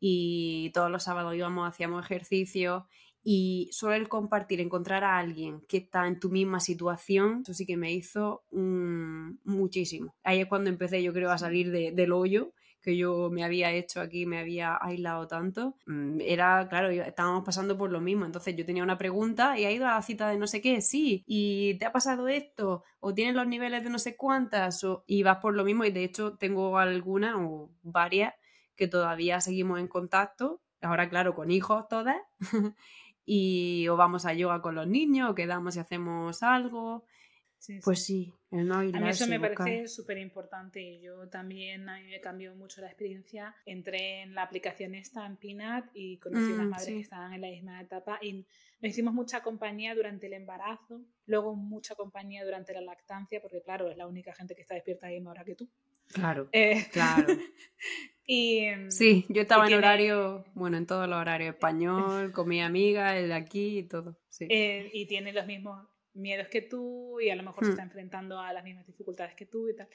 [0.00, 2.86] y todos los sábados íbamos, hacíamos ejercicio
[3.22, 7.66] y solo el compartir, encontrar a alguien que está en tu misma situación, eso sí
[7.66, 10.14] que me hizo un- muchísimo.
[10.24, 12.52] Ahí es cuando empecé, yo creo, a salir de- del hoyo
[12.88, 15.76] que yo me había hecho aquí, me había aislado tanto.
[15.86, 18.24] Mm, Era, claro, estábamos pasando por lo mismo.
[18.24, 20.80] Entonces yo tenía una pregunta y ha ido a la cita de no sé qué,
[20.80, 25.04] sí, y te ha pasado esto, o tienes los niveles de no sé cuántas, o,
[25.06, 25.84] y vas por lo mismo.
[25.84, 28.34] Y de hecho tengo algunas o varias
[28.76, 30.62] que todavía seguimos en contacto.
[30.80, 32.16] Ahora, claro, con hijos todas.
[33.24, 37.04] y o vamos a yoga con los niños, o quedamos y hacemos algo.
[37.60, 37.80] Sí.
[37.84, 41.96] Pues sí, el no A mí eso me buscar- parece súper importante yo también, a
[41.98, 43.54] mí me cambió mucho la experiencia.
[43.66, 46.94] Entré en la aplicación esta en Pinat y conocí a unas Mm, madres sí.
[46.94, 48.46] que estaban en la misma etapa y
[48.80, 53.90] nos hicimos mucha compañía durante el embarazo, luego mucha compañía durante la lactancia, porque claro,
[53.90, 55.68] es la única gente que está despierta a la misma hora que tú.
[56.12, 57.26] Claro, Eh, claro.
[58.26, 61.54] y Sí, yo estaba en tiene- horario, bueno, en todos los horarios,
[62.22, 64.16] español, con mi amiga, el de aquí y todo.
[64.28, 64.46] Sí.
[64.48, 65.86] eh, y tiene los mismos
[66.18, 67.72] miedos que tú y a lo mejor se Hmm.
[67.72, 69.88] está enfrentando a las mismas dificultades que tú y tal.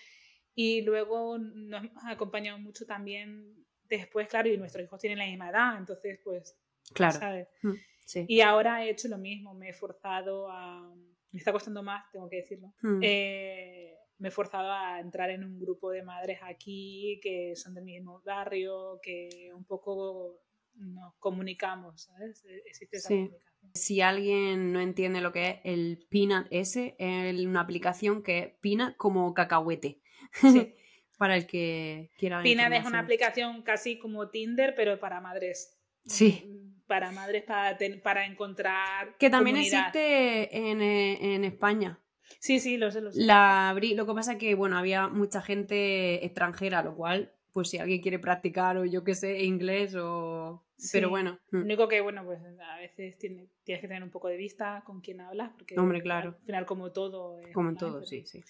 [0.55, 3.55] Y luego nos ha acompañado mucho también
[3.89, 6.57] después, claro, y nuestros hijos tienen la misma edad, entonces pues
[6.93, 7.19] Claro.
[7.19, 7.47] ¿sabes?
[7.61, 7.73] Mm,
[8.05, 8.25] Sí.
[8.27, 10.93] Y ahora he hecho lo mismo, me he forzado a...
[11.31, 12.73] Me está costando más, tengo que decirlo.
[12.81, 12.99] Mm.
[13.01, 17.85] Eh, me he forzado a entrar en un grupo de madres aquí que son del
[17.85, 20.41] mismo barrio, que un poco
[20.75, 22.43] nos comunicamos, ¿sabes?
[22.45, 23.15] E-, Existe esa Sí.
[23.15, 23.52] comunicación.
[23.73, 28.47] Si alguien no entiende lo que es el Peanut S, es una aplicación que es
[28.61, 29.99] Peanut como cacahuete.
[30.33, 30.75] Sí.
[31.17, 32.41] Para el que quiera.
[32.41, 35.79] Pinad es una aplicación casi como Tinder, pero para madres.
[36.05, 36.49] Sí.
[36.87, 39.15] Para madres, para, ten- para encontrar.
[39.19, 39.87] Que también comunidad.
[39.87, 41.99] existe en, eh, en España.
[42.39, 43.21] Sí, sí, lo sé, lo sé.
[43.21, 47.69] La abrí, lo que pasa es que, bueno, había mucha gente extranjera, lo cual, pues
[47.69, 50.65] si alguien quiere practicar o yo qué sé, inglés o...
[50.91, 51.09] Pero Sí.
[51.11, 54.27] bueno, Lo mm, único que, bueno, pues a veces tiene- tienes que tener un poco
[54.27, 56.29] de vista con quién hablas, porque Hombre, claro.
[56.39, 57.39] al final, como todo.
[57.39, 58.43] es como en todo, pero- sí, sí.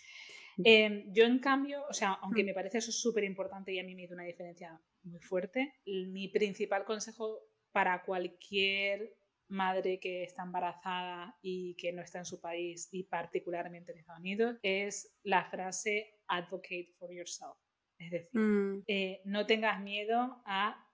[0.63, 2.45] Eh, yo, en cambio, o sea, aunque Mm.
[2.47, 6.27] me parece eso súper importante y a mí me hizo una diferencia muy fuerte, mi
[6.27, 7.39] principal consejo
[7.71, 9.15] para cualquier
[9.47, 14.19] madre que está embarazada y que no está en su país y particularmente en Estados
[14.21, 17.57] Unidos es la frase advocate for yourself.
[17.99, 20.87] Es decir, Mm, eh, no tengas miedo a,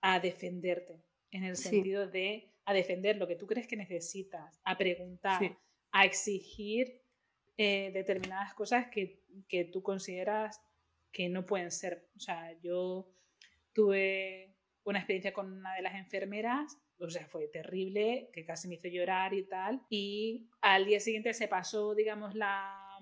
[0.00, 1.68] a defenderte, en el Sí.
[1.70, 5.50] sentido de a defender lo que tú crees que necesitas, a preguntar, Sí.
[5.92, 7.02] a exigir
[7.60, 10.60] eh, determinadas cosas que, que tú consideras
[11.10, 12.08] que no pueden ser.
[12.14, 13.10] O sea, yo
[13.72, 14.54] tuve
[14.84, 18.88] una experiencia con una de las enfermeras, o sea, fue terrible, que casi me hizo
[18.88, 22.98] llorar y tal, y al día siguiente se pasó, digamos, la,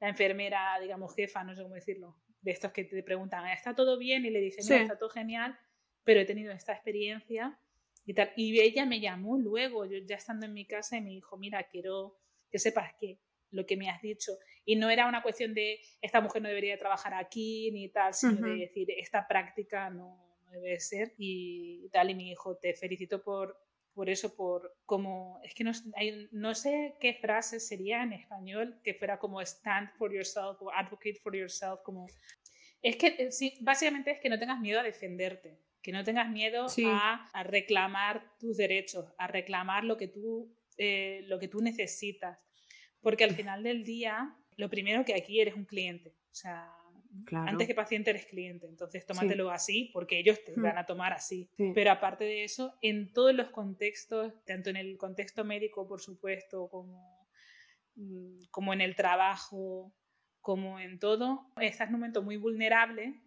[0.00, 3.98] la enfermera, digamos, jefa, no sé cómo decirlo, de estos que te preguntan, ¿está todo
[3.98, 4.24] bien?
[4.26, 4.82] Y le dicen, no, Sí.
[4.82, 5.58] está todo genial,
[6.04, 7.58] pero he tenido esta experiencia
[8.06, 8.32] y tal.
[8.36, 11.64] Y ella me llamó luego, yo ya estando en mi casa, y me dijo, mira,
[11.64, 12.18] quiero
[12.50, 13.18] que sepas que
[13.50, 14.32] lo que me has dicho,
[14.64, 18.34] y no era una cuestión de esta mujer no debería trabajar aquí ni tal, sino
[18.34, 18.44] Ujú.
[18.44, 23.22] de decir, esta práctica no, no debe ser y tal, y mi hijo, te felicito
[23.22, 23.56] por,
[23.92, 28.80] por eso, por como, es que no, hay- no sé qué frase sería en español
[28.82, 32.06] que fuera como stand for yourself o advocate for yourself, como...
[32.82, 36.68] Es que eh, básicamente es que no tengas miedo a defenderte, que no tengas miedo
[36.68, 36.84] Sí.
[36.86, 42.38] a, a reclamar tus derechos, a reclamar lo que tú, eh, lo que tú necesitas.
[43.00, 46.16] Porque al final del día, lo primero que aquí eres un cliente.
[46.32, 46.72] O sea,
[47.26, 47.48] Claro.
[47.50, 48.66] antes que paciente eres cliente.
[48.66, 49.06] Entonces, Sí.
[49.06, 50.62] tómatelo así porque ellos te Mm.
[50.62, 51.48] van a tomar así.
[51.56, 51.70] Sí.
[51.74, 56.66] Pero aparte de eso, en todos los contextos, tanto en el contexto médico, por supuesto,
[56.70, 57.28] como,
[57.94, 59.94] mm, como en el trabajo,
[60.40, 63.20] como en todo, estás en un momento muy vulnerable.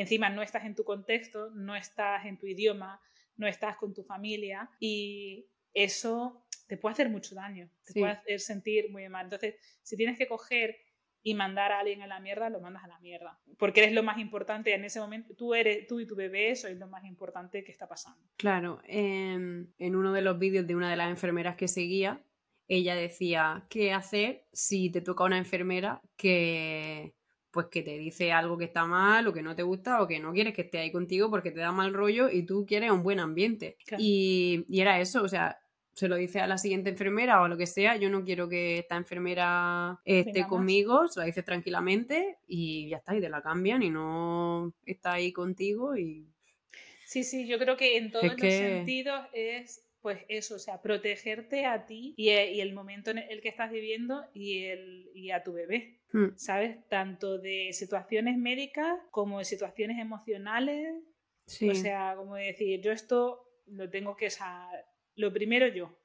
[0.00, 3.00] Encima no estás en tu contexto, no estás en tu idioma,
[3.36, 8.00] no estás con tu familia y eso te puede hacer mucho daño, te Sí.
[8.00, 9.24] puede hacer sentir muy mal.
[9.26, 10.76] Entonces, si tienes que coger
[11.22, 13.38] y mandar a alguien a la mierda, lo mandas a la mierda.
[13.58, 15.34] Porque eres lo más importante en ese momento.
[15.34, 18.26] Tú, eres, tú y tu bebé sois lo más importante que está pasando.
[18.38, 22.24] Claro, en, en uno de los vídeos de una de las enfermeras que seguía,
[22.68, 27.12] ella decía, ¿qué hacer si te toca una enfermera que
[27.50, 30.20] pues que te dice algo que está mal o que no te gusta o que
[30.20, 33.02] no quieres que esté ahí contigo porque te da mal rollo y tú quieres un
[33.02, 33.76] buen ambiente?
[33.86, 34.02] Claro.
[34.04, 35.58] Y, y era eso, o sea,
[35.92, 38.48] se lo dice a la siguiente enfermera o a lo que sea, yo no quiero
[38.48, 40.48] que esta enfermera esté Venga más.
[40.48, 45.14] conmigo, se lo dice tranquilamente y ya está, y te la cambian y no está
[45.14, 46.26] ahí contigo y
[47.04, 50.58] Sí, sí, yo creo que en todos Es los que- sentidos es pues eso, o
[50.58, 54.64] sea, protegerte a ti y, eh, y el momento en el que estás viviendo y,
[54.64, 56.78] el, y a tu bebé, hmm, ¿sabes?
[56.88, 60.94] Tanto de situaciones médicas como de situaciones emocionales,
[61.46, 61.68] sí.
[61.68, 64.68] o sea, como decir, yo esto lo tengo que, sea,
[65.16, 65.98] lo primero yo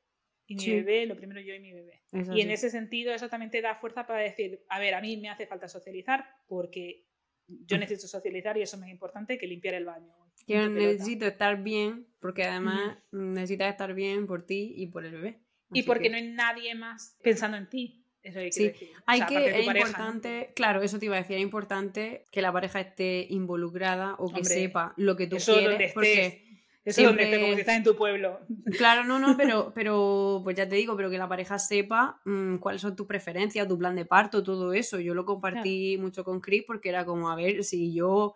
[0.47, 0.72] y mi Sí.
[0.76, 2.03] bebé, lo primero yo y mi bebé.
[2.34, 5.17] Y en ese sentido eso también te da fuerza para decir, a ver, a mí
[5.17, 7.07] me hace falta socializar porque
[7.47, 10.13] yo necesito socializar y eso es más importante que limpiar el baño.
[10.47, 10.69] Yo pelota.
[10.69, 15.39] necesito estar bien, porque además necesitas estar bien por ti y por el bebé.
[15.73, 18.01] Y porque que no hay nadie más pensando en ti.
[18.21, 18.67] Es lo que Sí.
[18.67, 19.77] O hay sea, que, es pareja, ¿no?
[19.89, 24.29] importante, claro, eso te iba a decir, es importante que la pareja esté involucrada o
[24.29, 25.69] que Hombre, sepa lo que tú Eso quieres.
[25.71, 25.93] donde estés.
[25.93, 26.45] porque,
[26.85, 28.39] Eso donde estés, siempre- como si estás en tu pueblo.
[28.77, 32.57] claro, no, no, pero, pero, pues ya te digo, pero que la pareja sepa mm,
[32.57, 34.99] cuáles son tus preferencias, tu plan de parto, todo eso.
[34.99, 38.33] Yo lo compartí mucho con Chris porque era como, a ver, si yo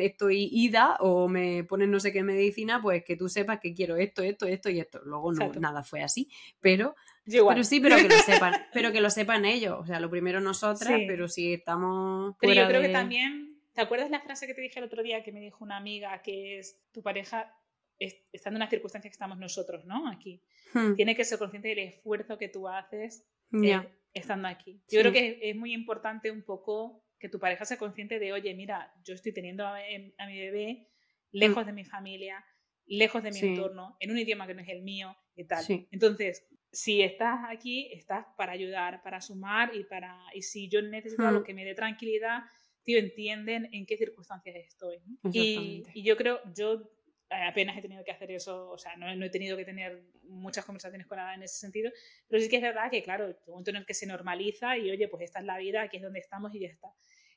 [0.00, 3.96] estoy ida o me ponen no sé qué medicina, pues que tú sepas que quiero
[3.96, 5.00] esto, esto, esto y esto.
[5.04, 5.60] Luego no, Exacto.
[5.60, 6.28] nada fue así,
[6.60, 6.94] pero.
[7.24, 8.08] Pero sí, pero que lo
[8.52, 9.76] sepan, pero que lo sepan ellos.
[9.80, 11.04] O sea, lo primero nosotras, Sí.
[11.06, 12.34] pero si estamos.
[12.40, 15.22] Pero yo creo que también, ¿te acuerdas la frase que te dije el otro día
[15.22, 17.54] que me dijo una amiga que es tu pareja
[17.98, 20.08] es- estando en las circunstancias que estamos nosotros, ¿no?
[20.08, 20.42] Aquí.
[20.72, 23.26] Hmm, Tiene que ser consciente del esfuerzo que tú haces
[23.62, 23.80] eh,
[24.14, 24.80] estando aquí.
[24.86, 24.96] Sí.
[24.96, 28.54] Yo creo que es muy importante un poco que tu pareja sea consciente de, oye,
[28.54, 30.88] mira, yo estoy teniendo a, em- a mi bebé
[31.30, 32.44] lejos de mi familia
[32.88, 35.64] lejos de mi entorno, en un idioma que no es el mío y tal.
[35.90, 41.26] Entonces, si estás aquí, estás para ayudar, para sumar y para y si yo necesito
[41.26, 41.44] algo mm.
[41.44, 42.42] que me dé tranquilidad,
[42.82, 44.98] tío, entienden en qué circunstancias estoy.
[45.32, 46.90] Y, y, yo creo, yo
[47.30, 50.64] apenas he tenido que hacer eso, o sea, no, no, he tenido que tener muchas
[50.64, 51.90] conversaciones con nada en ese sentido,
[52.26, 54.90] pero sí que es verdad que, claro, un momento en el que se normaliza y,
[54.90, 56.88] oye, pues esta es la vida, aquí es donde estamos y ya está.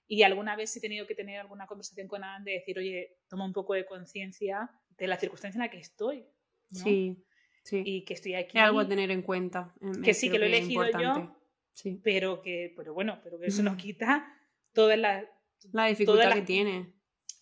[0.08, 3.46] Y alguna vez he tenido que tener alguna conversación con Adam de decir, oye, toma
[3.46, 6.26] un poco de conciencia de la circunstancia en la que estoy.
[6.70, 7.26] Sí,
[7.64, 7.82] sí.
[7.86, 8.58] Y que estoy aquí.
[8.58, 9.74] Es algo a tener en cuenta.
[9.80, 11.38] Em, que sí, que lo he elegido yo,
[11.74, 12.02] sí.
[12.04, 14.38] pero que, pero bueno, pero que eso nos quita
[14.74, 15.26] toda la...
[15.72, 16.94] La dificultad que tiene.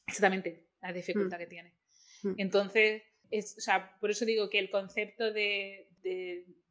[0.05, 1.39] Exactamente, la dificultad mm.
[1.39, 1.78] que tiene.
[2.23, 2.33] Mm.
[2.37, 5.85] Entonces, es, o sea, por eso digo que el concepto de,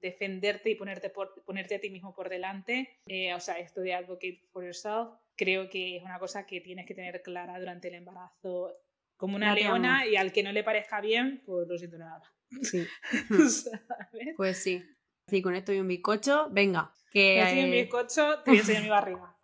[0.00, 3.94] defenderte y ponerte, por, ponerte a ti mismo por delante, eh, o sea, esto de
[3.94, 7.94] advocate for yourself, creo que es una cosa que tienes que tener clara durante el
[7.94, 8.72] embarazo
[9.16, 12.22] como una leona y al que no le parezca bien, pues lo siento nada.
[12.62, 12.86] Sí.
[14.36, 14.84] pues sí.
[15.26, 16.92] Sí, con esto y un bizcocho, venga.
[17.12, 19.38] Que, con un bizcocho, te voy a enseñar mi barriga.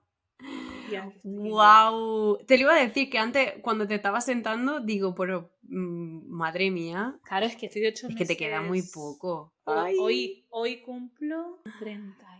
[1.23, 2.39] ¡Wow!
[2.47, 6.71] Te lo iba a decir que antes, cuando te estaba sentando, digo, pero mm, madre
[6.71, 7.19] mía.
[7.25, 9.53] Claro, es que estoy de ocho Es que te queda muy poco.
[9.65, 12.35] Hoy, hoy cumplo 30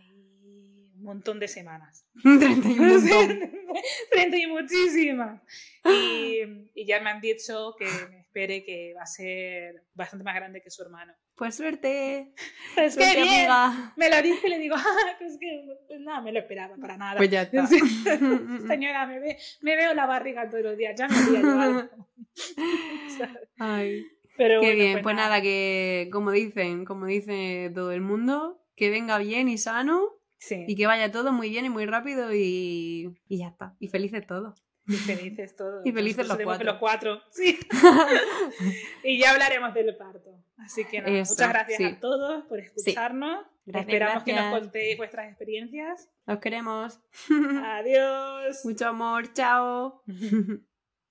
[1.05, 2.05] montón de semanas.
[2.23, 2.99] 31
[4.11, 5.41] 30 y muchísimas.
[5.85, 6.39] Y,
[6.73, 10.61] y, ya me han dicho que me espere que va a ser bastante más grande
[10.61, 11.13] que su hermano.
[11.35, 12.33] Pues suerte.
[12.75, 13.93] Pues suerte, amiga.
[13.95, 16.97] Me lo dice y le digo, ah, pues que pues nada, me lo esperaba para
[16.97, 17.17] nada.
[17.17, 17.65] Pues ya está.
[17.67, 21.89] Señora, me, ve, me, veo la barriga todos los días, ya me voy a
[23.59, 24.05] Ay.
[24.37, 28.89] Pero Qué bien, pues, pues nada, que como dicen, como dice todo el mundo, que
[28.89, 33.37] venga bien y sano y que vaya todo muy bien y muy rápido y, y
[33.37, 33.75] ya está.
[33.79, 34.64] Y felices todos.
[34.87, 35.85] Y felices todos.
[35.85, 36.65] Y felices los cuatro.
[36.65, 37.21] los cuatro.
[37.31, 37.59] Sí.
[39.03, 40.43] y ya hablaremos del parto.
[40.57, 43.45] Así que muchas gracias a todos por escucharnos.
[43.65, 46.09] Esperamos que nos contéis vuestras experiencias.
[46.27, 46.99] Los queremos.
[47.63, 48.63] Adiós.
[48.63, 49.33] Mucho amor.
[49.33, 50.03] Chao.